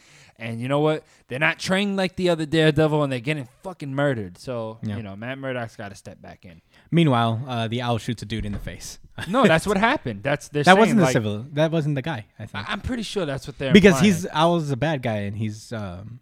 [0.40, 1.04] And you know what?
[1.26, 4.38] They're not trained like the other Daredevil, and they're getting fucking murdered.
[4.38, 4.96] So Yeah.
[4.96, 6.62] you know, Matt Murdock's got to step back in.
[6.90, 8.98] Meanwhile, uh, the owl shoots a dude in the face.
[9.28, 10.22] No, that's what happened.
[10.22, 11.44] That's that saying, wasn't the like- civil.
[11.52, 12.26] That wasn't the guy.
[12.38, 14.04] I think I- I'm pretty sure that's what they're because implying.
[14.14, 16.20] he's owl's a bad guy and he's um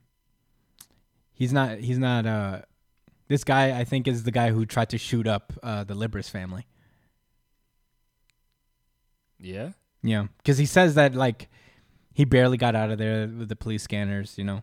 [1.35, 2.63] he's not he's not uh
[3.29, 6.31] This guy, I think, is the guy who tried to shoot up uh, the Libris
[6.31, 6.65] family.
[9.41, 9.71] Yeah.
[10.03, 11.49] Yeah, because he says that like
[12.13, 14.39] he barely got out of there with the police scanners.
[14.39, 14.63] You know.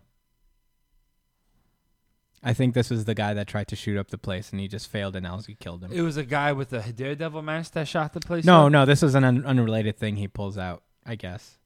[2.45, 4.67] I think this was the guy that tried to shoot up the place, and he
[4.67, 5.91] just failed, and Owlsy killed him.
[5.93, 8.43] It was a guy with a daredevil mask that shot the place.
[8.43, 8.71] No, up?
[8.71, 10.83] no, this is an un- unrelated thing he pulls out.
[11.05, 11.57] I guess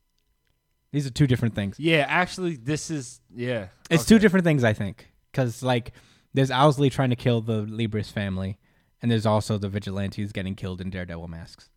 [0.92, 1.80] these are two different things.
[1.80, 3.68] Yeah, actually, this is yeah.
[3.90, 5.94] It's two different things, I think, because like
[6.34, 8.58] there's Owlsley trying to kill the Libris family,
[9.02, 11.70] and there's also the vigilantes getting killed in daredevil masks.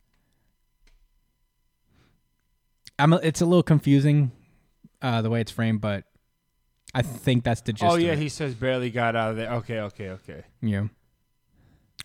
[3.01, 3.13] I'm.
[3.13, 4.33] A, it's a little confusing,
[5.03, 6.05] uh, the way it's framed, but
[6.95, 7.91] I think that's the gist.
[7.91, 8.19] Oh of yeah, it.
[8.19, 9.51] he says barely got out of there.
[9.55, 10.45] Okay, okay, okay.
[10.61, 10.87] Yeah.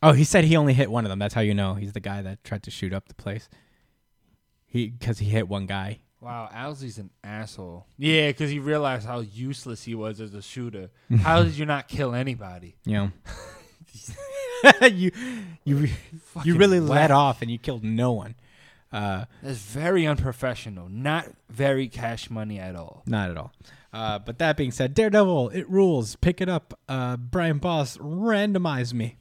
[0.03, 1.19] Oh, he said he only hit one of them.
[1.19, 3.49] That's how you know he's the guy that tried to shoot up the place.
[4.65, 5.99] He because he hit one guy.
[6.21, 7.85] Wow, Owlsley's an asshole.
[7.97, 10.89] Yeah, because he realized how useless he was as a shooter.
[11.19, 12.77] how did you not kill anybody?
[12.85, 12.93] You
[14.81, 14.87] know.
[14.87, 15.11] you
[15.63, 15.87] you
[16.43, 16.89] you really whack.
[16.89, 18.35] let off and you killed no one.
[18.95, 20.87] Uh, That's very unprofessional.
[20.87, 23.03] Not very cash money at all.
[23.05, 23.51] Not at all.
[23.91, 26.15] Uh, but that being said, Daredevil, it rules.
[26.15, 26.79] Pick it up.
[26.87, 29.17] Uh, Brian Boss, randomize me.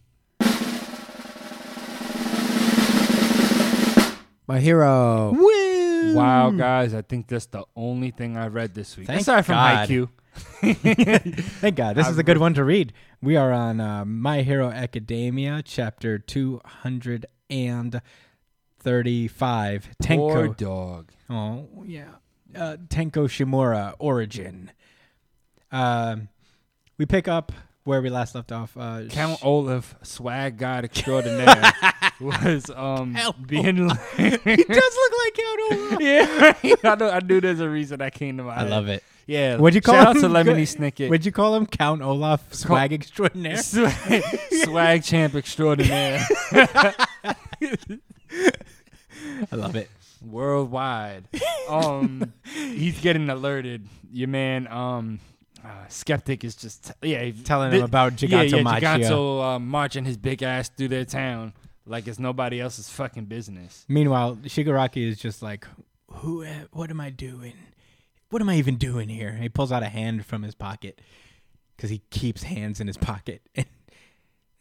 [4.47, 5.33] My hero.
[5.33, 6.15] Woo!
[6.15, 9.09] Wow, guys, I think that's the only thing I read this week.
[9.09, 10.09] Thank Aside from IQ.
[11.61, 11.97] Thank God.
[11.97, 12.93] This I is a good one to read.
[13.21, 18.01] We are on uh, My Hero Academia, chapter 200 and
[18.85, 19.89] 35.
[20.03, 20.57] Tenko.
[20.57, 21.11] Dog.
[21.29, 22.05] Oh, yeah.
[22.55, 24.71] Uh, Tenko Shimura, Origin.
[25.73, 26.29] Um,
[26.99, 27.51] we pick up
[27.85, 28.77] where we last left off.
[28.77, 31.73] Uh, Count sh- Olaf, swag god extraordinaire,
[32.21, 33.17] was um
[33.47, 33.65] being.
[34.17, 36.01] He does look like Count Olaf.
[36.01, 36.53] yeah,
[36.85, 37.11] I know.
[37.11, 38.55] I knew there's a reason I came to my.
[38.55, 39.03] I love it.
[39.27, 40.25] Yeah, what'd you call shout him?
[40.25, 41.09] out to Lemony Snicket.
[41.09, 41.67] What'd you call him?
[41.67, 44.23] Count Olaf, swag extraordinaire, swag,
[44.65, 46.25] swag champ extraordinaire.
[49.53, 49.91] I love it.
[50.25, 51.25] Worldwide.
[51.69, 53.87] Um, he's getting alerted.
[54.13, 55.21] Your man, um,
[55.65, 58.81] uh, skeptic is just yeah he- Telling thi- him about yeah, Giganto yeah, Machio.
[58.81, 61.53] Giganto uh, marching his big ass through their town
[61.87, 63.85] like it's nobody else's fucking business.
[63.89, 65.67] Meanwhile, Shigaraki is just like,
[66.11, 66.45] "Who?
[66.73, 67.55] What am I doing?
[68.31, 71.01] What am I even doing here?" And he pulls out a hand from his pocket
[71.77, 73.43] because he keeps hands in his pocket,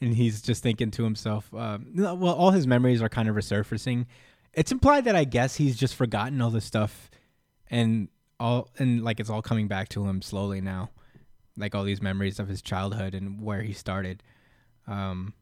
[0.03, 4.05] and, he's just thinking to himself, um, "Well, all his memories are kind of resurfacing.
[4.53, 7.09] It's implied that I guess he's just forgotten all this stuff,
[7.69, 8.09] and
[8.39, 10.89] all and like it's all coming back to him slowly now,
[11.57, 14.23] like all these memories of his childhood and where he started."
[14.87, 15.33] Um,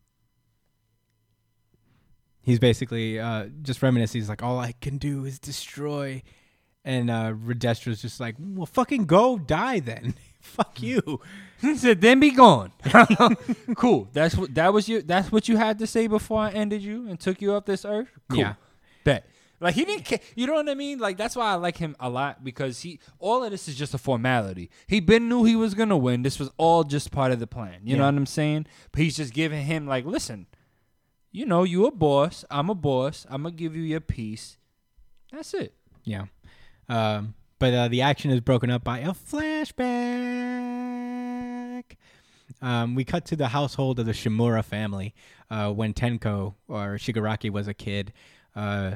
[2.42, 4.22] he's basically uh, just reminiscing.
[4.22, 6.24] He's like, all I can do is destroy.
[6.84, 10.16] And uh, Re-Destro's just like, well, fucking go die then.
[10.42, 11.22] Fuck you.
[11.62, 12.72] He said, "Then be gone."
[13.76, 14.10] cool.
[14.12, 14.90] That's what that was.
[14.90, 15.02] You.
[15.02, 17.86] That's what you had to say before I ended you and took you off this
[17.86, 18.10] earth.
[18.30, 18.40] Cool.
[18.40, 18.54] Yeah.
[19.04, 19.28] Bet.
[19.60, 20.20] Like he didn't care.
[20.36, 20.98] You know what I mean?
[20.98, 23.00] Like that's why I like him a lot because he.
[23.20, 24.72] All of this is just a formality.
[24.88, 26.24] He been knew he was gonna win.
[26.24, 27.82] This was all just part of the plan.
[27.84, 28.66] You know what I'm saying?
[28.92, 30.48] But he's just giving him like, listen.
[31.34, 32.44] You know, you a boss.
[32.52, 33.26] I'm a boss.
[33.30, 34.58] I'm gonna give you your piece.
[35.32, 35.74] That's it.
[36.04, 36.26] Yeah.
[36.90, 40.91] Um, but uh, the action is broken up by a flashback.
[42.62, 45.14] Um, we cut to the household of the Shimura family
[45.50, 48.14] uh, when Tenko or Shigaraki was a kid.
[48.56, 48.96] Uh,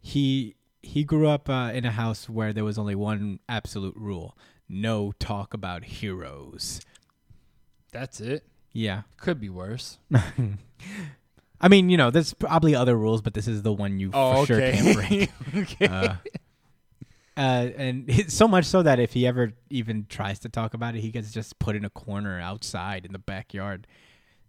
[0.00, 4.36] he he grew up uh, in a house where there was only one absolute rule:
[4.68, 6.80] no talk about heroes.
[7.92, 8.44] That's it.
[8.72, 9.02] Yeah.
[9.16, 9.98] Could be worse.
[11.60, 14.44] I mean, you know, there's probably other rules, but this is the one you Oh,
[14.44, 15.30] for sure can't break.
[15.56, 16.12] okay.
[17.36, 21.00] Uh, and so much so that if he ever even tries to talk about it,
[21.00, 23.86] he gets just put in a corner outside in the backyard.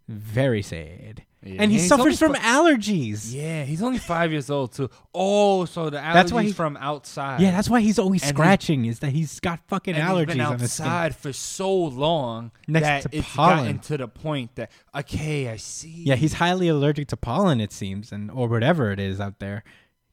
[0.08, 1.24] Very sad.
[1.44, 1.56] Yeah.
[1.62, 3.32] And he He's suffers from only allergies.
[3.32, 4.88] Yeah, he's only five years old too.
[5.14, 7.40] Oh, so the allergies That's why he- from outside.
[7.42, 8.86] Yeah, that's why he's always And scratching.
[8.86, 10.86] Is that he's got fucking and allergies he's been on his skin.
[10.86, 13.58] outside for so long Next that to it's pollen.
[13.58, 16.04] gotten to the point that okay, I see.
[16.06, 19.62] Yeah, he's highly allergic to pollen, it seems, and or whatever it is out there.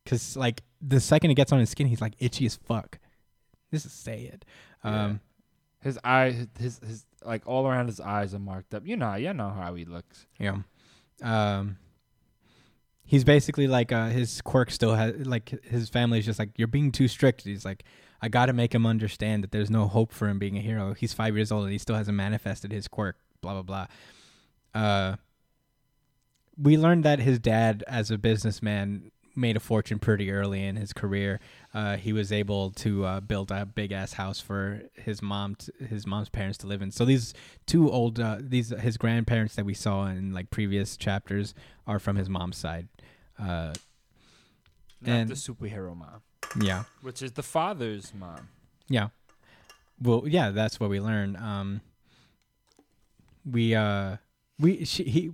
[0.06, 3.00] Because like the second it gets on his skin, he's like itchy as fuck.
[3.72, 4.46] This is sad.
[4.84, 5.20] Um,
[5.82, 8.88] his eyes, his his like all around his eyes are marked up.
[8.88, 10.28] You know, you know how he looks.
[10.40, 10.60] Yeah.
[11.22, 11.78] Um
[13.04, 16.92] he's basically like uh his quirk still has like his family's just like you're being
[16.92, 17.44] too strict.
[17.44, 17.84] He's like
[18.22, 20.94] I got to make him understand that there's no hope for him being a hero.
[20.94, 23.88] He's 5 years old and he still hasn't manifested his quirk, blah blah
[24.74, 24.80] blah.
[24.82, 25.16] Uh
[26.58, 30.94] we learned that his dad as a businessman made a fortune pretty early in his
[30.94, 31.40] career.
[31.74, 35.72] Uh, he was able to uh, build a big ass house for his mom, t-
[35.86, 36.92] his mom's parents to live in.
[36.92, 37.34] So these
[37.66, 41.54] two old, uh, these his grandparents that we saw in like previous chapters
[41.86, 42.88] are from his mom's side.
[43.38, 43.74] Uh,
[45.02, 46.22] Not And- the superhero mom,
[46.62, 48.48] yeah, which is the father's mom.
[48.88, 49.10] yeah.
[50.02, 51.38] Well, yeah, that's what we learned.
[51.38, 51.82] Um,
[53.46, 54.18] we uh,
[54.60, 55.32] we she, he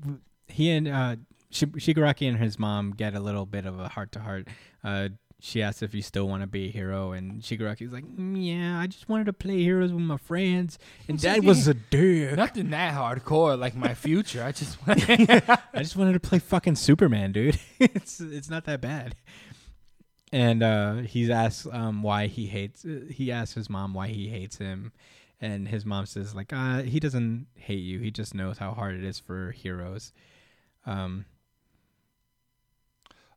[0.48, 1.15] he and uh,
[1.52, 4.48] Shigaraki and his mom get a little bit of a heart to heart.
[4.84, 5.10] Uh,
[5.44, 8.80] she asks if you still want to be a hero, and Shigaraki's like, "Mm, "Yeah,
[8.80, 12.36] I just wanted to play heroes with my friends, and Dad was a dick.
[12.36, 14.44] Nothing that hardcore like my future.
[14.44, 17.60] I just I just wanted to play fucking Superman, dude.
[17.80, 19.15] it's it's not that bad."
[20.34, 22.86] And uh, he's asked um, why he hates.
[22.86, 24.94] Uh, he asks his mom why he hates him,
[25.41, 27.99] and his mom says like, uh, "He doesn't hate you.
[27.99, 30.14] He just knows how hard it is for heroes."
[30.86, 31.26] Um,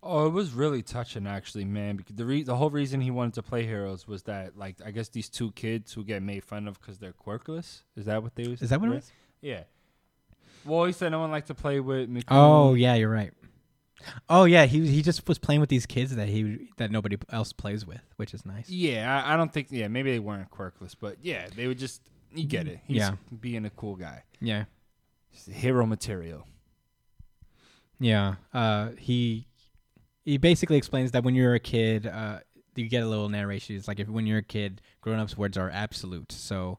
[0.06, 1.97] Oh, it was really touching, actually, man.
[1.97, 4.90] Because the re- the whole reason he wanted to play heroes was that, like, I
[4.90, 7.82] guess these two kids who get made fun of because they're quirkless.
[7.97, 8.60] Is that what they was?
[8.60, 9.10] is that what it was?
[9.40, 9.62] Yeah.
[10.66, 12.10] Well, he said no one liked to play with.
[12.28, 13.32] Oh yeah, you're right.
[14.28, 17.52] Oh yeah, he he just was playing with these kids that he that nobody else
[17.55, 18.68] plays with, which is nice.
[18.68, 19.68] Yeah, I, I don't think.
[19.70, 22.02] Yeah, maybe they weren't quirkless, but yeah, they would just.
[22.35, 22.81] You get it.
[22.86, 23.12] He's Yeah.
[23.40, 24.24] being a cool guy.
[24.40, 24.64] Yeah,
[25.51, 26.47] hero material.
[28.01, 28.35] yeah.
[28.52, 29.47] Uh, he
[30.25, 32.41] he basically explains that when you're a kid, uh,
[32.75, 33.77] you get a little narration.
[33.77, 36.33] It's like if when you're a kid, grown-ups' words are absolute.
[36.33, 36.79] So,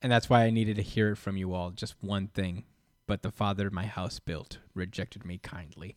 [0.00, 1.70] and that's why I needed to hear it from you all.
[1.70, 2.64] Just one thing,
[3.06, 5.96] but the father my house built rejected me kindly.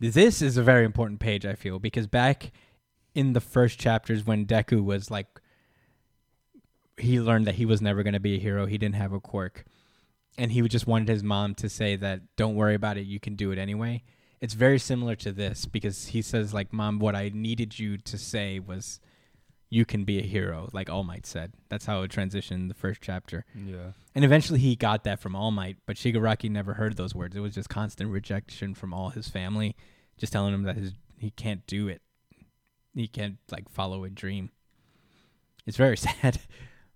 [0.00, 2.50] This is a very important page, I feel, because back
[3.14, 5.40] in the first chapters when Deku was like
[6.98, 9.20] he learned that he was never going to be a hero, he didn't have a
[9.20, 9.64] quirk.
[10.36, 13.34] And he just wanted his mom to say that don't worry about it, you can
[13.34, 14.02] do it anyway.
[14.42, 18.18] It's very similar to this because he says like mom what I needed you to
[18.18, 19.00] say was
[19.70, 21.54] you can be a hero, like All Might said.
[21.70, 23.46] That's how it transitioned in the first chapter.
[23.56, 23.92] Yeah.
[24.14, 27.34] And eventually he got that from All Might, but Shigaraki never heard those words.
[27.34, 29.74] It was just constant rejection from all his family,
[30.18, 32.02] just telling him that his he can't do it.
[32.94, 34.50] He can't like follow a dream.
[35.66, 36.40] It's very sad.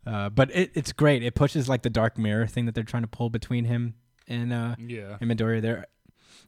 [0.06, 1.23] Uh, but it, it's great.
[1.23, 3.94] It pushes like the dark mirror thing that they're trying to pull between him
[4.28, 5.16] and uh Yeah.
[5.20, 5.62] and Midoriya.
[5.62, 5.86] They're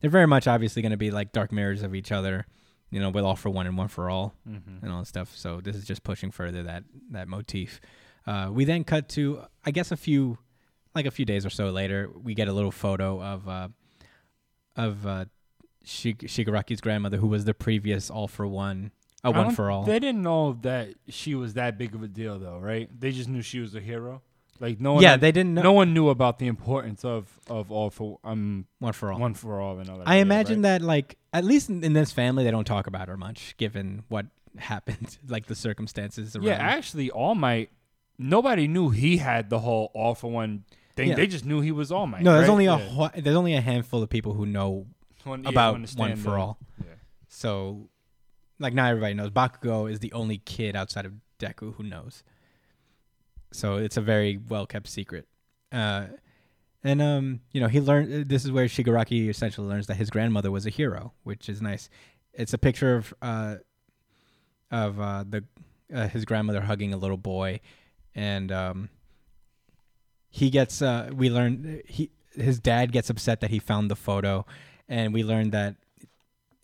[0.01, 2.47] they're very much obviously going to be like dark mirrors of each other,
[2.91, 4.85] you know, with all for one and one for all Mm-hmm.
[4.85, 5.35] and all that stuff.
[5.37, 7.81] So this is just pushing further that that motif.
[8.27, 10.39] Uh, we then cut to I guess a few
[10.95, 13.69] like a few days or so later, we get a little photo of uh,
[14.77, 15.25] of uh,
[15.85, 18.91] Shig- Shigaraki's grandmother, who was the previous All for One,
[19.25, 19.85] a I One for All.
[19.85, 22.89] They didn't know that she was that big of a deal, though, right?
[22.99, 24.23] They just knew she was a hero.
[24.61, 25.03] Like no one.
[25.03, 28.67] yeah, they didn't know no one knew about the importance of of all for um
[28.81, 29.19] One for All.
[29.21, 30.09] one for all and all that.
[30.09, 30.79] I yeah, imagine right?
[30.81, 34.03] that like at least in, in this family, they don't talk about her much, given
[34.09, 34.27] what
[34.59, 36.47] happened, like the circumstances around.
[36.47, 37.71] Yeah, actually, All Might.
[38.19, 40.65] Nobody knew he had the whole all for one
[40.97, 41.11] thing.
[41.11, 41.15] Yeah.
[41.15, 42.23] They just knew he was All Might.
[42.23, 42.53] no, there's right?
[42.53, 44.87] only a ho- there's only a handful of people who know
[45.23, 46.59] One- yeah, about One for All.
[46.79, 46.95] Yeah.
[47.29, 47.89] So,
[48.59, 49.31] like, not everybody knows.
[49.31, 52.25] Bakugo is the only kid outside of Deku who knows.
[53.53, 55.27] So it's a very well kept secret.
[55.73, 56.07] Uh,
[56.85, 58.29] and um, you know, he learned.
[58.29, 61.89] This is where Shigaraki essentially learns that his grandmother was a hero, which is nice.
[62.33, 63.57] It's a picture of uh,
[64.71, 65.45] of uh, the
[65.93, 67.61] uh, his grandmother hugging a little boy,
[68.15, 68.91] and um,
[70.31, 70.81] he gets.
[70.81, 74.47] Uh, we learn he his dad gets upset that he found the photo,
[74.89, 75.75] and we learned that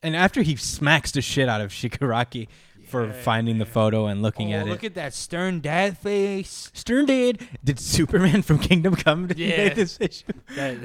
[0.05, 2.47] and after he smacks the shit out of Shigaraki
[2.95, 4.71] for Yeah, finding the photo and looking oh, at look it.
[4.71, 6.71] Look at that stern dad face.
[6.75, 7.47] Stern did.
[7.63, 9.57] Did Superman from Kingdom Come to Yeah.
[9.57, 10.33] make this issue?
[10.57, 10.77] That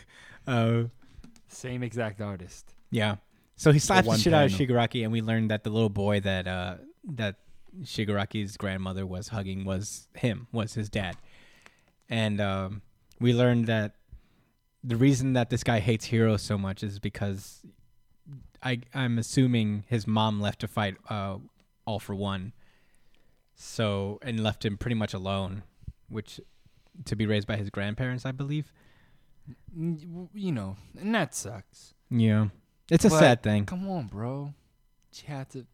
[0.46, 0.84] Uh,
[1.48, 2.72] same exact artist.
[2.90, 3.16] yeah.
[3.56, 4.52] So he slaps the, one shit out of.
[4.52, 7.36] Shigaraki, and we learned that the little boy that uh, that
[7.82, 11.16] Shigaraki's grandmother was hugging was him, was his dad.
[12.08, 12.82] And um,
[13.20, 13.96] we learned that
[14.84, 17.62] the reason that this guy hates heroes so much is because
[18.62, 21.38] I I'm assuming his mom left to fight uh,
[21.86, 22.52] all for one.
[23.54, 25.62] So and left him pretty much alone,
[26.08, 26.40] which
[27.04, 28.72] to be raised by his grandparents, I believe.
[29.74, 31.94] You know, and that sucks.
[32.10, 32.48] Yeah,
[32.90, 33.66] it's a But sad thing.
[33.66, 34.54] Come on, bro.
[35.12, 35.66] She had to.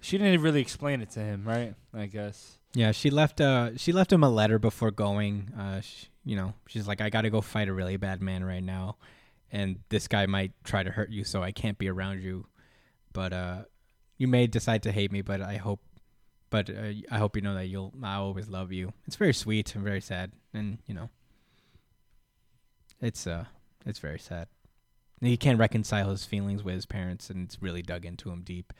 [0.00, 1.74] She didn't really explain it to him, right?
[1.92, 2.58] I guess.
[2.74, 3.40] Yeah, she left.
[3.40, 5.52] Uh, she left him a letter before going.
[5.58, 8.44] Uh, sh you know, she's like, I got to go fight a really bad man
[8.44, 8.96] right now,
[9.50, 12.46] and this guy might try to hurt you, so I can't be around you.
[13.12, 13.62] But uh,
[14.16, 15.80] you may decide to hate me, but I hope,
[16.50, 17.92] but uh, I hope you know that you'll.
[18.02, 18.92] I always love you.
[19.06, 21.10] It's very sweet and very sad, and you know,
[23.00, 23.44] it's uh,
[23.86, 24.48] it's very sad.
[25.20, 28.72] he can't reconcile his feelings with his parents, and it's really dug into him deep.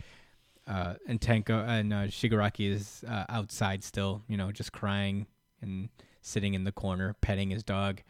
[0.67, 5.27] Uh, and Tenko and uh, Shigaraki is uh, outside still, you know, just crying
[5.63, 5.89] and
[6.21, 8.03] sitting in the corner, petting his dog,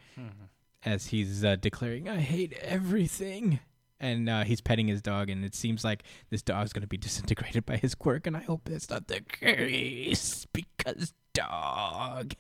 [0.85, 3.61] as he's uh, declaring, "I hate everything."
[4.01, 7.67] And uh, he's petting his dog, and it seems like this dog's gonna be disintegrated
[7.67, 12.35] by his quirk, and I hope that's not the case because dog.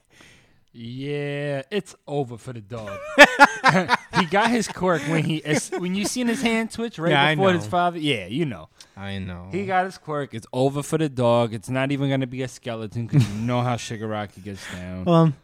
[0.72, 2.96] Yeah, it's over for the dog.
[4.20, 7.34] he got his quirk when he as, when you seen his hand twitch right Yeah,
[7.34, 7.98] before his father.
[7.98, 8.68] Yeah, you know.
[8.96, 9.48] I know.
[9.50, 10.34] He got his quirk.
[10.34, 11.54] It's over for the dog.
[11.54, 15.08] It's not even gonna be a skeleton because you know how Shigaraki gets down.
[15.08, 15.34] um,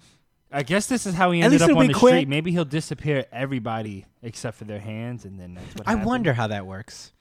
[0.55, 2.13] I guess this is how he At ended least up it'll on be the quick.
[2.15, 2.29] street.
[2.29, 5.87] Maybe he'll disappear everybody except for their hands, and then that's what.
[5.87, 6.07] I happened.
[6.07, 7.13] wonder how that works.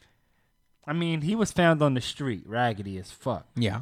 [0.86, 3.48] I mean, he was found on the street, raggedy as fuck.
[3.56, 3.82] Yeah.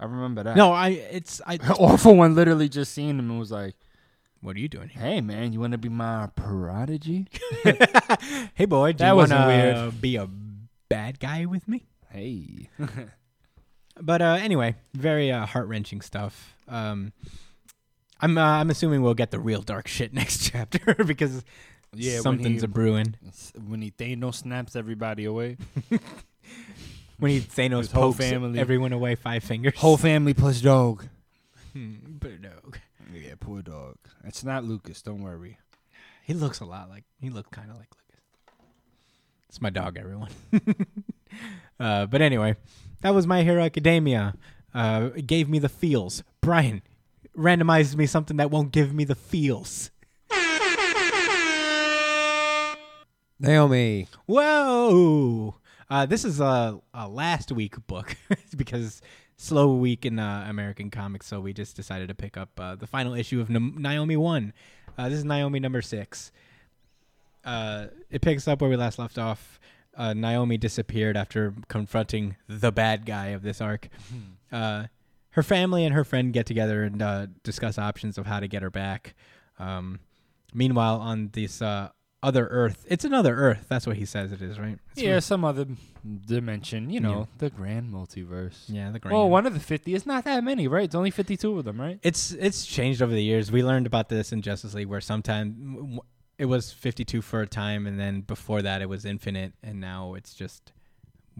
[0.00, 0.56] I remember that.
[0.56, 0.88] No, I.
[0.90, 1.56] It's I.
[1.78, 3.74] awful one literally just seen him and was like,
[4.40, 5.02] what are you doing here?
[5.02, 7.26] "Hey, man, you want to be my prodigy?"
[8.54, 9.48] Hey, boy, do That you wasn't wanna
[9.88, 10.00] weird.
[10.00, 10.28] be a
[10.88, 11.84] bad guy with me?
[12.10, 12.68] Hey.
[14.00, 16.54] But uh, anyway, very uh, heart wrenching stuff.
[16.68, 17.12] Um,
[18.20, 21.44] I'm uh, I'm assuming we'll get the real dark shit next chapter because
[21.94, 23.14] Yeah, something's he- a brewing.
[23.66, 25.56] when he Thanos snaps everybody away.
[27.18, 28.60] When he Thanos His whole family.
[28.60, 29.72] everyone away five fingers.
[29.76, 31.04] Whole family plus dog.
[31.72, 32.52] Hmm, but no.
[33.12, 33.96] Yeah, poor dog.
[34.24, 35.02] It's not Lucas.
[35.02, 35.58] Don't worry.
[36.22, 38.22] He looks a lot like he looked kind of like Lucas.
[39.48, 40.30] It's my dog, everyone.
[41.80, 42.54] uh, but anyway,
[43.00, 44.34] that was My Hero Academia.
[44.72, 46.22] Uh, it gave me the feels.
[46.40, 46.82] Brian
[47.36, 49.90] randomized me something that won't give me the feels.
[53.40, 54.08] Naomi.
[54.26, 55.54] Whoa!
[55.88, 58.16] Uh, this is a, a last week book
[58.56, 59.00] because
[59.36, 62.86] slow week in uh, American comics, so we just decided to pick up uh, the
[62.86, 64.52] final issue of Naomi One.
[64.98, 66.32] Uh, this is Naomi number six.
[67.44, 69.60] Uh, it picks up where we last left off.
[69.96, 73.88] Uh, Naomi disappeared after confronting the bad guy of this arc.
[74.52, 74.84] Uh,
[75.30, 78.62] her family and her friend get together and uh, discuss options of how to get
[78.62, 79.14] her back.
[79.58, 80.00] Um,
[80.54, 81.90] meanwhile, on this uh,
[82.22, 83.66] other Earth, it's another Earth.
[83.68, 84.78] That's what he says it is, right?
[84.92, 85.66] It's yeah, some other
[86.26, 86.90] dimension.
[86.90, 87.24] You know, Yeah.
[87.38, 88.64] the grand multiverse.
[88.68, 89.14] Yeah, the grand.
[89.16, 90.84] Well, one of the fifty is not that many, right?
[90.84, 91.98] It's only fifty-two of them, right?
[92.02, 93.52] It's it's changed over the years.
[93.52, 95.98] We learned about this in Justice League, where sometimes
[96.38, 100.14] it was 52 for a time, and then before that it was infinite, and now
[100.14, 100.72] it's just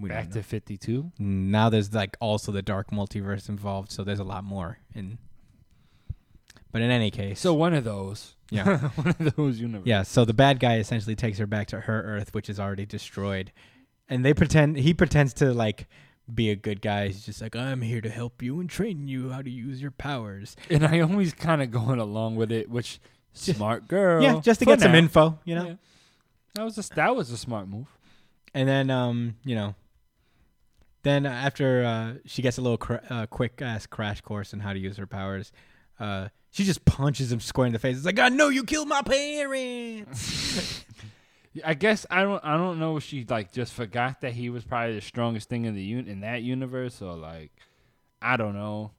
[0.01, 1.13] we Back to fifty-two.
[1.19, 4.79] now there's like also the dark multiverse involved, so there's a lot more.
[4.95, 5.19] In
[6.71, 8.35] but in any case, So one of those.
[8.51, 9.87] yeah, one of those universes.
[9.89, 10.03] yeah.
[10.03, 13.53] So the bad guy essentially takes her back to her Earth, which is already destroyed,
[14.09, 15.89] and they pretend he pretends to like
[16.33, 17.07] be a good guy.
[17.09, 19.91] He's just like, I'm here to help you and train you how to use your
[19.93, 20.57] powers.
[20.69, 23.01] And I always kind of going along with it, which
[23.33, 24.23] smart girl.
[24.23, 25.65] yeah, just to get some info, you know.
[25.67, 25.75] Yeah.
[26.55, 27.87] That was a that was a smart move.
[28.55, 29.75] And then, um, you know,
[31.03, 34.73] then after uh, she gets a little cr- uh, quick ass crash course on how
[34.73, 35.53] to use her powers,
[36.01, 37.97] uh, she just punches him square in the face.
[37.97, 40.85] It's like, I know you killed my parents.
[41.65, 44.65] I guess I don't I don't know if she like just forgot that he was
[44.65, 47.51] probably the strongest thing in the un- in that universe or like
[48.23, 48.93] I don't know.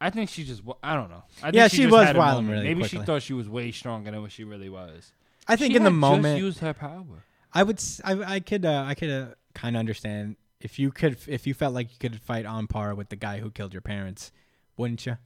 [0.00, 1.22] I think she just I don't know.
[1.42, 2.52] I think Yeah, she just was had a wilding moment.
[2.62, 2.98] really Maybe quickly.
[3.00, 5.12] she thought she was way stronger than what she really was.
[5.46, 7.24] I think She in the moment, just used her power.
[7.54, 11.18] I would, I, I could, uh, I could uh, kind of understand if you could,
[11.28, 13.82] if you felt like you could fight on par with the guy who killed your
[13.82, 14.32] parents,
[14.76, 15.18] wouldn't you?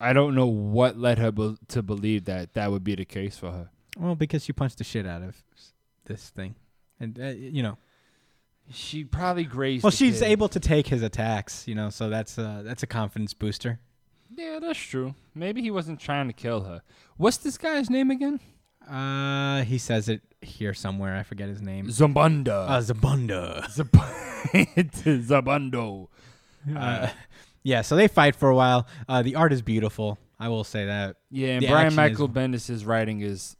[0.00, 3.38] I don't know what led her be- to believe that that would be the case
[3.38, 3.70] for her.
[3.98, 5.42] Well, because she punched the shit out of
[6.06, 6.56] this thing,
[7.00, 7.78] and uh, you know,
[8.70, 9.84] She probably grazed.
[9.84, 10.26] well, she's kid.
[10.32, 13.78] able to take his attacks, you know, so that's uh, that's a confidence booster.
[14.36, 15.14] Yeah, that's true.
[15.34, 16.82] Maybe he wasn't trying to kill her.
[17.16, 18.40] What's this guy's name again?
[18.86, 21.16] Uh, he says it here somewhere.
[21.16, 21.86] I forget his name.
[21.88, 22.68] Zabunda.
[22.68, 23.64] Uh, Zabunda.
[25.26, 26.08] Zabundo.
[26.74, 27.08] Uh,
[27.62, 28.86] yeah, so they fight for a while.
[29.08, 30.18] Uh, the art is beautiful.
[30.38, 31.16] I will say that.
[31.30, 33.56] Yeah, and The Brian Michael is- Bendis' writing is.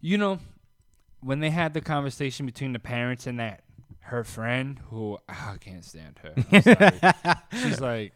[0.00, 0.38] You know,
[1.20, 3.62] when they had the conversation between the parents and that
[4.00, 7.42] her friend, who ah, I can't stand her.
[7.52, 8.12] She's like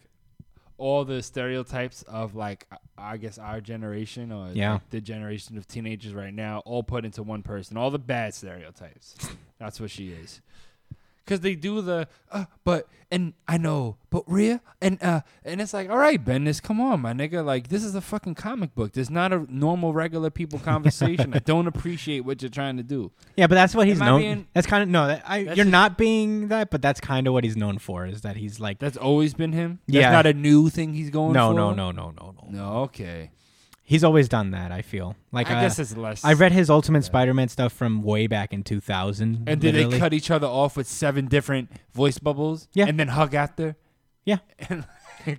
[0.81, 2.67] all the stereotypes of like
[2.99, 4.75] I guess our generation or Yeah.
[4.75, 7.77] like, the generation of teenagers right now, all put into one person.
[7.77, 9.15] All the bad stereotypes.
[9.59, 10.41] That's what she is.
[11.31, 15.73] Cause they do the, uh, but and I know, but Rhea and uh, and it's
[15.73, 18.93] like, all right, Bendis, come on, my nigga, like this is a fucking comic book.
[18.93, 21.33] There's not a normal regular people conversation.
[21.33, 23.13] I don't appreciate what you're trying to do.
[23.37, 24.21] Yeah, but that's what he's Am I known.
[24.21, 25.07] being- that's kind of no.
[25.07, 28.07] That, I, you're just- not being that, but that's kind of what he's known for.
[28.07, 29.79] Is that he's like That's always been him.
[29.87, 30.11] That's Yeah.
[30.11, 31.55] not a new thing he's going no, for.
[31.55, 32.73] no, no, no, no, no, no.
[32.85, 33.31] Okay,
[33.91, 34.71] He's always done that.
[34.71, 36.25] I feel like I uh, guess it's less.
[36.25, 39.49] I read his Ultimate Spider-Man stuff from way back in 2000.
[39.49, 42.69] And did they cut each other off with seven different voice bubbles?
[42.73, 42.87] Yeah.
[42.87, 43.75] And then hug after?
[44.25, 44.39] Yeah.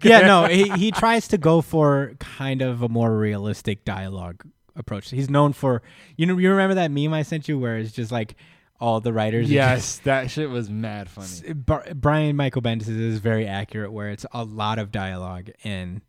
[0.03, 4.43] Yeah, no, he, he tries to go for kind of a more realistic dialogue
[4.75, 5.09] approach.
[5.09, 5.81] He's known for
[6.17, 8.35] you know you remember that meme I sent you where it's just like
[8.79, 9.49] all the writers.
[9.49, 11.53] yes, that shit was mad funny.
[11.95, 16.01] Brian Michael Bendis is very accurate where it's a lot of dialogue and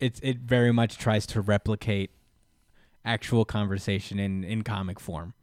[0.00, 2.10] it's it very much tries to replicate
[3.04, 5.34] actual conversation in in comic form.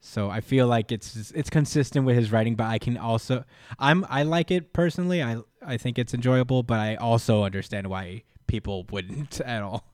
[0.00, 3.44] So I feel like it's it's consistent with his writing, but I can also
[3.78, 5.22] I'm I like it personally.
[5.22, 9.84] I I think it's enjoyable, but I also understand why people wouldn't at all.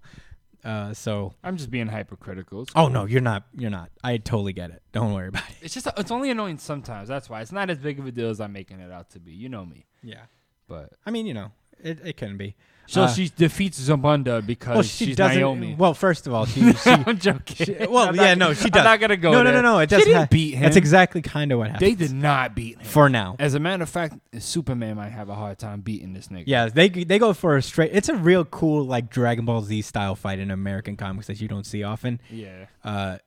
[0.63, 2.63] Uh, so I'm just being hypercritical.
[2.63, 3.91] It's, oh no, you're not you're not.
[4.03, 4.83] I totally get it.
[4.93, 5.57] Don't worry about it.
[5.63, 7.09] it's just it's only annoying sometimes.
[7.09, 9.21] That's why it's not as big of a deal as I'm making it out to
[9.21, 9.33] be.
[9.33, 10.23] You know me, Yeah,
[10.69, 11.53] but I mean you know
[11.83, 12.57] it it can be.
[12.87, 15.39] So Uh, she defeats Zamunda because well, she she's doesn't.
[15.39, 15.75] Naomi.
[15.79, 17.67] Well, first of all, she, she I'm joking.
[17.67, 18.81] She- well, I'm yeah, not- no, she does.
[18.81, 19.33] I'm not gonna go.
[19.33, 19.63] no, no, there.
[19.63, 19.79] no, no.
[19.79, 20.05] It She does.
[20.05, 20.63] didn't ha- beat him.
[20.63, 21.87] That's exactly kind of what happened.
[21.87, 22.85] They did not beat him.
[22.85, 23.37] for now.
[23.39, 26.45] As a matter of fact, Superman might have a hard time beating this nigga.
[26.47, 27.91] Yeah, they they go for a straight.
[27.93, 31.49] It's a real cool like Dragon Ball Z style fight in American comics that you
[31.49, 32.21] don't see often.
[32.31, 32.67] Yeah.
[32.85, 33.19] Uh,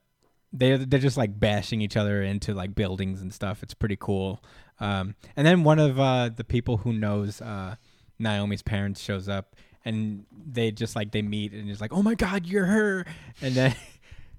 [0.53, 3.63] they they're just like bashing each other into like buildings and stuff.
[3.63, 4.41] It's pretty cool.
[4.79, 7.75] Um, and then one of uh, the people who knows uh,
[8.19, 12.15] Naomi's parents shows up, and they just like they meet, and it's like, oh my
[12.15, 13.05] god, you're her,
[13.41, 13.75] and then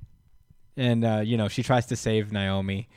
[0.76, 2.88] and uh, you know she tries to save Naomi,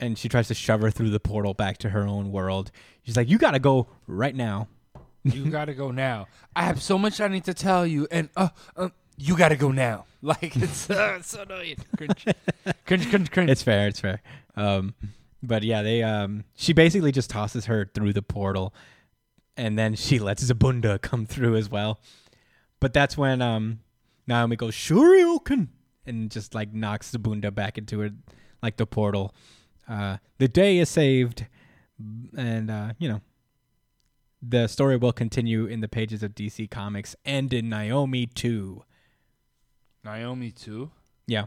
[0.00, 2.70] and she tries to shove her through the portal back to her own world.
[3.04, 4.68] She's like, you gotta go right now.
[5.26, 6.28] You gotta go now.
[6.54, 9.72] I have so much I need to tell you, and uh, uh you gotta go
[9.72, 10.04] now.
[10.22, 11.76] Like it's, uh, it's so annoying.
[11.96, 12.24] Cringe,
[12.84, 13.50] cringe, cringe, cringe.
[13.50, 13.86] It's fair.
[13.86, 14.20] It's fair.
[14.56, 14.94] Um,
[15.40, 18.74] but yeah, they um, she basically just tosses her through the portal,
[19.56, 22.00] and then she lets Zabunda come through as well.
[22.80, 23.80] But that's when um,
[24.26, 25.68] Naomi goes Shoryuken
[26.04, 28.12] and just like knocks Zabunda back into it,
[28.62, 29.34] like the portal.
[29.88, 31.46] Uh, the day is saved,
[32.36, 33.20] and uh, you know.
[34.48, 38.84] The story will continue in the pages of DC Comics and in Naomi too.
[40.04, 40.90] Naomi too.
[41.26, 41.46] Yeah.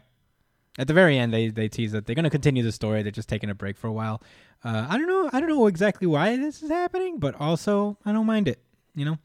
[0.78, 3.02] At the very end, they they tease that they're going to continue the story.
[3.04, 4.22] They're just taking a break for a while.
[4.64, 5.30] Uh, I don't know.
[5.34, 8.62] I don't know exactly why this is happening, but also I don't mind it.
[8.96, 9.18] You know.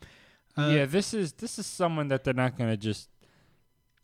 [0.57, 3.09] Uh, yeah, this is this is someone that they're not gonna just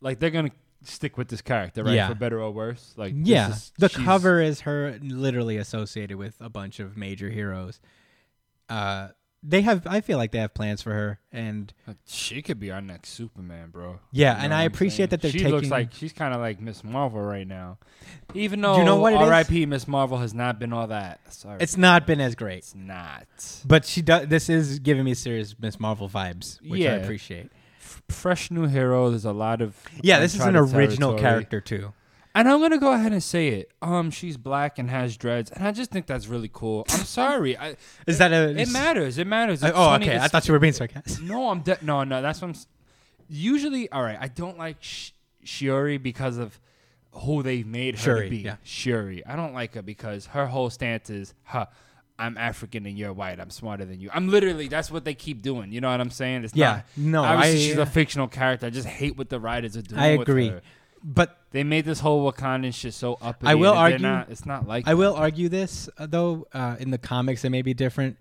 [0.01, 0.51] like they're gonna
[0.83, 1.93] stick with this character, right?
[1.95, 2.09] Yeah.
[2.09, 2.93] For better or worse.
[2.97, 3.49] Like this Yeah.
[3.49, 7.79] is- The cover is her literally associated with a bunch of major heroes.
[8.69, 9.09] Uh,
[9.43, 9.87] they have.
[9.87, 11.73] I feel like they have plans for her, and
[12.07, 13.99] She could be our next Superman, bro.
[14.11, 15.09] Yeah, You know and I appreciate saying?
[15.09, 17.77] that they're taking she looks like she's kind of like Miss Marvel right now.
[18.35, 19.21] Even though You know what it is?
[19.23, 19.65] R.I.P.
[19.65, 21.19] Miss Marvel has not been all that.
[21.33, 22.59] Sorry, it's not been as great.
[22.59, 23.25] it's not.
[23.65, 24.27] But she does.
[24.27, 27.49] This is giving me serious Miss Marvel vibes, which I appreciate.
[27.79, 29.09] F- fresh new hero.
[29.09, 31.19] There's a lot of Yeah, this is an original territory.
[31.19, 31.93] character too.
[32.33, 33.71] And I'm gonna go ahead and say it.
[33.81, 36.85] Um, she's black and has dreads, and I just think that's really cool.
[36.89, 37.57] I'm sorry.
[37.57, 37.75] I,
[38.07, 38.57] Is that a?
[38.57, 39.17] it matters.
[39.17, 39.61] It matters.
[39.63, 40.17] Uh, It's oh, 20 okay.
[40.17, 41.21] I thought you were being sarcastic.
[41.23, 42.21] No, I'm de- no, no.
[42.21, 42.53] That's what I'm.
[42.53, 42.67] s-
[43.27, 44.17] Usually, all right.
[44.19, 45.11] I don't like Sh-
[45.45, 46.59] Shiori because of
[47.11, 48.37] who they've made her Shuri, to be.
[48.37, 48.55] yeah.
[48.63, 49.25] Shuri.
[49.25, 51.65] I don't like her because her whole stance is, "Huh,
[52.19, 53.39] I'm African and you're white.
[53.39, 54.67] I'm smarter than you." I'm literally.
[54.69, 55.71] That's what they keep doing.
[55.73, 56.43] You know what I'm saying?
[56.45, 56.83] It's Yeah.
[56.95, 58.67] Not, No, obviously I- she's a fictional character.
[58.67, 59.99] I just hate what the writers are doing.
[59.99, 60.53] I with agree.
[61.03, 63.41] But They made this whole Wakandan shit so up.
[63.43, 64.87] I will argue- Not, it's not like.
[64.87, 66.47] I will argue this uh, though.
[66.53, 68.17] Uh, in the comics, it may be different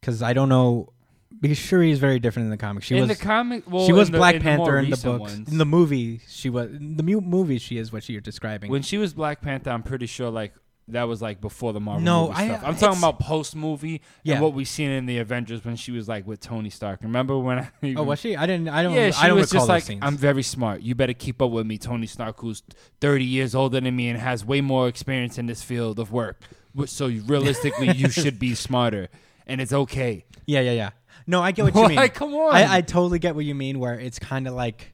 [0.00, 0.92] because I don't know
[1.40, 2.86] because Shuri is very different in the comics.
[2.86, 3.70] She in was the comic.
[3.70, 5.20] Well, she was the- Black in the Panther in the books.
[5.32, 5.48] ones.
[5.50, 7.58] In the movie, she was in the mu- movie.
[7.58, 8.70] She is what you're describing.
[8.70, 10.54] When she was Black Panther, I'm pretty sure like
[10.88, 12.62] that was like before the Marvel No, movie I- stuff.
[12.64, 14.34] I'm uh, talking about post movie Yeah.
[14.34, 17.00] and what we seen in the Avengers when she was like with Tony Stark.
[17.02, 17.58] Remember when?
[17.60, 18.36] I, oh, was she?
[18.36, 18.68] I didn't.
[18.68, 18.92] I don't.
[18.94, 20.00] Yeah, she I don't was just like, scenes.
[20.02, 20.82] "I'm very smart.
[20.82, 22.62] You better keep up with me, Tony Stark, who's
[23.00, 26.40] 30 years older than me and has way more experience in this field of work.
[26.86, 29.08] So realistically, you should be smarter,
[29.46, 30.90] and it's okay." yeah, yeah, yeah.
[31.26, 31.96] No, I get what you mean.
[31.96, 32.54] Like, come on.
[32.54, 33.78] I, I totally get what you mean.
[33.78, 34.92] Where it's kind of like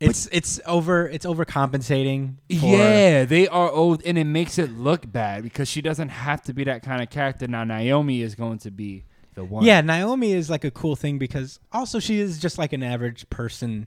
[0.00, 1.08] it's it's over.
[1.08, 2.34] It's overcompensating.
[2.48, 6.42] For, Yeah, they are old, and it makes it look bad because she doesn't have
[6.42, 7.46] to be that kind of character.
[7.48, 9.04] Now Naomi is going to be
[9.34, 9.64] the one.
[9.64, 13.28] Yeah, Naomi is like a cool thing because also she is just like an average
[13.30, 13.86] person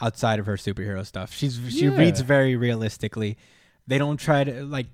[0.00, 1.32] outside of her superhero stuff.
[1.32, 1.96] She's she Yeah.
[1.96, 3.36] reads very realistically.
[3.86, 4.86] They don't try to like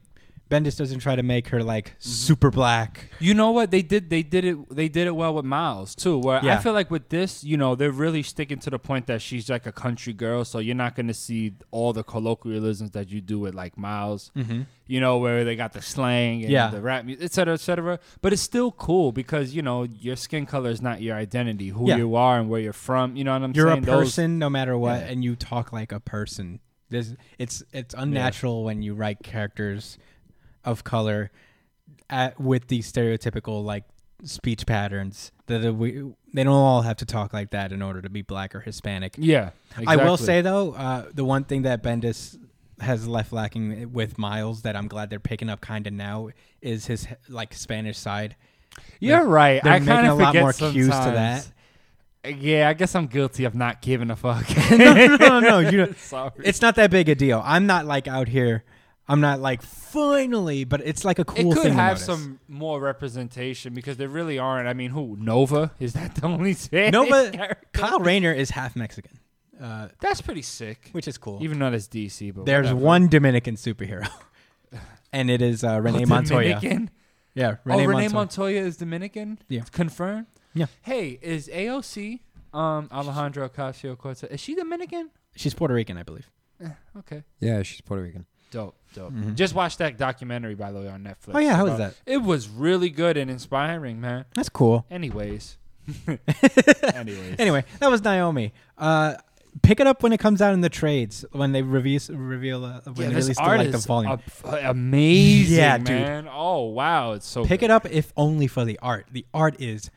[0.53, 2.09] Bendis doesn't try to make her like Mm-hmm.
[2.29, 3.09] super black.
[3.19, 4.11] You know what they did?
[4.11, 4.57] They did it.
[4.81, 6.19] They did it well with Miles too.
[6.19, 9.21] Where I feel like with this, you know, they're really sticking to the point that
[9.23, 10.45] she's like a country girl.
[10.45, 14.31] So you're not gonna see all the colloquialisms that you do with like Miles.
[14.37, 14.63] Mm-hmm.
[14.87, 16.69] You know, where they got the slang and Yeah.
[16.69, 17.99] the rap, music, et cetera, et cetera.
[18.21, 21.69] But it's still cool because you know your skin color is not your identity.
[21.69, 21.97] Who Yeah.
[21.97, 23.17] you are and where you're from.
[23.17, 23.57] You know what I'm saying?
[23.57, 23.85] You're a saying?
[23.85, 25.07] Those- person no matter what, Yeah.
[25.11, 26.61] and you talk like a person.
[26.91, 29.97] There's, it's it's unnatural when you write characters
[30.65, 31.31] of color
[32.11, 33.85] at, with these stereotypical like
[34.25, 35.33] speech patterns.
[35.47, 38.55] That we they don't all have to talk like that in order to be black
[38.55, 39.15] or Hispanic.
[39.19, 39.51] yeah.
[39.87, 42.39] I will say though, uh, the one thing that Bendis
[42.81, 46.31] has left lacking with Miles that I'm glad they're picking up kind of now
[46.61, 48.37] is his like Spanish side.
[49.01, 49.63] you're right.
[49.63, 51.49] They're I making a lot more cues to that.
[52.25, 54.47] Yeah, I guess I'm guilty of not giving a fuck.
[54.71, 56.31] no, no, no, no, you know, Sorry.
[56.45, 57.43] it's not that big a deal.
[57.45, 58.63] I'm not like out here.
[59.09, 61.73] I'm not like finally, but it's like a cool it could thing.
[61.73, 62.07] to have notice.
[62.07, 64.69] some more representation because there really aren't.
[64.69, 67.31] I mean, who Nova is that the only Spanish Nova.
[67.31, 67.67] character?
[67.73, 69.19] Kyle Rayner is half Mexican,
[69.61, 70.89] uh, That's pretty sick.
[70.93, 71.39] which is cool.
[71.43, 72.81] Even though that's DC, but There's whatever.
[72.81, 74.09] one Dominican superhero,
[75.13, 76.55] and it is uh, Renee Oh, Montoya.
[76.61, 76.91] Dominican?
[77.35, 78.11] Yeah, oh, Renee Montoya.
[78.11, 79.39] Montoya is Dominican.
[79.49, 79.61] Yeah.
[79.63, 80.27] It's confirmed.
[80.55, 80.67] Yeah.
[80.83, 82.21] Hey, is AOC
[82.55, 84.31] um Alejandro Ocasio Cortez?
[84.31, 85.11] Is she Dominican?
[85.35, 86.31] She's Puerto Rican, I believe.
[86.99, 87.25] Okay.
[87.41, 88.27] Yeah, she's Puerto Rican.
[88.51, 89.13] Dope, dope.
[89.13, 89.35] Mhm.
[89.35, 91.35] Just watched that documentary by the way on Netflix.
[91.35, 91.95] Oh yeah, how was that?
[92.07, 94.25] It was really good and inspiring, man.
[94.35, 94.85] That's cool.
[94.91, 95.59] Anyways.
[96.95, 97.37] Anyways.
[97.39, 98.53] Anyway, that was Naomi.
[98.79, 99.15] Uh,
[99.63, 102.81] pick it up when it comes out in the trades when they release reveal uh,
[102.85, 104.13] when Yeah, they release the, like the volume.
[104.13, 106.29] ab- amazing, Yeah, dude.
[106.33, 107.67] Oh wow, it's so Pick good.
[107.67, 109.07] it up if only for the art.
[109.13, 109.91] The art is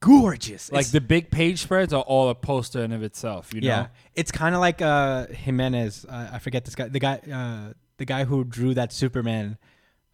[0.00, 0.70] gorgeous.
[0.72, 3.52] Like It's- the big page spreads are all a poster in of itself.
[3.52, 3.66] You know.
[3.66, 6.06] yeah, it's kind of like uh Jimenez.
[6.08, 6.88] Uh, I forget this guy.
[6.88, 9.58] The guy, uh, the guy who drew that Superman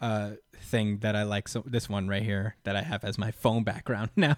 [0.00, 1.48] uh thing that I like.
[1.48, 4.36] So this one right here that I have as my phone background now.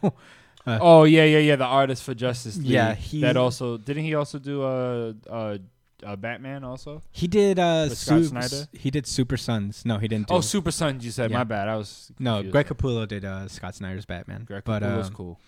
[0.67, 1.57] Oh yeah, yeah, yeah.
[1.57, 2.67] The artist for Justice League.
[2.67, 5.59] Yeah, he- that also didn't he also do a uh,
[6.05, 7.03] uh, Batman also?
[7.13, 8.69] He did uh With Scott Su- Snyder?
[8.73, 9.85] He did Super Sons.
[9.85, 10.29] No, he didn't.
[10.29, 11.05] Do Oh, Super Sons.
[11.05, 11.39] You said Yeah.
[11.39, 11.69] my bad.
[11.69, 12.43] I was no.
[12.43, 14.45] Greg Capullo did uh Scott Snyder's Batman.
[14.45, 15.41] Greg but Capullo's um, cool.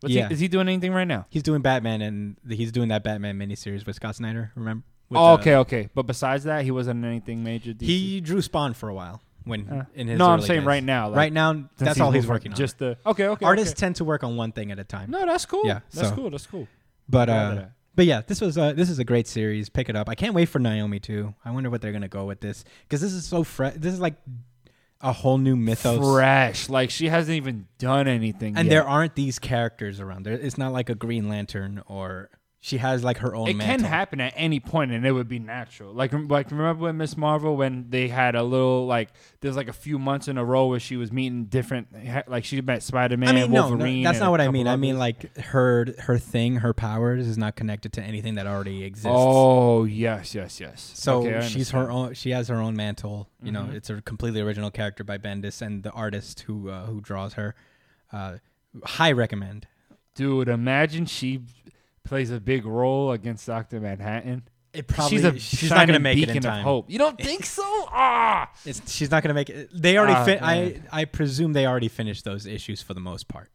[0.00, 0.28] What's yeah.
[0.28, 1.26] he, is he doing anything right now?
[1.28, 4.50] He's doing Batman, and he's doing that Batman miniseries with Scott Snyder.
[4.54, 4.82] Remember?
[5.10, 5.88] With, oh, uh, okay, okay.
[5.94, 7.72] But besides that, he wasn't anything major.
[7.72, 7.82] DC?
[7.82, 10.18] He drew Spawn for a while when Uh, in his.
[10.18, 10.66] no, I'm saying days.
[10.66, 11.08] right now.
[11.08, 12.56] Like, right now, that's all he's working on.
[12.56, 13.44] Just the okay, okay.
[13.44, 13.80] Artists okay.
[13.80, 15.10] tend to work on one thing at a time.
[15.10, 15.66] No, that's cool.
[15.66, 16.30] Yeah, that's so- cool.
[16.30, 16.68] That's cool.
[17.08, 17.64] but uh,
[17.96, 19.68] but yeah, this was uh, this is a great series.
[19.68, 20.08] Pick it up.
[20.08, 21.34] I can't wait for Naomi too.
[21.44, 23.74] I wonder what they're gonna go with this because this is so fresh.
[23.76, 24.14] This is like
[25.00, 25.98] a whole new mythos.
[25.98, 26.68] fresh.
[26.68, 28.56] Like she hasn't even done anything.
[28.56, 28.70] and yet.
[28.70, 30.24] there aren't these characters around.
[30.24, 32.30] There, it's not like a Green Lantern or
[32.62, 33.48] she has like her own.
[33.48, 33.84] it mantle.
[33.84, 35.94] can happen at any point and it would be natural.
[35.94, 39.08] Like like remember when Miss Marvel when they had a little like
[39.40, 41.88] there's like a few months in a row where she was meeting different
[42.28, 44.68] like she met Spider Man, I mean, no, no, that's not what I mean.
[44.68, 48.84] I mean, like her her thing, her powers is not connected to anything that already
[48.84, 49.08] exists.
[49.10, 50.92] Oh yes, yes, yes.
[50.94, 52.12] So Okay, she's her own.
[52.12, 53.30] She has her own mantle.
[53.42, 53.74] You know, Mhm.
[53.74, 57.54] it's a completely original character by Bendis and the artist who uh, who draws her.
[58.12, 58.36] Uh,
[58.84, 59.66] high recommend.
[60.14, 61.40] Dude, imagine she
[62.10, 64.42] plays a big role against Doctor Manhattan.
[64.74, 66.64] It she's a she's not gonna make it in time.
[66.64, 66.90] hope.
[66.90, 67.62] You don't think so?
[67.92, 69.70] Ah, It's, she's not gonna make it.
[69.72, 70.36] They already.
[70.40, 70.82] Ah, I.
[70.92, 73.50] I presume they already finished those issues for the most part.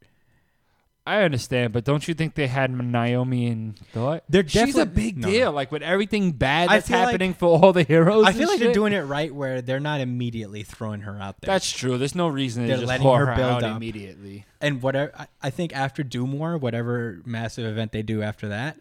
[1.08, 4.24] I understand, but don't you think they had Naomi in thought?
[4.28, 5.52] They're She's a definitely- big no, deal.
[5.52, 5.56] no.
[5.56, 8.26] Like with everything bad I that's feel like- happening for all the heroes.
[8.26, 8.74] I and feel like they're shit.
[8.74, 11.54] doing it right where they're not immediately throwing her out there.
[11.54, 12.00] That's true.
[12.00, 13.78] There's no reason to They're just letting whore her her, build out up.
[13.78, 14.46] immediately.
[14.60, 18.80] and whatever I, I think after Doom War, whatever massive event they do after that,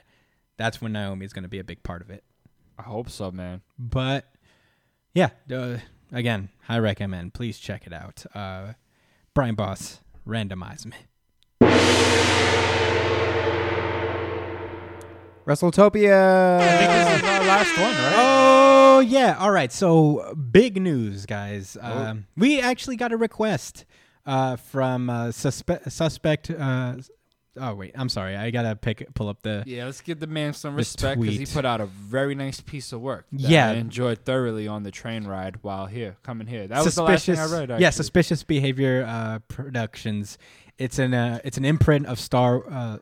[0.57, 2.25] that's when Naomi is going to be a big part of it.
[2.79, 3.61] I hope so, man.
[3.79, 4.25] But
[5.13, 5.77] yeah, uh,
[6.11, 7.35] again, I recommend.
[7.35, 8.25] Please check it out.
[8.35, 8.73] Uh,
[9.35, 10.97] Brian Boss, randomize me.
[15.47, 16.59] WrestleTopia.
[16.59, 18.15] This is our last one, right?
[18.17, 19.71] Oh yeah, all right.
[19.71, 21.77] So big news, guys.
[21.81, 23.85] Um, we actually got a request
[24.25, 26.51] uh, from uh, suspe- suspect.
[26.51, 26.95] Uh,
[27.61, 28.37] oh wait, I'm sorry.
[28.37, 29.65] I gotta pick pull up the.
[29.67, 32.93] Yeah, let's give the man some respect because he put out a very nice piece
[32.93, 33.27] of work.
[33.31, 33.69] Yeah.
[33.69, 36.67] I enjoyed thoroughly on the train ride while here, coming here.
[36.67, 37.81] That was the last thing I read.
[37.81, 40.39] yeah, suspicious behavior uh, productions.
[40.79, 42.99] It's an uh, it's an imprint of Star uh,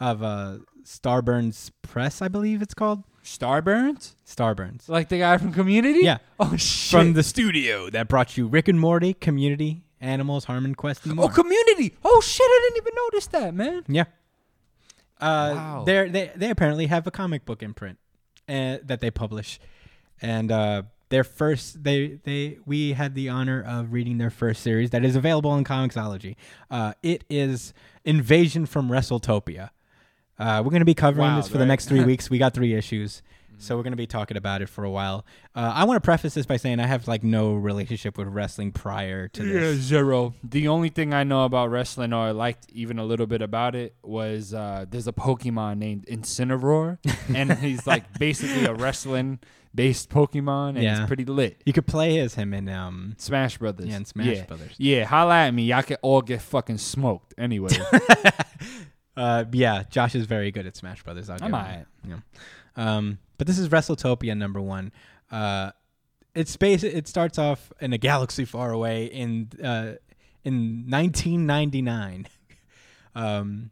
[0.00, 4.88] of uh, Starburns Press, I believe it's called Starburns, Starburns.
[4.88, 6.00] like the guy from Community.
[6.02, 6.18] Yeah.
[6.40, 6.90] Oh shit.
[6.90, 11.26] From the studio that brought you Rick and Morty, Community, Animals, Harmon Quest, and more.
[11.26, 11.96] oh Community.
[12.04, 12.44] Oh shit!
[12.46, 13.84] I didn't even notice that, man.
[13.88, 14.04] Yeah.
[15.20, 15.82] Uh, Wow.
[15.84, 17.98] they're, they they apparently have a comic book imprint
[18.48, 19.58] uh, that they publish,
[20.22, 24.90] and uh, their first they they we had the honor of reading their first series
[24.90, 26.36] that is available on Comixology.
[26.70, 27.72] Uh, it is
[28.04, 29.70] Invasion from WrestleTopia.
[30.38, 32.30] Uh, we're going to be covering Wow, this for the next three weeks.
[32.30, 33.22] We got three issues,
[33.58, 35.26] so we're going to be talking about it for a while.
[35.54, 38.70] Uh, I want to preface this by saying I have like no relationship with wrestling
[38.70, 39.76] prior to this.
[39.78, 40.34] Yeah, zero.
[40.44, 43.74] The only thing I know about wrestling, or I liked even a little bit about
[43.74, 46.98] it, was uh, there's a Pokemon named Incineroar,
[47.34, 49.40] and he's like basically a wrestling
[49.74, 50.98] based Pokemon, and Yeah.
[51.00, 51.60] he's pretty lit.
[51.66, 53.86] You could play as him in um Smash Brothers.
[53.86, 54.44] yeah in Smash yeah.
[54.44, 54.72] Brothers.
[54.78, 55.64] Yeah, holla at me.
[55.64, 57.34] Y'all can all get fucking smoked.
[57.38, 57.70] Anyway,
[59.16, 61.28] Uh, yeah, Josh is very good at Smash Brothers.
[61.28, 62.16] I'll I'm him Yeah.
[62.76, 64.92] Um, but this is WrestleTopia number one.
[65.28, 65.72] Uh,
[66.36, 66.84] it's space.
[66.84, 69.94] It starts off in a galaxy far away in uh,
[70.44, 72.28] in 1999.
[73.16, 73.70] um,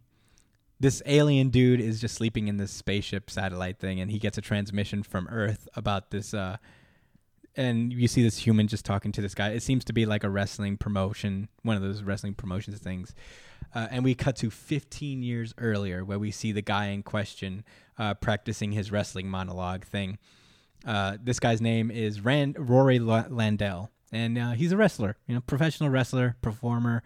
[0.79, 4.41] this alien dude is just sleeping in this spaceship satellite thing, and he gets a
[4.43, 6.35] transmission from Earth about this.
[6.35, 6.57] Uh,
[7.57, 9.51] and you see this human just talking to this guy.
[9.51, 13.15] It seems to be like a wrestling promotion, one of those wrestling promotions things.
[13.75, 17.65] Uh, and we cut to 15 years earlier, where we see the guy in question
[17.99, 20.19] uh, practicing his wrestling monologue thing.
[20.87, 25.35] Uh, this guy's name is Rand Rory La- Landell, and uh, he's a wrestler, you
[25.35, 27.03] know, professional wrestler, performer.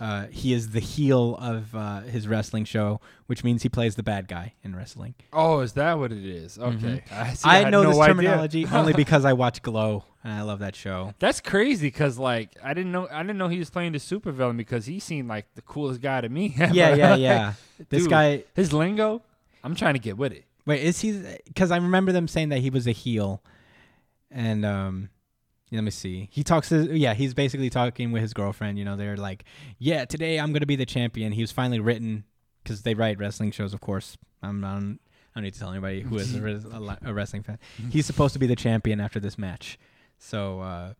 [0.00, 4.02] Uh, he is the heel of uh, his wrestling show, which means he plays the
[4.02, 5.14] bad guy in wrestling.
[5.30, 6.58] oh, is that what it is?
[6.58, 8.14] Okay, I, see, I, had know no this idea.
[8.14, 11.12] terminology only because I watch Glow, and I love that show.
[11.18, 14.56] That's crazy because like I didn't know I didn't know he was playing the supervillain
[14.56, 16.54] because he seemed like the coolest guy to me.
[16.58, 17.52] Yeah, yeah, yeah.
[17.90, 18.44] This Dude, guy.
[18.54, 19.20] his lingo,
[19.62, 20.44] I'm trying to get with it.
[20.64, 21.22] Wait, is he?
[21.44, 23.42] Because I remember them saying that he was a heel,
[24.30, 25.10] and um,
[25.72, 26.28] let me see.
[26.32, 27.14] He talks to yeah.
[27.14, 28.78] He's basically talking with his girlfriend.
[28.78, 29.44] You know, they're like,
[29.78, 31.32] yeah, today I'm gonna be the champion.
[31.32, 32.24] He was finally written
[32.62, 34.16] because they write wrestling shows, of course.
[34.42, 34.76] I'm not.
[34.76, 37.58] I don't need to tell anybody who is a, a li- a wrestling fan.
[37.90, 39.78] He's supposed to be the champion after this match,
[40.18, 40.94] so uh,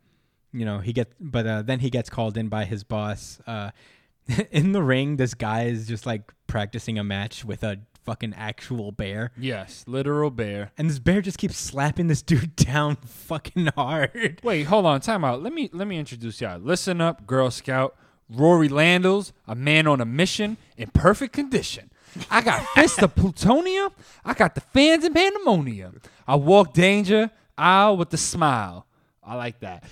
[0.52, 1.12] you know he gets.
[1.18, 3.40] But uh, then he gets called in by his boss.
[3.46, 3.70] Uh,
[4.50, 8.92] in the ring, this guy is just like practicing a match with a fucking actual
[8.92, 9.32] bear.
[9.38, 10.72] Yes, literal bear.
[10.78, 14.40] And this bear just keeps slapping this dude down fucking hard.
[14.42, 15.42] Wait, hold on, time out.
[15.42, 16.58] Let me let me introduce y'all.
[16.58, 17.96] Listen up, Girl Scout.
[18.32, 21.90] Rory Landels, a man on a mission in perfect condition.
[22.30, 23.90] I got fists of plutonium.
[24.24, 26.00] I got the fans in pandemonium.
[26.28, 28.86] I walk danger aisle with a smile.
[29.22, 29.84] I like that.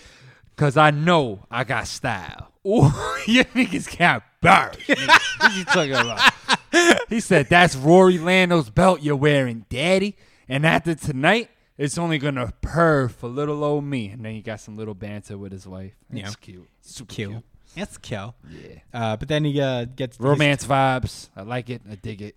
[0.56, 2.52] Cause I know I got style.
[2.66, 2.90] Ooh,
[3.26, 4.76] you niggas got bars.
[4.86, 6.32] What you talking about?
[7.09, 10.16] He said, That's Rory Lando's belt you're wearing, daddy.
[10.48, 14.09] And after tonight, it's only gonna purr for little old me.
[14.09, 15.94] And then he got some little banter with his wife.
[16.10, 16.30] It's Yeah.
[16.40, 16.68] cute.
[16.82, 17.30] Super Kill.
[17.30, 17.44] cute.
[17.76, 18.34] That's kill.
[18.50, 18.78] Yeah.
[18.92, 21.28] Uh, but then he uh, gets Romance vibes.
[21.36, 21.82] I like it.
[21.88, 22.34] I dig it.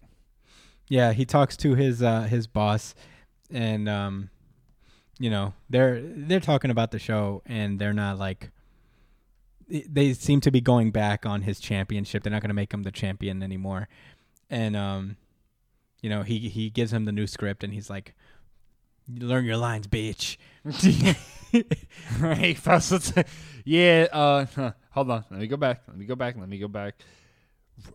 [0.87, 2.93] Yeah, he talks to his uh, his boss,
[3.49, 4.29] and um,
[5.19, 8.51] you know they're they're talking about the show, and they're not like
[9.69, 12.23] they seem to be going back on his championship.
[12.23, 13.87] They're not going to make him the champion anymore,
[14.51, 15.17] and um,
[16.01, 18.13] you know he he gives him the new script, and he's like,
[19.09, 20.37] "Learn your lines, bitch."
[22.19, 22.57] hey.
[23.65, 24.07] Yeah.
[24.11, 25.25] Uh, hold on.
[25.31, 25.83] Let me go back.
[25.87, 26.37] Let me go back.
[26.37, 26.95] Let me go back.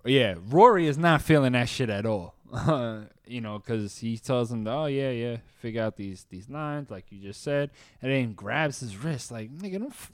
[0.05, 2.35] Yeah, Rory is not feeling that shit at all.
[3.27, 7.07] you know, because he tells him, "Oh yeah, yeah, figure out these these lines like
[7.11, 7.71] you just said,"
[8.01, 10.13] and then grabs his wrist like, "Nigga, don't." F-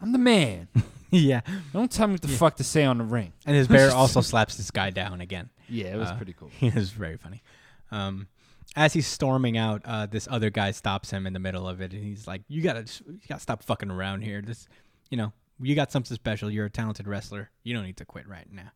[0.00, 0.68] I'm the man.
[1.10, 1.40] yeah,
[1.72, 3.32] Don't tell me what the fuck to say on the ring.
[3.46, 5.50] and his bear also slaps this guy down again.
[5.68, 6.50] Yeah, it was Uh, pretty cool.
[6.60, 7.42] It was very funny.
[7.90, 8.28] Um,
[8.76, 11.92] as he's storming out, uh, this other guy stops him in the middle of it,
[11.92, 14.40] and he's like, "You gotta, you gotta stop fucking around here.
[14.42, 14.68] This,
[15.10, 16.50] you know, you got something special.
[16.50, 17.50] You're a talented wrestler.
[17.64, 18.70] You don't need to quit right now."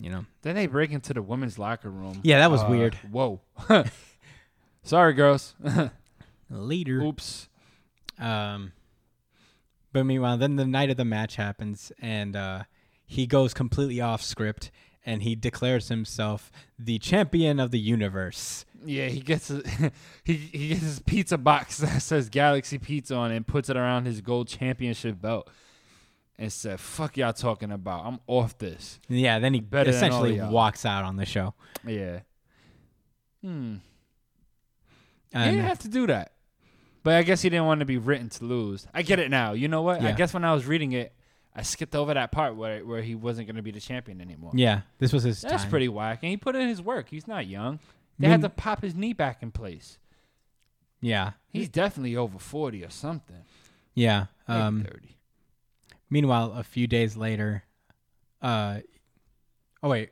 [0.00, 0.26] You know.
[0.42, 2.20] Then they break into the women's locker room.
[2.22, 2.94] Yeah, that was Uh, weird.
[3.10, 3.40] Whoa.
[4.82, 5.54] Sorry, girls.
[6.50, 7.00] Later.
[7.02, 7.48] Oops.
[8.18, 8.72] Um,
[9.94, 12.64] but meanwhile, then the night of the match happens, and uh,
[13.06, 14.72] he goes completely off script,
[15.06, 18.66] and he declares himself the champion of the universe.
[18.84, 19.62] Yeah, he gets a,
[20.24, 23.76] he he gets his pizza box that says Galaxy Pizza on it and puts it
[23.76, 25.48] around his gold championship belt
[26.36, 28.04] and said, "Fuck y'all talking about?
[28.04, 31.54] I'm off this." Yeah, then he Better essentially walks out on the show.
[31.86, 32.20] Yeah.
[33.42, 33.76] Hmm.
[35.32, 36.32] He didn't have to do that,
[37.04, 38.86] but I guess he didn't want to be written to lose.
[38.92, 39.52] I get it now.
[39.52, 40.00] You know what?
[40.02, 41.12] I guess when I was reading it,
[41.54, 44.50] I skipped over that part where where he wasn't going to be the champion anymore.
[44.54, 45.70] yeah, this was his That's time.
[45.70, 46.18] pretty whack.
[46.22, 47.08] And he put in his work.
[47.08, 47.78] He's not young.
[48.18, 49.98] They Mean- had to pop his knee back in place.
[51.00, 53.44] Yeah, He's definitely over 40 or something.
[53.94, 54.26] yeah.
[54.48, 55.16] Um, 30.
[56.10, 57.64] meanwhile, a few days later,
[58.42, 58.78] uh,
[59.82, 60.10] oh wait,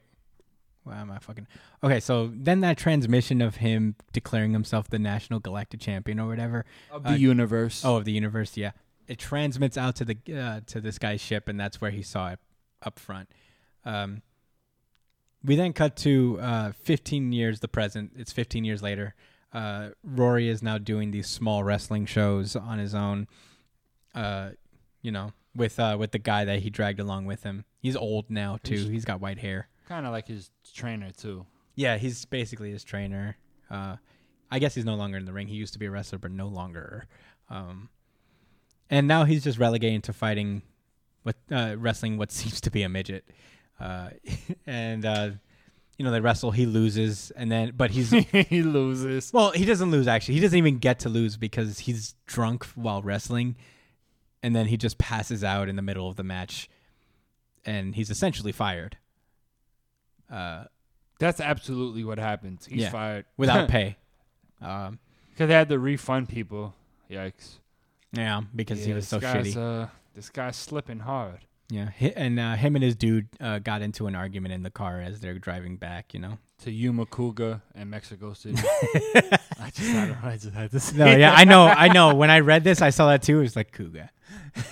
[0.84, 1.46] Why am I fucking?
[1.84, 6.64] Okay, so then that transmission of him declaring himself the national galactic champion or whatever.
[6.90, 7.84] Of Uh, the universe.
[7.84, 8.72] Oh, of the universe, yeah.
[9.06, 12.30] It transmits out to the uh, to this guy's ship, and that's where he saw
[12.30, 12.38] it
[12.82, 13.28] up front.
[13.84, 14.22] Um,
[15.44, 18.12] we then cut to uh, 15 years the present.
[18.16, 19.14] It's 15 years later.
[19.52, 23.26] Uh, Rory is now doing these small wrestling shows on his own.
[24.14, 24.50] Uh,
[25.02, 27.64] you know, with uh, with the guy that he dragged along with him.
[27.78, 28.88] He's old now too.
[28.88, 29.68] He's got white hair.
[29.88, 31.46] Kind of like his trainer too.
[31.74, 33.36] Yeah, he's basically his trainer.
[33.70, 33.96] Uh,
[34.50, 35.48] I guess he's no longer in the ring.
[35.48, 37.06] He used to be a wrestler, but no longer.
[37.48, 37.88] Um,
[38.90, 40.62] and now he's just relegated to fighting,
[41.22, 43.24] what uh, wrestling what seems to be a midget.
[43.80, 44.10] Uh,
[44.66, 45.30] and uh,
[45.96, 46.50] you know they wrestle.
[46.50, 48.10] He loses, and then but he's
[48.50, 49.32] he loses.
[49.32, 50.34] well, he doesn't lose actually.
[50.34, 53.56] He doesn't even get to lose because he's drunk while wrestling,
[54.42, 56.68] and then he just passes out in the middle of the match,
[57.64, 58.98] and he's essentially fired.
[60.32, 60.64] Uh,
[61.18, 62.66] That's absolutely what happens.
[62.66, 62.90] He's Yeah.
[62.90, 63.96] fired without pay.
[64.60, 64.98] Um,
[65.30, 66.74] because they had to refund people.
[67.10, 67.58] Yikes!
[68.12, 69.84] yeah, because he was so this guy's, shitty.
[69.84, 71.40] Uh, this guy's slipping hard.
[71.70, 75.00] Yeah, and uh, him and his dude uh, got into an argument in the car
[75.00, 76.12] as they're driving back.
[76.14, 76.38] You know.
[76.64, 78.56] To Yuma Kuga and Mexico City.
[79.14, 80.96] I just had to, I just had to say.
[80.96, 82.14] No, yeah, I know, I know.
[82.14, 83.38] When I read this, I saw that too.
[83.38, 84.08] It was like Kuga.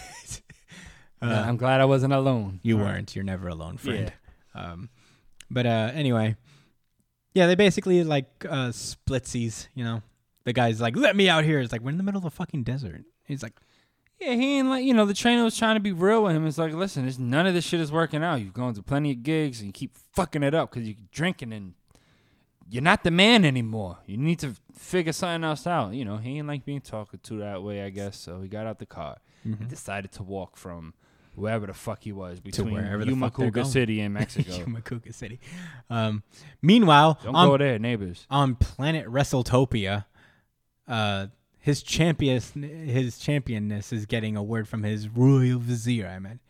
[1.23, 2.61] Yeah, I'm glad I wasn't alone.
[2.63, 2.93] You All right.
[2.95, 3.15] weren't.
[3.15, 4.11] You're never alone, friend.
[4.55, 4.89] Um,
[5.51, 6.37] but uh, anyway,
[7.35, 9.69] yeah, they basically like uh, splitsies.
[9.75, 10.03] You know,
[10.45, 12.31] the guy's like, "Let me out here." It's like we're in the middle of the
[12.31, 13.05] fucking desert.
[13.25, 13.55] He's like,
[14.21, 16.47] Yeah, he ain't like you know the trainer was trying to be real with him.
[16.47, 18.41] It's like, listen, this, none of this shit is working out.
[18.41, 21.53] You've gone to plenty of gigs and you keep fucking it up because you're drinking
[21.53, 21.75] and
[22.69, 23.99] you're not the man anymore.
[24.07, 25.95] You need to figure something else out.
[25.95, 28.17] You know, he ain't like being talked to that way, I guess.
[28.19, 29.19] So he got out the car.
[29.59, 30.95] He decided to walk from
[31.35, 33.67] wherever the fuck he was between wherever the fuck they're going.
[33.67, 34.53] City and Mexico.
[34.53, 35.41] Yumakuka City.
[35.89, 36.23] Um,
[36.63, 38.27] meanwhile, Don't on, go there, neighbors.
[38.31, 40.05] on planet WrestleTopia,
[40.89, 41.27] uh,
[41.59, 46.07] his champion, his championness is getting a word from his royal vizier.
[46.09, 46.41] I meant,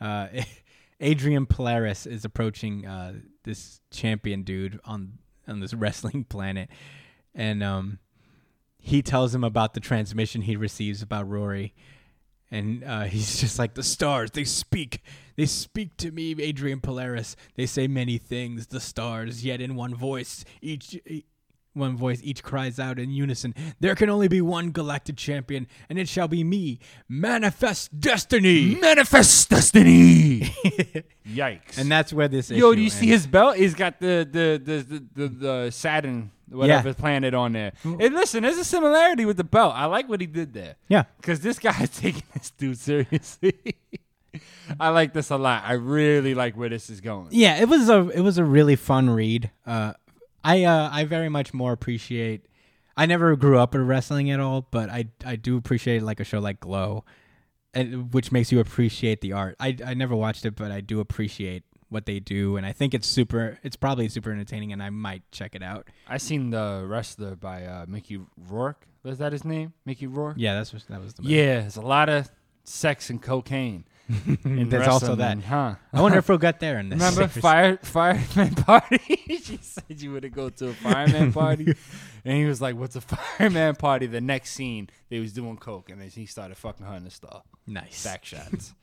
[0.00, 0.28] uh,
[1.00, 6.68] Adrian Polaris is approaching uh, this champion dude on on this wrestling planet,
[7.34, 7.98] and um,
[8.78, 11.74] he tells him about the transmission he receives about Rory.
[12.50, 14.30] And uh, he's just like the stars.
[14.32, 15.02] They speak.
[15.36, 17.36] They speak to me, Adrian Polaris.
[17.56, 18.66] They say many things.
[18.66, 20.44] The stars, yet in one voice.
[20.60, 21.24] Each, e-
[21.72, 22.20] one voice.
[22.22, 23.54] Each cries out in unison.
[23.78, 26.80] There can only be one galactic champion, and it shall be me.
[27.08, 28.74] Manifest destiny.
[28.74, 30.40] Manifest destiny.
[31.26, 31.78] Yikes.
[31.78, 32.50] and that's where this.
[32.50, 32.58] Is.
[32.58, 33.56] Yo, do you see his belt?
[33.56, 37.72] He's got the the the the, the, the Saturn whatever planet on there.
[37.82, 39.74] Hey, listen, there's a similarity with the belt.
[39.74, 40.76] I like what he did there.
[40.88, 41.04] Yeah.
[41.18, 43.54] Because this guy is taking this dude seriously.
[44.80, 45.64] I like this a lot.
[45.66, 47.28] I really like where this is going.
[47.30, 49.50] Yeah, it was a it was a really fun read.
[49.66, 49.94] Uh,
[50.44, 52.46] I uh, I very much more appreciate.
[52.96, 56.24] I never grew up in wrestling at all, but I I do appreciate like a
[56.24, 57.04] show like Glow,
[57.74, 59.56] and, which makes you appreciate the art.
[59.58, 62.94] I I never watched it, but I do appreciate what they do, and I think
[62.94, 63.58] it's super.
[63.62, 65.88] It's probably super entertaining, and I might check it out.
[66.08, 68.86] I seen the wrestler by uh, Mickey Rourke.
[69.02, 69.74] Was that his name?
[69.84, 70.36] Mickey Rourke?
[70.38, 71.34] Yeah, that's what that was the movie.
[71.34, 72.30] Yeah, there's a lot of
[72.64, 73.84] sex and cocaine.
[74.44, 75.40] in There's also that.
[75.44, 75.76] huh?
[75.92, 76.98] I wonder if we'll get there in this.
[76.98, 78.98] Remember fire fireman party?
[79.28, 81.74] she said you would go to a fireman party,
[82.24, 85.90] and he was like, "What's a fireman party?" The next scene, they was doing coke,
[85.90, 87.44] and then he started fucking her in the stall.
[87.68, 88.02] nice.
[88.02, 88.74] Back shots.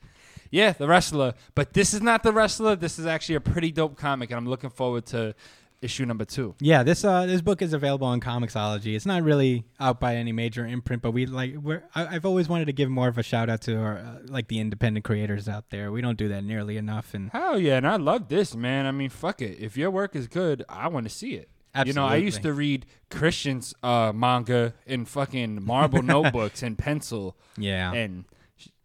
[0.50, 1.34] Yeah, the wrestler.
[1.54, 2.76] But this is not the wrestler.
[2.76, 5.34] This is actually a pretty dope comic, and I'm looking forward to
[5.80, 6.54] issue number two.
[6.60, 8.94] Yeah, this uh this book is available on Comixology.
[8.96, 12.48] It's not really out by any major imprint, but we like we're I, I've always
[12.48, 15.48] wanted to give more of a shout out to our uh, like the independent creators
[15.48, 15.92] out there.
[15.92, 18.86] We don't do that nearly enough, and Hell yeah, and I love this, man.
[18.86, 19.58] I mean, fuck it.
[19.60, 21.48] If your work is good, I want to see it.
[21.74, 22.02] Absolutely.
[22.02, 27.36] You know, I used to read Christian's uh, manga in fucking marble notebooks and pencil
[27.56, 28.24] yeah, and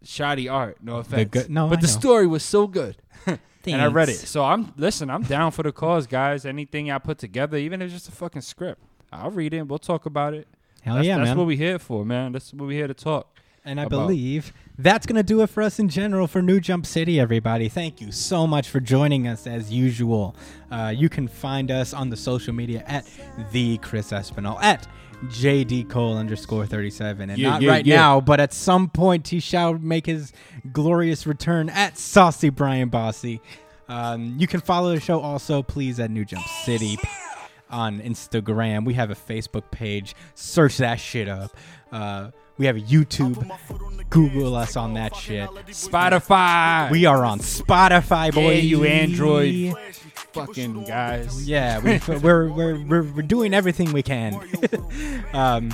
[0.04, 0.78] shoddy art.
[0.82, 1.30] No offense.
[1.32, 1.94] good- no, but I the know.
[1.94, 2.98] story was so good.
[3.66, 4.16] and I read it.
[4.18, 5.10] So I'm listen.
[5.10, 6.46] I'm down for the cause, guys.
[6.46, 8.82] Anything I put together, even if it's just a fucking script,
[9.12, 9.58] I'll read it.
[9.60, 10.48] and We'll talk about it.
[10.82, 11.38] Hell that's, yeah, that's man!
[11.38, 12.34] what we here for, man.
[12.34, 13.28] That's what we here to talk.
[13.66, 16.60] And I about- believe that's going to do it for us in general for New
[16.60, 17.70] Jump City, everybody.
[17.70, 20.36] Thank you so much for joining us as usual.
[20.70, 23.08] Uh, you can find us on the social media at
[23.54, 24.86] the Chris Espinal, at
[25.24, 27.30] JD Cole underscore 37.
[27.30, 27.96] And Yeah, not yeah, right yeah.
[27.96, 30.34] now, but at some point he shall make his
[30.72, 33.42] glorious return at Saucy Brian Bossy.
[33.88, 36.98] Um, you can follow the show also, please, at New Jump City.
[37.70, 38.86] on Instagram.
[38.86, 40.14] We have a Facebook page.
[40.36, 41.58] Search that shit up.
[41.92, 43.50] Uh, we have YouTube.
[44.10, 45.50] Google us on that shit.
[45.70, 46.92] Spotify.
[46.92, 48.52] We are on Spotify, boy.
[48.52, 49.76] yeah, you Android
[50.34, 51.48] fucking guys.
[51.48, 54.40] Yeah, we, we're, we're, we're, we're doing everything we can.
[55.34, 55.70] um,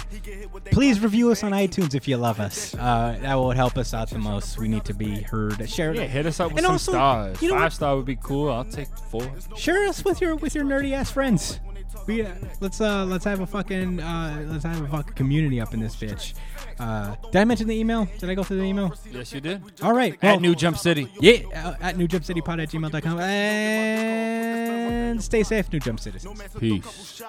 [0.65, 2.73] please review us on iTunes if you love us.
[2.75, 4.57] Uh, that will help us out the most.
[4.57, 5.69] We need to be heard.
[5.69, 7.41] Share, Yeah, hit us up with And some also, stars.
[7.41, 7.73] you know Five what?
[7.73, 8.49] star would be cool.
[8.51, 9.29] I'll take four.
[9.57, 11.59] share us with your with your nerdy ass friends.
[12.07, 15.73] We uh, let's uh let's have a fucking uh let's have a fucking community up
[15.73, 16.33] in this bitch.
[16.79, 18.07] Uh, did I mention the email?
[18.19, 18.93] Did I go through the email?
[19.11, 19.61] Yes, you did.
[19.81, 20.17] All right.
[20.23, 21.09] well- At New Jump City.
[21.19, 23.19] Yeah, uh, at newjumpcitypod at gmail.com.
[23.19, 26.41] And stay safe, New Jump Citizens.
[26.59, 27.21] Peace.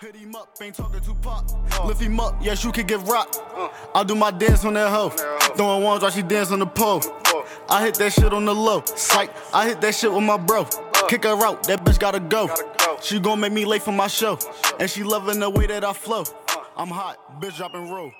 [0.00, 1.44] Hit him up, ain't talking to pop.
[1.86, 3.38] Lift him up, yes, you can get rocked.
[3.94, 5.10] I'll do my dance on that hoe.
[5.56, 7.02] Throwing ones while she dance on the pole.
[7.68, 8.82] I hit that shit on the low.
[8.86, 10.64] Psych, I hit that shit with my bro.
[11.08, 12.48] Kick her out, that bitch gotta go.
[13.02, 14.38] She gon' make me late for my show.
[14.78, 16.24] And she loving the way that I flow.
[16.76, 18.12] I'm hot, bitch dropping roll.